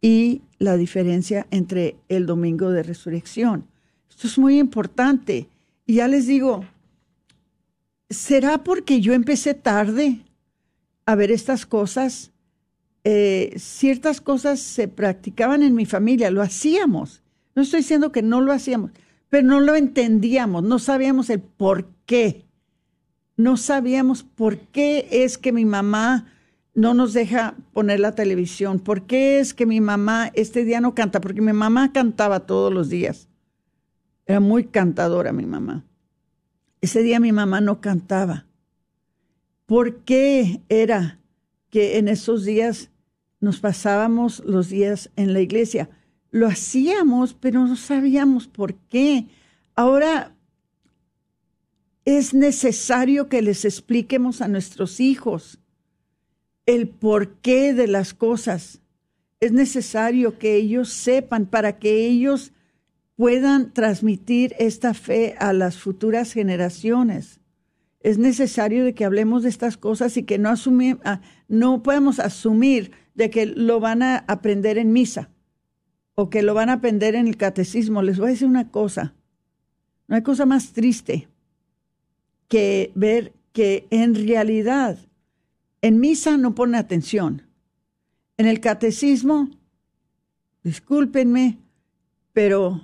y 0.02 0.42
la 0.58 0.78
diferencia 0.78 1.46
entre 1.52 1.96
el 2.10 2.26
Domingo 2.26 2.72
de 2.72 2.82
Resurrección. 2.82 3.68
Esto 4.10 4.26
es 4.26 4.40
muy 4.40 4.58
importante. 4.58 5.48
Y 5.86 5.96
ya 5.96 6.08
les 6.08 6.26
digo, 6.26 6.66
¿será 8.10 8.64
porque 8.64 9.00
yo 9.00 9.14
empecé 9.14 9.54
tarde? 9.54 10.24
A 11.08 11.16
ver 11.16 11.32
estas 11.32 11.66
cosas. 11.66 12.32
Eh, 13.04 13.54
ciertas 13.58 14.22
cosas 14.22 14.60
se 14.60 14.90
practicaban 14.90 15.64
en 15.64 15.74
mi 15.74 15.86
familia, 15.86 16.30
lo 16.30 16.42
hacíamos. 16.42 17.24
No 17.56 17.64
estoy 17.64 17.80
diciendo 17.80 18.12
que 18.12 18.22
no 18.22 18.42
lo 18.42 18.52
hacíamos, 18.52 18.92
pero 19.30 19.48
no 19.48 19.62
lo 19.62 19.76
entendíamos, 19.76 20.64
no 20.64 20.78
sabíamos 20.78 21.30
el 21.30 21.40
por 21.40 21.88
qué. 22.06 22.46
No 23.38 23.56
sabíamos 23.56 24.24
por 24.24 24.58
qué 24.58 25.08
es 25.10 25.38
que 25.38 25.54
mi 25.54 25.64
mamá 25.64 26.28
no 26.74 26.94
nos 26.94 27.14
deja 27.14 27.56
poner 27.72 28.02
la 28.02 28.14
televisión, 28.14 28.80
por 28.80 29.04
qué 29.08 29.40
es 29.40 29.54
que 29.54 29.66
mi 29.66 29.80
mamá 29.80 30.30
este 30.34 30.66
día 30.66 30.82
no 30.82 30.94
canta, 30.94 31.22
porque 31.22 31.42
mi 31.42 31.54
mamá 31.54 31.94
cantaba 31.94 32.42
todos 32.42 32.74
los 32.74 32.90
días. 32.90 33.30
Era 34.26 34.42
muy 34.42 34.66
cantadora 34.66 35.32
mi 35.32 35.46
mamá. 35.46 35.86
Ese 36.82 37.02
día 37.02 37.22
mi 37.22 37.32
mamá 37.32 37.62
no 37.62 37.80
cantaba. 37.80 38.47
¿Por 39.68 40.06
qué 40.06 40.62
era 40.70 41.20
que 41.70 41.98
en 41.98 42.08
esos 42.08 42.46
días 42.46 42.90
nos 43.42 43.60
pasábamos 43.60 44.40
los 44.46 44.70
días 44.70 45.12
en 45.18 45.34
la 45.34 45.42
iglesia? 45.42 45.90
Lo 46.32 46.48
hacíamos, 46.48 47.34
pero 47.34 47.68
no 47.68 47.76
sabíamos 47.76 48.48
por 48.48 48.76
qué. 48.76 49.28
Ahora 49.76 50.34
es 52.06 52.34
necesario 52.34 53.28
que 53.28 53.42
les 53.42 53.66
expliquemos 53.66 54.40
a 54.42 54.48
nuestros 54.48 55.02
hijos 55.02 55.60
el 56.66 56.88
porqué 56.88 57.74
de 57.74 57.88
las 57.88 58.14
cosas. 58.14 58.80
Es 59.42 59.52
necesario 59.52 60.40
que 60.40 60.56
ellos 60.56 60.94
sepan 60.94 61.46
para 61.46 61.78
que 61.78 62.08
ellos 62.08 62.54
puedan 63.18 63.74
transmitir 63.74 64.56
esta 64.60 64.94
fe 64.94 65.36
a 65.40 65.52
las 65.52 65.78
futuras 65.78 66.32
generaciones 66.32 67.37
es 68.08 68.18
necesario 68.18 68.86
de 68.86 68.96
que 68.96 69.04
hablemos 69.04 69.44
de 69.44 69.50
estas 69.50 69.76
cosas 69.76 70.16
y 70.16 70.24
que 70.24 70.38
no, 70.38 70.48
asumir, 70.48 70.98
ah, 71.04 71.20
no 71.50 71.84
podemos 71.84 72.20
asumir 72.20 72.92
de 73.16 73.30
que 73.30 73.46
lo 73.46 73.82
van 73.82 74.02
a 74.02 74.20
aprender 74.30 74.78
en 74.78 74.94
misa 74.94 75.30
o 76.16 76.30
que 76.30 76.42
lo 76.42 76.54
van 76.54 76.70
a 76.70 76.74
aprender 76.74 77.16
en 77.16 77.28
el 77.28 77.36
catecismo. 77.36 78.02
Les 78.02 78.18
voy 78.18 78.28
a 78.28 78.32
decir 78.32 78.48
una 78.48 78.72
cosa, 78.72 79.14
no 80.08 80.16
hay 80.16 80.22
cosa 80.22 80.46
más 80.46 80.72
triste 80.72 81.28
que 82.48 82.94
ver 82.96 83.34
que 83.52 83.88
en 83.90 84.16
realidad 84.16 84.98
en 85.82 86.00
misa 86.00 86.38
no 86.38 86.56
pone 86.56 86.78
atención. 86.78 87.42
En 88.38 88.48
el 88.48 88.62
catecismo, 88.62 89.50
discúlpenme, 90.64 91.58
pero 92.32 92.80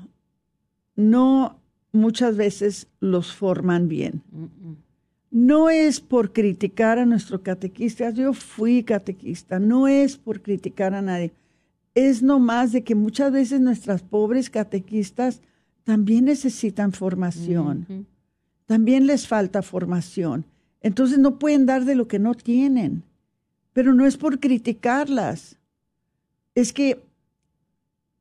no 0.97 1.61
muchas 1.93 2.35
veces 2.35 2.87
los 2.99 3.33
forman 3.33 3.87
bien. 3.87 4.21
No 5.33 5.71
es 5.71 5.99
por 5.99 6.31
criticar 6.31 6.99
a 6.99 7.07
nuestro 7.07 7.41
catequista, 7.41 8.11
yo 8.11 8.33
fui 8.33 8.83
catequista, 8.83 9.57
no 9.57 9.87
es 9.87 10.15
por 10.15 10.43
criticar 10.43 10.93
a 10.93 11.01
nadie, 11.01 11.33
es 11.95 12.21
nomás 12.21 12.71
de 12.71 12.83
que 12.83 12.93
muchas 12.93 13.31
veces 13.31 13.59
nuestras 13.59 14.03
pobres 14.03 14.51
catequistas 14.51 15.41
también 15.85 16.25
necesitan 16.25 16.91
formación, 16.91 18.05
también 18.67 19.07
les 19.07 19.27
falta 19.27 19.63
formación, 19.63 20.45
entonces 20.81 21.17
no 21.17 21.39
pueden 21.39 21.65
dar 21.65 21.83
de 21.83 21.95
lo 21.95 22.07
que 22.07 22.19
no 22.19 22.35
tienen, 22.35 23.01
pero 23.73 23.95
no 23.95 24.05
es 24.05 24.17
por 24.17 24.39
criticarlas, 24.39 25.57
es 26.53 26.73
que 26.73 27.01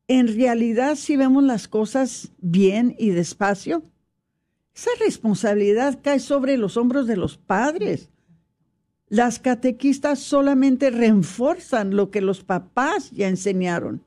en 0.07 0.35
realidad 0.35 0.95
si 0.95 1.15
vemos 1.15 1.43
las 1.43 1.67
cosas 1.67 2.31
bien 2.39 2.95
y 2.97 3.11
despacio, 3.11 3.83
esa 4.75 4.89
responsabilidad 4.99 5.99
cae 6.01 6.19
sobre 6.19 6.57
los 6.57 6.77
hombros 6.77 7.05
de 7.07 7.17
los 7.17 7.37
padres. 7.37 8.09
Las 9.07 9.37
catequistas 9.37 10.19
solamente 10.19 10.89
reforzan 10.89 11.95
lo 11.95 12.09
que 12.09 12.21
los 12.21 12.43
papás 12.43 13.11
ya 13.11 13.27
enseñaron. 13.27 14.03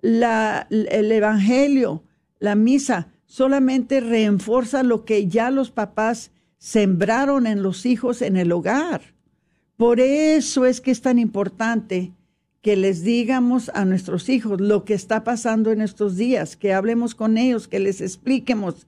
la, 0.00 0.66
el 0.70 1.12
Evangelio, 1.12 2.02
la 2.40 2.56
misa, 2.56 3.08
solamente 3.26 4.00
reenforza 4.00 4.82
lo 4.82 5.04
que 5.04 5.28
ya 5.28 5.50
los 5.50 5.70
papás 5.70 6.32
sembraron 6.58 7.46
en 7.46 7.62
los 7.62 7.86
hijos 7.86 8.20
en 8.20 8.36
el 8.36 8.50
hogar. 8.50 9.14
Por 9.76 10.00
eso 10.00 10.66
es 10.66 10.80
que 10.80 10.90
es 10.90 11.00
tan 11.00 11.18
importante 11.18 12.12
que 12.60 12.76
les 12.76 13.02
digamos 13.02 13.70
a 13.74 13.84
nuestros 13.84 14.28
hijos 14.28 14.60
lo 14.60 14.84
que 14.84 14.94
está 14.94 15.24
pasando 15.24 15.72
en 15.72 15.80
estos 15.80 16.16
días, 16.16 16.56
que 16.56 16.72
hablemos 16.72 17.14
con 17.14 17.38
ellos, 17.38 17.68
que 17.68 17.80
les 17.80 18.00
expliquemos 18.00 18.86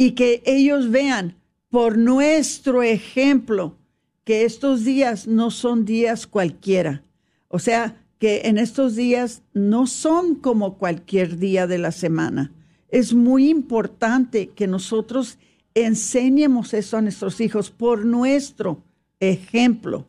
y 0.00 0.12
que 0.12 0.42
ellos 0.46 0.90
vean 0.90 1.36
por 1.68 1.98
nuestro 1.98 2.82
ejemplo 2.82 3.76
que 4.24 4.46
estos 4.46 4.82
días 4.82 5.26
no 5.26 5.50
son 5.50 5.84
días 5.84 6.26
cualquiera. 6.26 7.04
O 7.48 7.58
sea, 7.58 8.02
que 8.18 8.40
en 8.46 8.56
estos 8.56 8.96
días 8.96 9.42
no 9.52 9.86
son 9.86 10.36
como 10.36 10.78
cualquier 10.78 11.36
día 11.36 11.66
de 11.66 11.76
la 11.76 11.92
semana. 11.92 12.50
Es 12.88 13.12
muy 13.12 13.50
importante 13.50 14.48
que 14.48 14.66
nosotros 14.66 15.36
enseñemos 15.74 16.72
eso 16.72 16.96
a 16.96 17.02
nuestros 17.02 17.38
hijos 17.42 17.70
por 17.70 18.06
nuestro 18.06 18.82
ejemplo. 19.20 20.08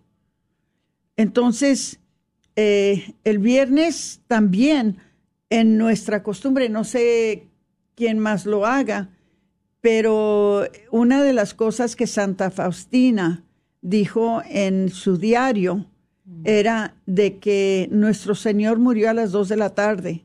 Entonces, 1.17 1.99
eh, 2.55 3.13
el 3.25 3.39
viernes 3.39 4.21
también 4.27 4.99
en 5.49 5.77
nuestra 5.77 6.23
costumbre, 6.23 6.69
no 6.69 6.85
sé 6.85 7.49
quién 7.93 8.19
más 8.19 8.45
lo 8.45 8.65
haga, 8.65 9.09
pero 9.81 10.67
una 10.91 11.23
de 11.23 11.33
las 11.33 11.53
cosas 11.53 11.95
que 11.95 12.07
Santa 12.07 12.51
Faustina 12.51 13.43
dijo 13.81 14.41
en 14.47 14.89
su 14.89 15.17
diario 15.17 15.87
era 16.43 16.95
de 17.05 17.39
que 17.39 17.89
nuestro 17.91 18.35
Señor 18.35 18.79
murió 18.79 19.09
a 19.09 19.13
las 19.13 19.31
dos 19.31 19.49
de 19.49 19.57
la 19.57 19.71
tarde, 19.71 20.23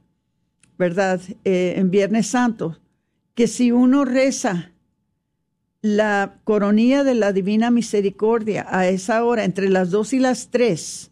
¿verdad? 0.78 1.20
Eh, 1.44 1.74
en 1.76 1.90
Viernes 1.90 2.28
Santo, 2.28 2.78
que 3.34 3.48
si 3.48 3.72
uno 3.72 4.04
reza 4.04 4.72
la 5.80 6.38
coronilla 6.44 7.04
de 7.04 7.14
la 7.14 7.32
Divina 7.32 7.70
Misericordia 7.70 8.66
a 8.68 8.88
esa 8.88 9.24
hora, 9.24 9.44
entre 9.44 9.68
las 9.68 9.90
dos 9.90 10.12
y 10.12 10.18
las 10.18 10.50
tres, 10.50 11.10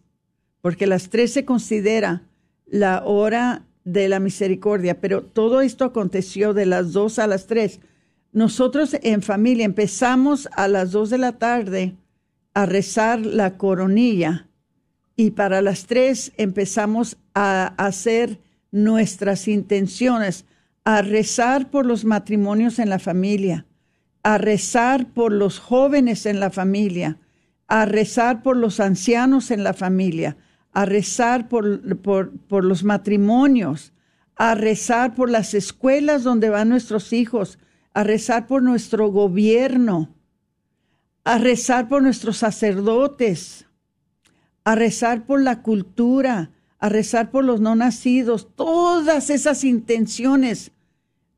porque 0.60 0.86
las 0.86 1.10
tres 1.10 1.32
se 1.32 1.44
considera 1.44 2.22
la 2.66 3.04
hora 3.04 3.66
de 3.84 4.08
la 4.08 4.18
misericordia, 4.18 5.00
pero 5.00 5.22
todo 5.22 5.60
esto 5.60 5.84
aconteció 5.84 6.54
de 6.54 6.66
las 6.66 6.92
dos 6.92 7.18
a 7.18 7.26
las 7.26 7.46
tres. 7.46 7.80
Nosotros 8.34 8.96
en 9.02 9.22
familia 9.22 9.64
empezamos 9.64 10.48
a 10.56 10.66
las 10.66 10.90
dos 10.90 11.08
de 11.08 11.18
la 11.18 11.38
tarde 11.38 11.94
a 12.52 12.66
rezar 12.66 13.20
la 13.24 13.56
coronilla 13.56 14.48
y 15.14 15.30
para 15.30 15.62
las 15.62 15.86
tres 15.86 16.32
empezamos 16.36 17.16
a 17.34 17.74
hacer 17.78 18.40
nuestras 18.72 19.46
intenciones, 19.46 20.46
a 20.84 21.00
rezar 21.00 21.70
por 21.70 21.86
los 21.86 22.04
matrimonios 22.04 22.80
en 22.80 22.90
la 22.90 22.98
familia, 22.98 23.66
a 24.24 24.36
rezar 24.36 25.12
por 25.12 25.30
los 25.30 25.60
jóvenes 25.60 26.26
en 26.26 26.40
la 26.40 26.50
familia, 26.50 27.18
a 27.68 27.86
rezar 27.86 28.42
por 28.42 28.56
los 28.56 28.80
ancianos 28.80 29.52
en 29.52 29.62
la 29.62 29.74
familia, 29.74 30.36
a 30.72 30.86
rezar 30.86 31.48
por, 31.48 31.98
por, 32.00 32.64
los 32.64 32.82
matrimonios, 32.82 33.92
a 34.34 34.56
rezar 34.56 35.14
por 35.14 35.30
las 35.30 35.54
escuelas 35.54 36.24
donde 36.24 36.48
van 36.48 36.68
nuestros 36.68 37.12
hijos, 37.12 37.60
a 37.94 38.02
rezar 38.02 38.46
por 38.46 38.62
nuestro 38.62 39.08
gobierno, 39.08 40.14
a 41.24 41.38
rezar 41.38 41.88
por 41.88 42.02
nuestros 42.02 42.38
sacerdotes, 42.38 43.66
a 44.64 44.74
rezar 44.74 45.24
por 45.24 45.40
la 45.40 45.62
cultura, 45.62 46.50
a 46.78 46.88
rezar 46.88 47.30
por 47.30 47.44
los 47.44 47.60
no 47.60 47.76
nacidos, 47.76 48.48
todas 48.54 49.30
esas 49.30 49.64
intenciones 49.64 50.72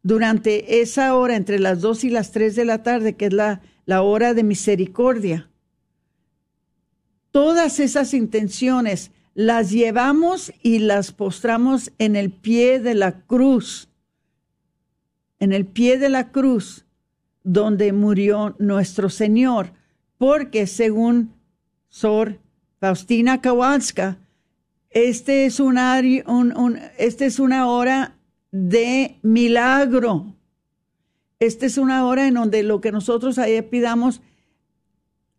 durante 0.02 0.80
esa 0.80 1.14
hora 1.14 1.36
entre 1.36 1.58
las 1.58 1.80
dos 1.80 2.04
y 2.04 2.10
las 2.10 2.32
tres 2.32 2.56
de 2.56 2.64
la 2.64 2.82
tarde, 2.82 3.16
que 3.16 3.26
es 3.26 3.32
la, 3.32 3.60
la 3.84 4.02
hora 4.02 4.34
de 4.34 4.42
misericordia. 4.42 5.50
Todas 7.30 7.80
esas 7.80 8.14
intenciones 8.14 9.10
las 9.34 9.70
llevamos 9.70 10.52
y 10.62 10.78
las 10.78 11.12
postramos 11.12 11.92
en 11.98 12.16
el 12.16 12.30
pie 12.32 12.80
de 12.80 12.94
la 12.94 13.20
cruz, 13.20 13.85
en 15.38 15.52
el 15.52 15.66
pie 15.66 15.98
de 15.98 16.08
la 16.08 16.30
cruz 16.30 16.84
donde 17.44 17.92
murió 17.92 18.56
nuestro 18.58 19.08
Señor, 19.08 19.72
porque 20.18 20.66
según 20.66 21.34
Sor 21.88 22.38
Faustina 22.80 23.40
Kowalska, 23.40 24.18
este 24.90 25.46
es, 25.46 25.60
una, 25.60 26.00
este 26.00 27.26
es 27.26 27.38
una 27.38 27.68
hora 27.68 28.16
de 28.50 29.18
milagro. 29.22 30.34
Esta 31.38 31.66
es 31.66 31.76
una 31.76 32.06
hora 32.06 32.26
en 32.26 32.34
donde 32.34 32.62
lo 32.62 32.80
que 32.80 32.92
nosotros 32.92 33.38
ahí 33.38 33.60
pidamos, 33.62 34.22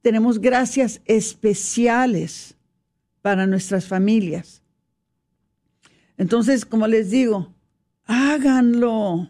tenemos 0.02 0.39
gracias 0.39 1.02
especiales 1.06 2.56
para 3.22 3.48
nuestras 3.48 3.88
familias. 3.88 4.62
Entonces, 6.18 6.66
como 6.66 6.88
les 6.88 7.10
digo, 7.10 7.54
háganlo, 8.06 9.30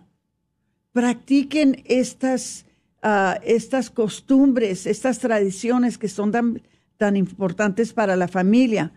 practiquen 0.98 1.84
estas, 1.86 2.66
ah, 3.04 3.40
estas 3.44 3.92
costumbres, 3.92 4.88
estas 4.88 5.20
tradiciones 5.20 6.00
que 6.00 6.08
son 6.08 6.32
tan, 6.32 6.60
tan 6.98 7.16
importantes 7.16 7.94
para 7.94 8.16
la 8.16 8.28
familia. 8.28 8.92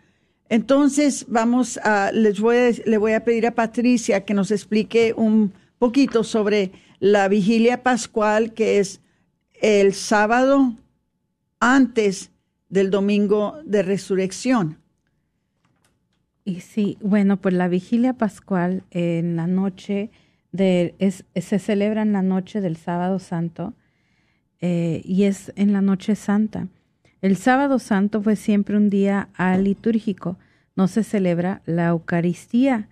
Entonces, 0.49 1.27
vamos 1.29 1.77
a, 1.85 2.11
les 2.11 2.41
voy 2.41 2.57
a, 2.57 2.71
le 2.87 2.97
voy 2.97 3.13
a 3.13 3.23
pedir 3.23 3.47
a 3.47 3.55
Patricia 3.55 4.25
que 4.25 4.33
nos 4.33 4.51
explique 4.51 5.13
un 5.15 5.53
poquito 5.79 6.25
sobre 6.25 6.73
la 7.01 7.29
vigilia 7.29 7.83
pascual, 7.83 8.55
que 8.55 8.79
es 8.79 9.03
el 9.61 9.93
sábado 9.93 10.75
antes 11.59 12.31
del 12.71 12.91
domingo 12.91 13.59
de 13.67 13.83
resurrección. 13.83 14.79
Y 16.47 16.61
sí, 16.61 16.97
bueno, 17.03 17.37
pues 17.37 17.53
la 17.53 17.69
vigilia 17.69 18.15
pascual 18.15 18.85
en 18.91 19.37
la 19.37 19.47
noche 19.47 20.11
de, 20.53 20.95
es, 20.99 21.25
se 21.35 21.59
celebra 21.59 22.03
en 22.03 22.13
la 22.13 22.23
noche 22.23 22.61
del 22.61 22.77
sábado 22.77 23.19
santo 23.19 23.75
eh, 24.61 25.03
y 25.05 25.25
es 25.25 25.53
en 25.57 25.73
la 25.73 25.81
noche 25.81 26.17
santa. 26.17 26.69
El 27.23 27.37
sábado 27.37 27.79
santo 27.79 28.23
fue 28.23 28.37
siempre 28.37 28.77
un 28.77 28.89
día 28.89 29.29
litúrgico, 29.59 30.39
no 30.75 30.89
se 30.89 31.05
celebra 31.05 31.63
la 31.67 31.89
Eucaristía. 31.89 32.89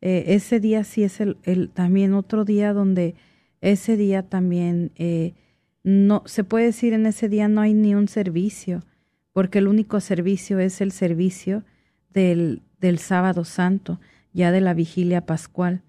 Eh, 0.00 0.24
ese 0.28 0.60
día 0.60 0.84
sí 0.84 1.02
es 1.02 1.20
el, 1.20 1.70
también 1.72 2.14
otro 2.14 2.44
día 2.44 2.72
donde 2.72 3.14
ese 3.60 3.96
día 3.96 4.22
también 4.22 4.92
eh, 4.96 5.34
no 5.82 6.22
se 6.26 6.44
puede 6.44 6.66
decir 6.66 6.92
en 6.92 7.06
ese 7.06 7.28
día 7.28 7.48
no 7.48 7.62
hay 7.62 7.74
ni 7.74 7.94
un 7.94 8.08
servicio, 8.08 8.82
porque 9.32 9.58
el 9.58 9.68
único 9.68 10.00
servicio 10.00 10.58
es 10.58 10.80
el 10.80 10.92
servicio 10.92 11.64
del, 12.10 12.62
del 12.80 12.98
sábado 12.98 13.44
santo, 13.44 14.00
ya 14.32 14.52
de 14.52 14.60
la 14.60 14.74
vigilia 14.74 15.26
pascual. 15.26 15.82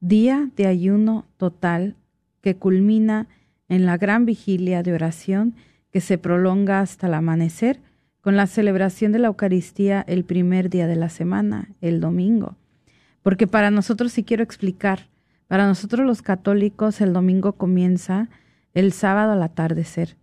Día 0.00 0.48
de 0.56 0.66
ayuno 0.66 1.26
total 1.36 1.94
que 2.40 2.56
culmina 2.56 3.28
en 3.68 3.84
la 3.84 3.98
gran 3.98 4.24
vigilia 4.24 4.82
de 4.82 4.94
oración 4.94 5.54
que 5.90 6.00
se 6.00 6.16
prolonga 6.16 6.80
hasta 6.80 7.06
el 7.06 7.14
amanecer, 7.14 7.80
con 8.20 8.36
la 8.36 8.46
celebración 8.46 9.12
de 9.12 9.18
la 9.18 9.28
Eucaristía 9.28 10.04
el 10.06 10.24
primer 10.24 10.70
día 10.70 10.86
de 10.86 10.96
la 10.96 11.08
semana, 11.08 11.68
el 11.80 12.00
domingo. 12.00 12.56
Porque 13.22 13.46
para 13.46 13.70
nosotros, 13.70 14.12
si 14.12 14.24
quiero 14.24 14.42
explicar, 14.42 15.08
para 15.48 15.66
nosotros 15.66 16.06
los 16.06 16.22
católicos 16.22 17.00
el 17.00 17.12
domingo 17.12 17.52
comienza 17.52 18.28
el 18.72 18.92
sábado 18.92 19.32
al 19.32 19.42
atardecer, 19.42 20.16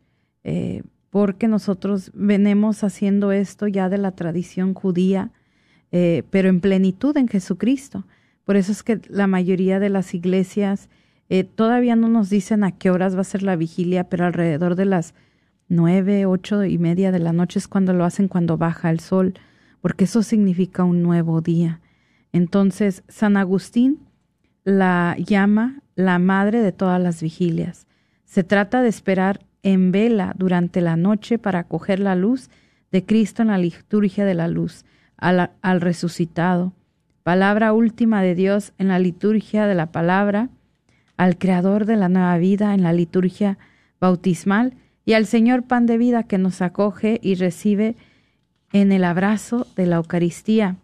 eh, 0.44 0.84
porque 1.10 1.48
nosotros 1.48 2.12
venimos 2.14 2.84
haciendo 2.84 3.32
esto 3.32 3.68
ya 3.68 3.90
de 3.90 3.98
la 3.98 4.12
tradición 4.12 4.74
judía, 4.74 5.32
eh, 5.92 6.24
pero 6.30 6.50
en 6.50 6.62
plenitud 6.62 7.16
en 7.18 7.28
Jesucristo. 7.28 8.06
Por 8.48 8.56
eso 8.56 8.72
es 8.72 8.82
que 8.82 9.02
la 9.10 9.28
mayoría 9.28 9.78
de 9.78 9.90
las 9.90 10.14
iglesias 10.14 10.88
eh, 11.28 11.44
todavía 11.44 11.98
no 11.98 12.08
nos 12.08 12.30
dicen 12.30 12.64
a 12.64 12.72
qué 12.72 12.90
horas 12.90 13.14
va 13.14 13.20
a 13.20 13.26
ser 13.26 13.44
la 13.44 13.58
vigilia, 13.58 14.06
pero 14.06 14.26
alrededor 14.26 14.76
de 14.76 14.86
las 14.86 15.14
nueve, 15.68 16.26
ocho 16.26 16.64
y 16.64 16.78
media 16.78 17.12
de 17.12 17.20
la 17.20 17.34
noche 17.34 17.60
es 17.60 17.68
cuando 17.68 17.92
lo 17.92 18.06
hacen 18.06 18.30
cuando 18.30 18.58
baja 18.58 18.90
el 18.90 19.02
sol, 19.02 19.34
porque 19.82 20.06
eso 20.06 20.24
significa 20.24 20.86
un 20.86 21.04
nuevo 21.04 21.42
día. 21.42 21.82
Entonces, 22.32 23.04
San 23.10 23.36
Agustín 23.36 24.00
la 24.64 25.18
llama 25.20 25.82
la 25.96 26.18
madre 26.18 26.62
de 26.62 26.72
todas 26.72 27.02
las 27.02 27.22
vigilias. 27.22 27.86
Se 28.24 28.46
trata 28.46 28.82
de 28.82 28.88
esperar 28.88 29.42
en 29.62 29.92
vela 29.92 30.34
durante 30.38 30.80
la 30.80 30.96
noche 30.96 31.38
para 31.38 31.60
acoger 31.60 32.00
la 32.00 32.16
luz 32.16 32.50
de 32.94 33.06
Cristo 33.06 33.42
en 33.42 33.50
la 33.50 33.58
liturgia 33.58 34.24
de 34.24 34.36
la 34.36 34.48
luz, 34.48 34.86
al, 35.18 35.52
al 35.62 35.82
resucitado, 35.82 36.72
palabra 37.28 37.74
última 37.74 38.22
de 38.22 38.36
Dios 38.36 38.72
en 38.78 38.88
la 38.88 39.00
liturgia 39.00 39.68
de 39.68 39.76
la 39.76 39.92
palabra, 39.92 40.48
al 41.18 41.38
Creador 41.38 41.86
de 41.86 41.98
la 41.98 42.08
nueva 42.08 42.38
vida 42.38 42.74
en 42.74 42.84
la 42.84 42.94
liturgia 42.94 43.58
bautismal 44.00 44.76
y 45.04 45.12
al 45.12 45.26
Señor 45.26 45.64
pan 45.64 45.88
de 45.88 45.98
vida 45.98 46.24
que 46.24 46.38
nos 46.38 46.62
acoge 46.62 47.20
y 47.22 47.36
recibe 47.36 47.98
en 48.72 48.94
el 48.94 49.04
abrazo 49.04 49.68
de 49.76 49.88
la 49.88 49.98
Eucaristía. 49.98 50.78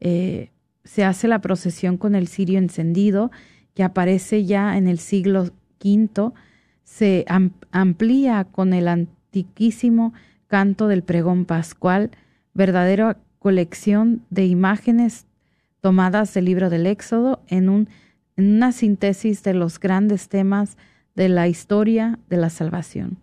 Eh, 0.00 0.50
se 0.84 1.02
hace 1.02 1.28
la 1.28 1.40
procesión 1.40 1.96
con 1.96 2.14
el 2.14 2.28
cirio 2.28 2.58
encendido, 2.58 3.30
que 3.72 3.84
aparece 3.84 4.44
ya 4.44 4.76
en 4.76 4.86
el 4.86 4.98
siglo 4.98 5.48
V, 5.82 6.32
se 6.82 7.24
amplía 7.72 8.44
con 8.44 8.74
el 8.74 8.86
antiquísimo 8.86 10.12
canto 10.46 10.88
del 10.88 11.02
pregón 11.02 11.46
pascual, 11.46 12.10
verdadera 12.52 13.16
colección 13.38 14.26
de 14.28 14.44
imágenes 14.44 15.24
tomadas 15.84 16.32
del 16.32 16.46
libro 16.46 16.70
del 16.70 16.86
Éxodo 16.86 17.42
en, 17.46 17.68
un, 17.68 17.90
en 18.38 18.54
una 18.54 18.72
síntesis 18.72 19.42
de 19.42 19.52
los 19.52 19.78
grandes 19.78 20.30
temas 20.30 20.78
de 21.14 21.28
la 21.28 21.46
historia 21.46 22.18
de 22.30 22.38
la 22.38 22.48
salvación. 22.48 23.18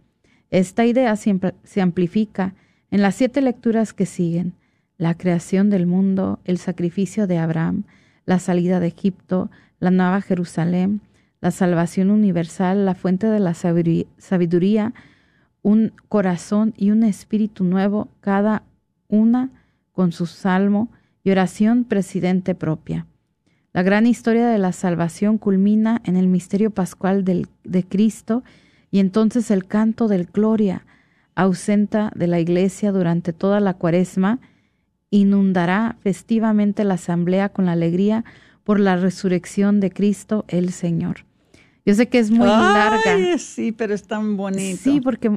Esta 0.51 0.86
idea 0.86 1.16
se 1.16 1.82
amplifica 1.82 2.53
en 2.91 3.01
las 3.01 3.16
siete 3.16 3.41
lecturas 3.41 3.93
que 3.93 4.05
siguen, 4.05 4.53
la 4.99 5.16
creación 5.16 5.72
del 5.72 5.88
mundo, 5.88 6.38
el 6.45 6.59
sacrificio 6.59 7.26
de 7.26 7.39
Abraham, 7.39 7.86
la 8.28 8.38
salida 8.38 8.80
de 8.80 8.89
Egipto, 8.89 9.49
la 9.80 9.89
nueva 9.89 10.22
Jerusalén, 10.22 11.01
la 11.39 11.49
salvación 11.49 12.12
universal, 12.12 12.86
la 12.86 12.93
fuente 12.93 13.26
de 13.26 13.39
la 13.39 13.55
sabiduría, 13.55 14.93
un 15.64 15.93
corazón 16.09 16.76
y 16.78 16.91
un 16.91 17.01
espíritu 17.01 17.64
nuevo, 17.64 18.09
cada 18.20 18.62
una 19.07 19.49
con 19.93 20.12
su 20.12 20.28
salmo 20.28 20.91
y 21.24 21.32
oración 21.32 21.84
presidente 21.84 22.55
propia. 22.55 23.07
La 23.74 23.84
gran 23.84 24.05
historia 24.05 24.47
de 24.47 24.57
la 24.57 24.74
salvación 24.74 25.38
culmina 25.38 26.01
en 26.03 26.17
el 26.17 26.28
misterio 26.28 26.72
pascual 26.72 27.24
del, 27.24 27.47
de 27.63 27.84
Cristo 27.84 28.43
y 28.91 28.99
entonces 28.99 29.49
el 29.51 29.65
canto 29.65 30.07
del 30.07 30.26
Gloria, 30.26 30.86
ausenta 31.36 32.11
de 32.15 32.28
la 32.28 32.39
iglesia 32.39 32.91
durante 32.91 33.32
toda 33.32 33.61
la 33.61 33.76
cuaresma, 33.76 34.39
inundará 35.09 35.95
festivamente 36.01 36.84
la 36.84 36.95
asamblea 36.95 37.49
con 37.49 37.65
la 37.65 37.72
alegría 37.74 38.26
por 38.63 38.80
la 38.80 38.97
resurrección 38.97 39.80
de 39.80 39.91
Cristo 39.91 40.45
el 40.47 40.72
Señor. 40.72 41.26
Yo 41.86 41.95
sé 41.95 42.09
que 42.09 42.19
es 42.19 42.30
muy 42.30 42.47
larga. 42.47 43.38
Sí, 43.38 43.72
pero 43.72 43.93
es 43.93 44.03
tan 44.03 44.38
bonito. 44.38 44.82
Sí, 44.82 45.01
porque 45.01 45.32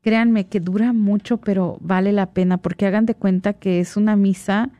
créanme 0.00 0.46
que 0.46 0.60
dura 0.60 0.92
mucho, 0.92 1.38
pero 1.38 1.78
vale 1.80 2.12
la 2.12 2.32
pena, 2.32 2.58
porque 2.58 2.86
hagan 2.86 3.06
de 3.06 3.14
cuenta 3.14 3.52
que 3.52 3.80
es 3.80 3.96
una 3.96 4.16
misa, 4.16 4.70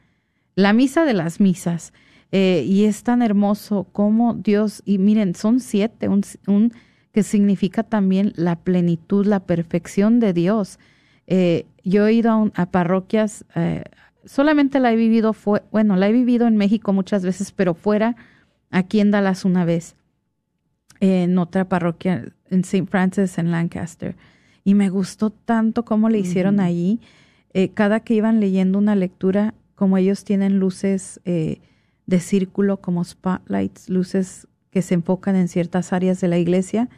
la 0.54 0.72
misa 0.72 1.04
de 1.04 1.14
las 1.14 1.40
misas. 1.40 1.92
Eh, 2.32 2.64
y 2.66 2.84
es 2.84 3.04
tan 3.04 3.22
hermoso 3.22 3.86
como 3.92 4.34
Dios, 4.34 4.82
y 4.84 4.98
miren, 4.98 5.34
son 5.34 5.60
siete, 5.60 6.08
un, 6.08 6.22
un 6.48 6.72
que 7.14 7.22
significa 7.22 7.84
también 7.84 8.32
la 8.34 8.56
plenitud, 8.56 9.24
la 9.24 9.40
perfección 9.40 10.18
de 10.18 10.32
Dios. 10.32 10.80
Eh, 11.28 11.64
yo 11.84 12.06
he 12.06 12.12
ido 12.12 12.50
a, 12.54 12.66
parroquias, 12.66 13.44
eh, 13.54 13.84
solamente 14.24 14.80
la 14.80 14.92
he 14.92 14.96
vivido, 14.96 15.32
fue, 15.32 15.62
bueno, 15.70 15.94
la 15.96 16.08
he 16.08 16.12
vivido 16.12 16.48
en 16.48 16.56
México 16.56 16.92
muchas 16.92 17.24
veces, 17.24 17.52
pero 17.52 17.74
fuera, 17.74 18.16
aquí 18.70 18.98
en 18.98 19.12
Dallas 19.12 19.44
una 19.44 19.64
vez, 19.64 19.94
en 20.98 21.38
otra 21.38 21.68
parroquia, 21.68 22.24
en 22.50 22.60
St. 22.60 22.86
Francis, 22.86 23.38
en 23.38 23.52
Lancaster. 23.52 24.16
Y 24.64 24.74
me 24.74 24.88
gustó 24.88 25.30
tanto 25.30 25.84
cómo 25.84 26.08
le 26.08 26.18
hicieron 26.18 26.58
allí. 26.58 27.00
Eh, 27.52 27.68
cada 27.68 28.00
que 28.00 28.14
iban 28.14 28.40
leyendo 28.40 28.78
una 28.78 28.96
lectura, 28.96 29.54
como 29.74 29.96
ellos 29.96 30.24
tienen 30.24 30.58
luces 30.58 31.20
de 31.24 32.20
círculo, 32.20 32.78
como 32.78 33.04
spotlights, 33.04 33.88
luces 33.88 34.46
que 34.70 34.82
se 34.82 34.94
enfocan 34.94 35.36
en 35.36 35.48
ciertas 35.48 35.92
áreas 35.92 36.20
de 36.20 36.28
la 36.28 36.38
iglesia, 36.38 36.88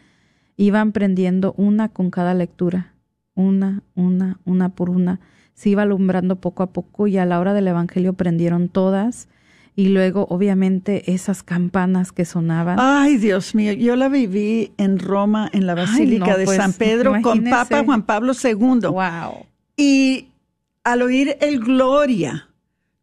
iban 0.57 0.93
prendiendo 0.93 1.55
una 1.57 1.91
con 1.91 2.11
cada 2.11 2.35
lectura, 2.35 2.95
una, 3.35 3.83
una, 3.95 4.41
una 4.45 4.71
por 4.71 4.91
una. 4.91 5.21
Se 5.55 5.69
iba 5.71 5.83
alumbrando 5.83 6.37
poco 6.37 6.63
a 6.63 6.73
poco 6.73 7.07
y 7.07 7.19
a 7.19 7.27
la 7.27 7.39
hora 7.39 7.55
del 7.55 7.69
Evangelio 7.69 8.15
prendieron 8.15 8.69
todas. 8.69 9.29
Y 9.75 9.91
luego, 9.91 10.27
obviamente, 10.31 11.13
esas 11.13 11.43
campanas 11.43 12.13
que 12.13 12.25
sonaban. 12.25 12.79
Ay, 12.81 13.19
Dios 13.19 13.55
mío, 13.55 13.75
yo 13.75 13.95
la 13.95 14.09
viví 14.09 14.73
en 14.79 14.99
Roma, 14.99 15.51
en 15.53 15.67
la 15.67 15.75
Basílica 15.75 16.39
de 16.39 16.47
pues, 16.47 16.57
San 16.57 16.73
Pedro, 16.73 17.21
con 17.21 17.45
Papa 17.45 17.85
Juan 17.85 18.03
Pablo 18.03 18.33
II. 18.33 18.89
Wow. 18.89 19.45
Y 19.77 20.29
al 20.83 21.03
oír 21.03 21.37
el 21.43 21.61
Gloria, 21.61 22.49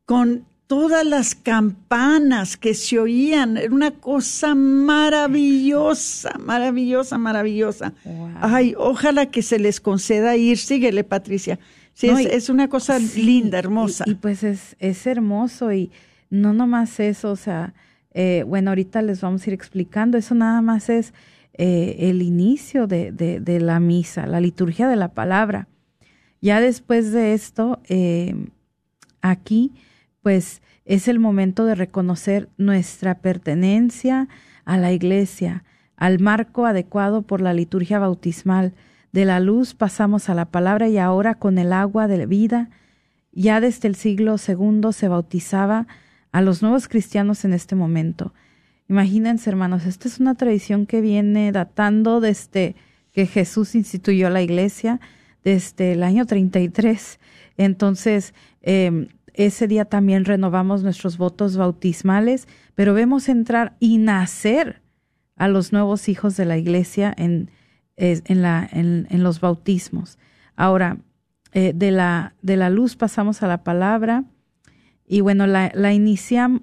con 0.06 0.46
todas 0.68 1.06
las 1.06 1.36
campanas 1.36 2.58
que 2.58 2.74
se 2.74 2.98
oían, 3.00 3.58
era 3.58 3.74
una 3.74 3.92
cosa 3.92 4.56
maravillosa, 4.56 6.38
maravillosa, 6.40 7.18
maravillosa. 7.18 7.94
Ay, 8.42 8.74
ojalá 8.78 9.28
que 9.28 9.42
se 9.42 9.60
les 9.60 9.80
conceda 9.80 10.36
ir. 10.36 10.58
Síguele, 10.58 11.04
Patricia. 11.04 11.60
Sí, 11.94 12.10
es, 12.10 12.50
una 12.50 12.70
cosa 12.70 12.98
linda, 12.98 13.60
hermosa. 13.60 14.04
Y, 14.08 14.16
pues 14.16 14.44
es, 14.44 14.76
es 14.80 15.06
hermoso 15.06 15.72
y 15.72 15.92
no 16.32 16.54
nomás 16.54 17.00
eso, 17.00 17.32
o 17.32 17.36
sea, 17.36 17.76
eh, 18.14 18.44
bueno, 18.48 18.72
ahorita 18.72 19.04
les 19.04 19.22
vamos 19.22 19.46
a 19.46 19.50
ir 19.50 19.54
explicando, 19.54 20.18
eso 20.18 20.34
nada 20.34 20.62
más 20.62 20.90
es 20.90 21.14
eh, 21.54 21.98
el 22.00 22.24
inicio 22.24 22.88
de, 22.88 23.12
de, 23.12 23.60
la 23.60 23.80
misa, 23.80 24.26
la 24.26 24.42
liturgia 24.42 24.88
de 24.88 24.96
la 24.96 25.10
palabra. 25.10 25.68
Ya 26.42 26.60
después 26.60 27.12
de 27.12 27.36
esto, 27.36 27.80
eh, 27.88 28.48
aquí 29.22 29.72
pues 30.24 30.62
es 30.86 31.08
el 31.08 31.20
momento 31.20 31.66
de 31.66 31.76
reconocer 31.76 32.50
nuestra 32.58 33.20
pertenencia 33.20 34.28
a 34.66 34.78
la 34.78 34.92
iglesia, 34.92 35.64
al 35.98 36.20
marco 36.20 36.66
adecuado 36.66 37.22
por 37.22 37.42
la 37.42 37.54
liturgia 37.54 38.00
bautismal. 38.00 38.74
De 39.12 39.26
la 39.26 39.40
luz 39.40 39.76
pasamos 39.76 40.30
a 40.30 40.34
la 40.34 40.46
palabra 40.46 40.88
y 40.88 40.98
ahora 40.98 41.36
con 41.36 41.58
el 41.58 41.72
agua 41.72 42.08
de 42.08 42.26
vida, 42.26 42.70
ya 43.32 43.62
desde 43.62 43.88
el 43.88 43.96
siglo 43.96 44.36
II 44.36 44.92
se 44.92 45.08
bautizaba 45.08 45.88
a 46.32 46.42
los 46.42 46.62
nuevos 46.62 46.88
cristianos 46.88 47.46
en 47.46 47.54
este 47.54 47.76
momento. 47.76 48.34
Imagínense, 48.90 49.50
hermanos, 49.50 49.86
esta 49.86 50.08
es 50.08 50.20
una 50.20 50.36
tradición 50.36 50.86
que 50.86 51.02
viene 51.02 51.52
datando 51.52 52.22
desde 52.22 52.76
que 53.12 53.28
Jesús 53.28 53.76
instituyó 53.76 54.30
la 54.30 54.42
iglesia, 54.42 55.00
desde 55.44 55.94
el 55.94 56.04
año 56.04 56.26
33. 56.26 57.20
Entonces, 57.58 58.34
eh, 58.62 59.08
ese 59.34 59.68
día 59.68 59.86
también 59.86 60.26
renovamos 60.26 60.84
nuestros 60.84 61.18
votos 61.18 61.58
bautismales, 61.58 62.48
pero 62.76 62.94
vemos 62.94 63.30
entrar 63.30 63.76
y 63.80 63.98
nacer 63.98 64.84
a 65.36 65.48
los 65.48 65.74
nuevos 65.74 66.08
hijos 66.10 66.38
de 66.38 66.46
la 66.46 66.58
iglesia 66.58 67.12
en, 67.18 67.50
los 69.10 69.40
bautismos. 69.40 70.20
Ahora, 70.56 70.98
eh, 71.52 71.74
de, 71.76 71.90
la, 71.92 72.34
luz 72.70 72.96
pasamos 72.96 73.42
a 73.44 73.48
la 73.48 73.64
palabra. 73.64 74.26
Y 75.08 75.22
bueno, 75.22 75.48
la, 75.48 75.94
iniciación 75.94 76.62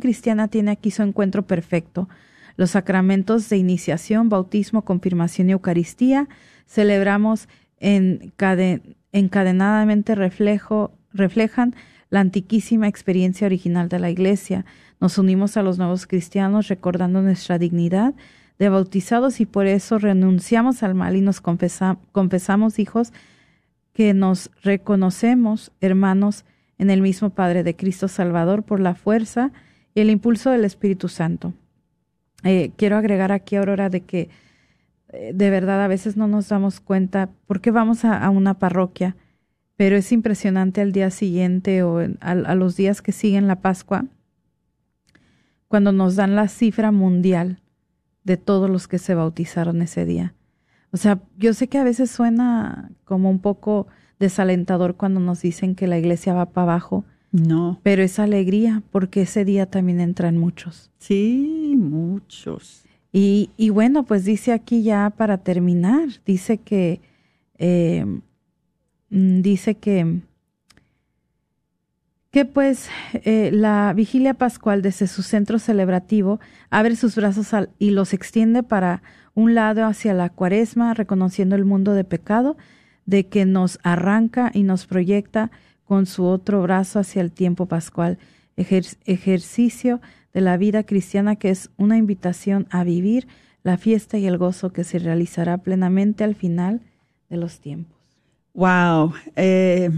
cristiana 0.00 0.48
tiene 0.48 0.70
aquí 0.70 0.90
su 0.90 1.02
encuentro 1.02 1.46
perfecto. 1.46 2.08
Los 2.56 2.70
sacramentos 2.70 3.48
de 3.48 3.58
iniciación, 3.58 4.28
bautismo, 4.28 4.82
confirmación 4.82 5.48
y 5.48 5.52
Eucaristía 5.52 6.28
celebramos 6.66 7.48
encadenadamente 7.80 10.14
reflejo 10.14 10.92
reflejan 11.14 11.74
la 12.12 12.20
antiquísima 12.20 12.88
experiencia 12.88 13.46
original 13.46 13.88
de 13.88 13.98
la 13.98 14.10
Iglesia. 14.10 14.66
Nos 15.00 15.16
unimos 15.16 15.56
a 15.56 15.62
los 15.62 15.78
nuevos 15.78 16.06
cristianos 16.06 16.68
recordando 16.68 17.22
nuestra 17.22 17.58
dignidad 17.58 18.14
de 18.58 18.68
bautizados 18.68 19.40
y 19.40 19.46
por 19.46 19.66
eso 19.66 19.98
renunciamos 19.98 20.82
al 20.82 20.94
mal 20.94 21.16
y 21.16 21.22
nos 21.22 21.40
confesamos 21.40 22.78
hijos 22.78 23.12
que 23.94 24.12
nos 24.12 24.50
reconocemos 24.62 25.72
hermanos 25.80 26.44
en 26.76 26.90
el 26.90 27.00
mismo 27.00 27.30
Padre 27.30 27.62
de 27.62 27.76
Cristo 27.76 28.08
Salvador 28.08 28.62
por 28.62 28.78
la 28.78 28.94
fuerza 28.94 29.50
y 29.94 30.00
el 30.00 30.10
impulso 30.10 30.50
del 30.50 30.66
Espíritu 30.66 31.08
Santo. 31.08 31.54
Eh, 32.44 32.72
quiero 32.76 32.98
agregar 32.98 33.32
aquí, 33.32 33.56
Aurora, 33.56 33.88
de 33.88 34.02
que 34.02 34.28
eh, 35.08 35.32
de 35.34 35.50
verdad 35.50 35.82
a 35.82 35.88
veces 35.88 36.16
no 36.18 36.28
nos 36.28 36.48
damos 36.50 36.80
cuenta 36.80 37.30
por 37.46 37.62
qué 37.62 37.70
vamos 37.70 38.04
a 38.04 38.28
una 38.28 38.58
parroquia 38.58 39.16
pero 39.76 39.96
es 39.96 40.12
impresionante 40.12 40.80
al 40.80 40.92
día 40.92 41.10
siguiente 41.10 41.82
o 41.82 42.00
a, 42.20 42.54
los 42.54 42.76
días 42.76 43.02
que 43.02 43.12
siguen 43.12 43.48
la 43.48 43.56
Pascua, 43.56 44.04
cuando 45.68 45.92
nos 45.92 46.16
dan 46.16 46.36
la 46.36 46.48
cifra 46.48 46.92
mundial 46.92 47.60
de 48.24 48.36
todos 48.36 48.68
los 48.68 48.88
que 48.88 48.98
se 48.98 49.14
bautizaron 49.14 49.82
ese 49.82 50.04
día. 50.04 50.34
O 50.92 50.98
sea, 50.98 51.20
yo 51.38 51.54
sé 51.54 51.68
que 51.68 51.78
a 51.78 51.84
veces 51.84 52.10
suena 52.10 52.90
como 53.04 53.30
un 53.30 53.38
poco 53.38 53.86
desalentador 54.18 54.96
cuando 54.96 55.20
nos 55.20 55.40
dicen 55.40 55.74
que 55.74 55.86
la 55.86 55.98
iglesia 55.98 56.34
va 56.34 56.46
para 56.46 56.64
abajo. 56.64 57.04
No. 57.32 57.80
Pero 57.82 58.02
es 58.02 58.18
alegría 58.18 58.82
porque 58.90 59.22
ese 59.22 59.44
día 59.46 59.66
también 59.66 60.00
entran 60.00 60.36
muchos. 60.36 60.90
Sí, 60.98 61.74
muchos. 61.78 62.84
Y, 63.10 63.50
y 63.56 63.70
bueno, 63.70 64.04
pues 64.04 64.24
dice 64.24 64.52
aquí 64.52 64.82
ya 64.82 65.10
para 65.10 65.38
terminar, 65.38 66.08
dice 66.26 66.58
que 66.58 67.00
eh, 67.58 68.04
dice 69.12 69.74
que, 69.74 70.20
que 72.30 72.46
pues 72.46 72.88
eh, 73.12 73.50
la 73.52 73.92
vigilia 73.94 74.32
pascual 74.32 74.80
desde 74.80 75.06
su 75.06 75.22
centro 75.22 75.58
celebrativo 75.58 76.40
abre 76.70 76.96
sus 76.96 77.14
brazos 77.16 77.50
y 77.78 77.90
los 77.90 78.14
extiende 78.14 78.62
para 78.62 79.02
un 79.34 79.54
lado 79.54 79.84
hacia 79.84 80.14
la 80.14 80.30
cuaresma, 80.30 80.94
reconociendo 80.94 81.56
el 81.56 81.66
mundo 81.66 81.92
de 81.92 82.04
pecado, 82.04 82.56
de 83.04 83.26
que 83.26 83.44
nos 83.44 83.78
arranca 83.82 84.50
y 84.54 84.62
nos 84.62 84.86
proyecta 84.86 85.50
con 85.84 86.06
su 86.06 86.24
otro 86.24 86.62
brazo 86.62 86.98
hacia 86.98 87.20
el 87.20 87.32
tiempo 87.32 87.66
pascual, 87.66 88.18
ejercicio 88.56 90.00
de 90.32 90.40
la 90.40 90.56
vida 90.56 90.84
cristiana 90.84 91.36
que 91.36 91.50
es 91.50 91.70
una 91.76 91.98
invitación 91.98 92.66
a 92.70 92.82
vivir 92.82 93.28
la 93.62 93.76
fiesta 93.76 94.16
y 94.16 94.26
el 94.26 94.38
gozo 94.38 94.72
que 94.72 94.84
se 94.84 94.98
realizará 94.98 95.58
plenamente 95.58 96.24
al 96.24 96.34
final 96.34 96.80
de 97.28 97.36
los 97.36 97.60
tiempos. 97.60 97.91
Wow. 98.54 99.14
Eh, 99.36 99.90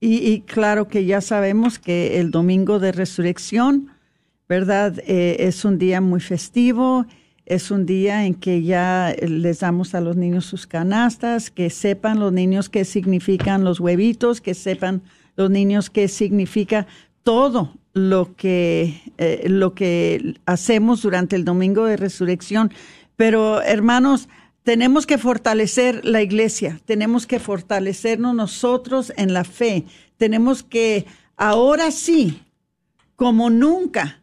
y, 0.00 0.40
claro 0.42 0.88
que 0.88 1.04
ya 1.04 1.20
sabemos 1.20 1.78
que 1.78 2.20
el 2.20 2.30
domingo 2.30 2.78
de 2.78 2.92
resurrección, 2.92 3.90
¿verdad? 4.48 4.98
Eh, 5.06 5.36
es 5.40 5.64
un 5.64 5.78
día 5.78 6.00
muy 6.00 6.20
festivo, 6.20 7.06
es 7.46 7.70
un 7.70 7.86
día 7.86 8.26
en 8.26 8.34
que 8.34 8.62
ya 8.62 9.14
les 9.20 9.60
damos 9.60 9.94
a 9.94 10.00
los 10.00 10.16
niños 10.16 10.44
sus 10.44 10.66
canastas, 10.66 11.50
que 11.50 11.70
sepan 11.70 12.20
los 12.20 12.32
niños 12.32 12.68
qué 12.68 12.84
significan 12.84 13.64
los 13.64 13.80
huevitos, 13.80 14.40
que 14.40 14.54
sepan 14.54 15.02
los 15.36 15.50
niños 15.50 15.90
qué 15.90 16.08
significa 16.08 16.86
todo 17.22 17.74
lo 17.94 18.36
que, 18.36 19.00
eh, 19.18 19.46
lo 19.48 19.74
que 19.74 20.36
hacemos 20.46 21.02
durante 21.02 21.36
el 21.36 21.44
domingo 21.44 21.84
de 21.84 21.96
resurrección. 21.96 22.70
Pero 23.16 23.62
hermanos, 23.62 24.28
tenemos 24.68 25.06
que 25.06 25.16
fortalecer 25.16 26.04
la 26.04 26.20
iglesia, 26.20 26.78
tenemos 26.84 27.26
que 27.26 27.38
fortalecernos 27.40 28.34
nosotros 28.34 29.14
en 29.16 29.32
la 29.32 29.44
fe, 29.44 29.86
tenemos 30.18 30.62
que 30.62 31.06
ahora 31.38 31.90
sí, 31.90 32.42
como 33.16 33.48
nunca, 33.48 34.22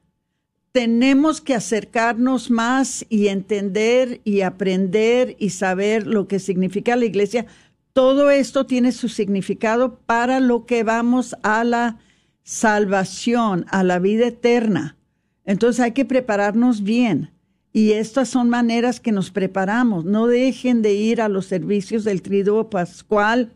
tenemos 0.71 1.41
que 1.41 1.55
acercarnos 1.55 2.51
más 2.51 3.07
y 3.09 3.29
entender 3.29 4.21
y 4.23 4.41
aprender 4.41 5.35
y 5.39 5.49
saber 5.49 6.05
lo 6.05 6.27
que 6.27 6.37
significa 6.37 6.95
la 6.95 7.05
iglesia. 7.05 7.47
Todo 7.91 8.29
esto 8.29 8.67
tiene 8.67 8.91
su 8.91 9.09
significado 9.09 9.97
para 10.05 10.39
lo 10.39 10.67
que 10.67 10.83
vamos 10.83 11.35
a 11.41 11.63
la 11.63 11.97
salvación, 12.43 13.65
a 13.69 13.83
la 13.83 13.97
vida 13.97 14.27
eterna. 14.27 14.95
Entonces 15.43 15.79
hay 15.79 15.93
que 15.93 16.05
prepararnos 16.05 16.83
bien. 16.83 17.34
Y 17.75 17.91
estas 17.91 18.29
son 18.29 18.47
maneras 18.47 19.01
que 19.01 19.11
nos 19.11 19.31
preparamos. 19.31 20.05
No 20.05 20.27
dejen 20.27 20.81
de 20.81 20.93
ir 20.93 21.19
a 21.19 21.27
los 21.27 21.45
servicios 21.45 22.05
del 22.05 22.21
Triduo 22.21 22.69
Pascual. 22.69 23.51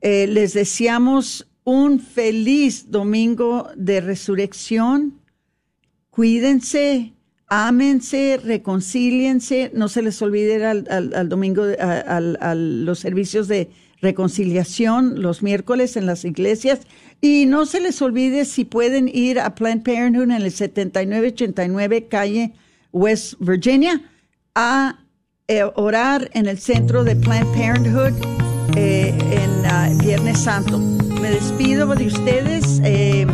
Eh, 0.00 0.28
les 0.28 0.54
deseamos 0.54 1.48
un 1.64 1.98
feliz 1.98 2.88
domingo 2.92 3.68
de 3.74 4.00
resurrección. 4.00 5.18
Cuídense, 6.08 7.14
ámense, 7.48 8.36
reconcíliense. 8.36 9.72
No 9.74 9.88
se 9.88 10.02
les 10.02 10.22
olvide 10.22 10.54
ir 10.54 10.64
al, 10.64 11.28
domingo, 11.28 11.64
a 11.80 12.54
los 12.54 13.00
servicios 13.00 13.48
de 13.48 13.70
reconciliación 14.00 15.20
los 15.20 15.42
miércoles 15.42 15.96
en 15.96 16.06
las 16.06 16.24
iglesias. 16.24 16.82
Y 17.20 17.46
no 17.46 17.66
se 17.66 17.80
les 17.80 18.00
olvide 18.02 18.44
si 18.44 18.64
pueden 18.64 19.08
ir 19.12 19.40
a 19.40 19.56
Planned 19.56 19.82
Parenthood 19.82 20.22
en 20.22 20.30
el 20.30 20.52
7989 20.52 22.06
calle 22.06 22.52
West 22.92 23.34
Virginia, 23.38 24.00
a 24.54 24.96
eh, 25.46 25.64
orar 25.76 26.28
en 26.34 26.46
el 26.46 26.58
centro 26.58 27.04
de 27.04 27.16
Planned 27.16 27.52
Parenthood 27.54 28.12
eh, 28.76 29.14
en 29.30 29.66
ah, 29.66 29.88
Viernes 30.02 30.38
Santo. 30.40 30.78
Me 30.78 31.30
despido 31.30 31.94
de 31.94 32.06
ustedes. 32.06 32.80
Eh, 32.84 33.26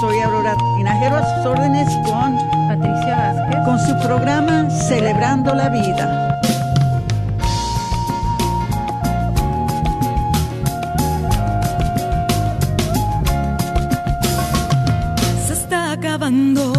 soy 0.00 0.18
Aurora 0.20 0.56
Tinajero 0.76 1.16
a 1.16 1.36
sus 1.36 1.46
órdenes 1.46 1.88
con 2.06 2.38
Patricia 2.68 3.16
Vázquez. 3.16 3.64
Con 3.64 3.78
su 3.78 4.06
programa 4.06 4.70
Celebrando 4.70 5.54
la 5.54 5.68
Vida. 5.68 6.40
Se 15.46 15.52
está 15.52 15.92
acabando 15.92 16.69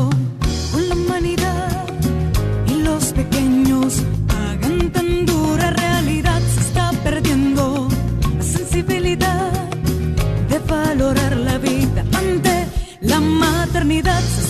se 13.82 14.41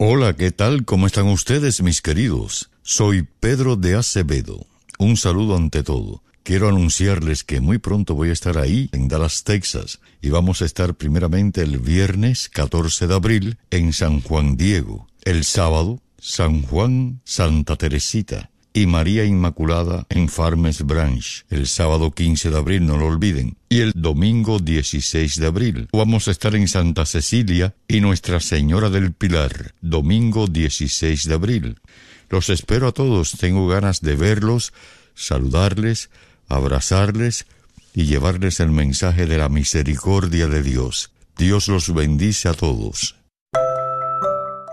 Hola, 0.01 0.33
¿qué 0.33 0.53
tal? 0.53 0.85
¿Cómo 0.85 1.07
están 1.07 1.27
ustedes, 1.27 1.81
mis 1.81 2.01
queridos? 2.01 2.69
Soy 2.83 3.27
Pedro 3.41 3.75
de 3.75 3.95
Acevedo. 3.95 4.65
Un 4.97 5.17
saludo 5.17 5.57
ante 5.57 5.83
todo. 5.83 6.23
Quiero 6.43 6.69
anunciarles 6.69 7.43
que 7.43 7.59
muy 7.59 7.79
pronto 7.79 8.15
voy 8.15 8.29
a 8.29 8.31
estar 8.31 8.57
ahí, 8.57 8.87
en 8.93 9.09
Dallas, 9.09 9.43
Texas, 9.43 9.99
y 10.21 10.29
vamos 10.29 10.61
a 10.61 10.65
estar 10.65 10.95
primeramente 10.95 11.63
el 11.63 11.79
viernes 11.79 12.47
14 12.47 13.07
de 13.07 13.13
abril 13.13 13.57
en 13.71 13.91
San 13.91 14.21
Juan 14.21 14.55
Diego, 14.55 15.09
el 15.25 15.43
sábado 15.43 16.01
San 16.17 16.61
Juan 16.61 17.19
Santa 17.25 17.75
Teresita, 17.75 18.51
y 18.79 18.87
María 18.87 19.25
Inmaculada 19.25 20.05
en 20.07 20.29
Farmers 20.29 20.83
Branch. 20.83 21.45
El 21.49 21.67
sábado 21.67 22.11
15 22.11 22.49
de 22.49 22.57
abril, 22.57 22.85
no 22.85 22.97
lo 22.97 23.07
olviden. 23.07 23.57
Y 23.67 23.81
el 23.81 23.91
domingo 23.93 24.59
16 24.59 25.35
de 25.35 25.47
abril 25.47 25.89
vamos 25.91 26.29
a 26.29 26.31
estar 26.31 26.55
en 26.55 26.69
Santa 26.69 27.05
Cecilia 27.05 27.75
y 27.89 27.99
Nuestra 27.99 28.39
Señora 28.39 28.89
del 28.89 29.11
Pilar, 29.11 29.73
domingo 29.81 30.47
16 30.47 31.25
de 31.27 31.33
abril. 31.33 31.81
Los 32.29 32.49
espero 32.49 32.87
a 32.87 32.93
todos, 32.93 33.33
tengo 33.33 33.67
ganas 33.67 33.99
de 33.99 34.15
verlos, 34.15 34.71
saludarles, 35.13 36.09
abrazarles 36.47 37.47
y 37.93 38.05
llevarles 38.05 38.61
el 38.61 38.71
mensaje 38.71 39.25
de 39.25 39.39
la 39.39 39.49
misericordia 39.49 40.47
de 40.47 40.63
Dios. 40.63 41.11
Dios 41.37 41.67
los 41.67 41.93
bendice 41.93 42.47
a 42.47 42.53
todos. 42.53 43.18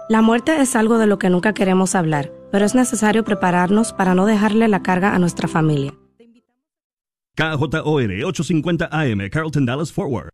La 0.09 0.23
muerte 0.23 0.61
es 0.61 0.77
algo 0.77 0.99
de 0.99 1.09
lo 1.09 1.19
que 1.19 1.31
nunca 1.31 1.53
queremos 1.53 1.97
hablar, 1.97 2.33
pero 2.53 2.65
es 2.65 2.77
necesario 2.77 3.25
prepararnos 3.25 3.93
para 3.93 4.15
no 4.15 4.25
dejarle 4.25 4.69
la 4.69 4.81
carga 4.81 5.17
a 5.17 5.19
nuestra 5.19 5.49
familia. 5.49 5.95
KJOR 7.35 8.25
850 8.25 8.89
AM, 8.93 9.29
Carlton 9.29 9.67
Dallas 9.67 9.93
Forward. 9.93 10.25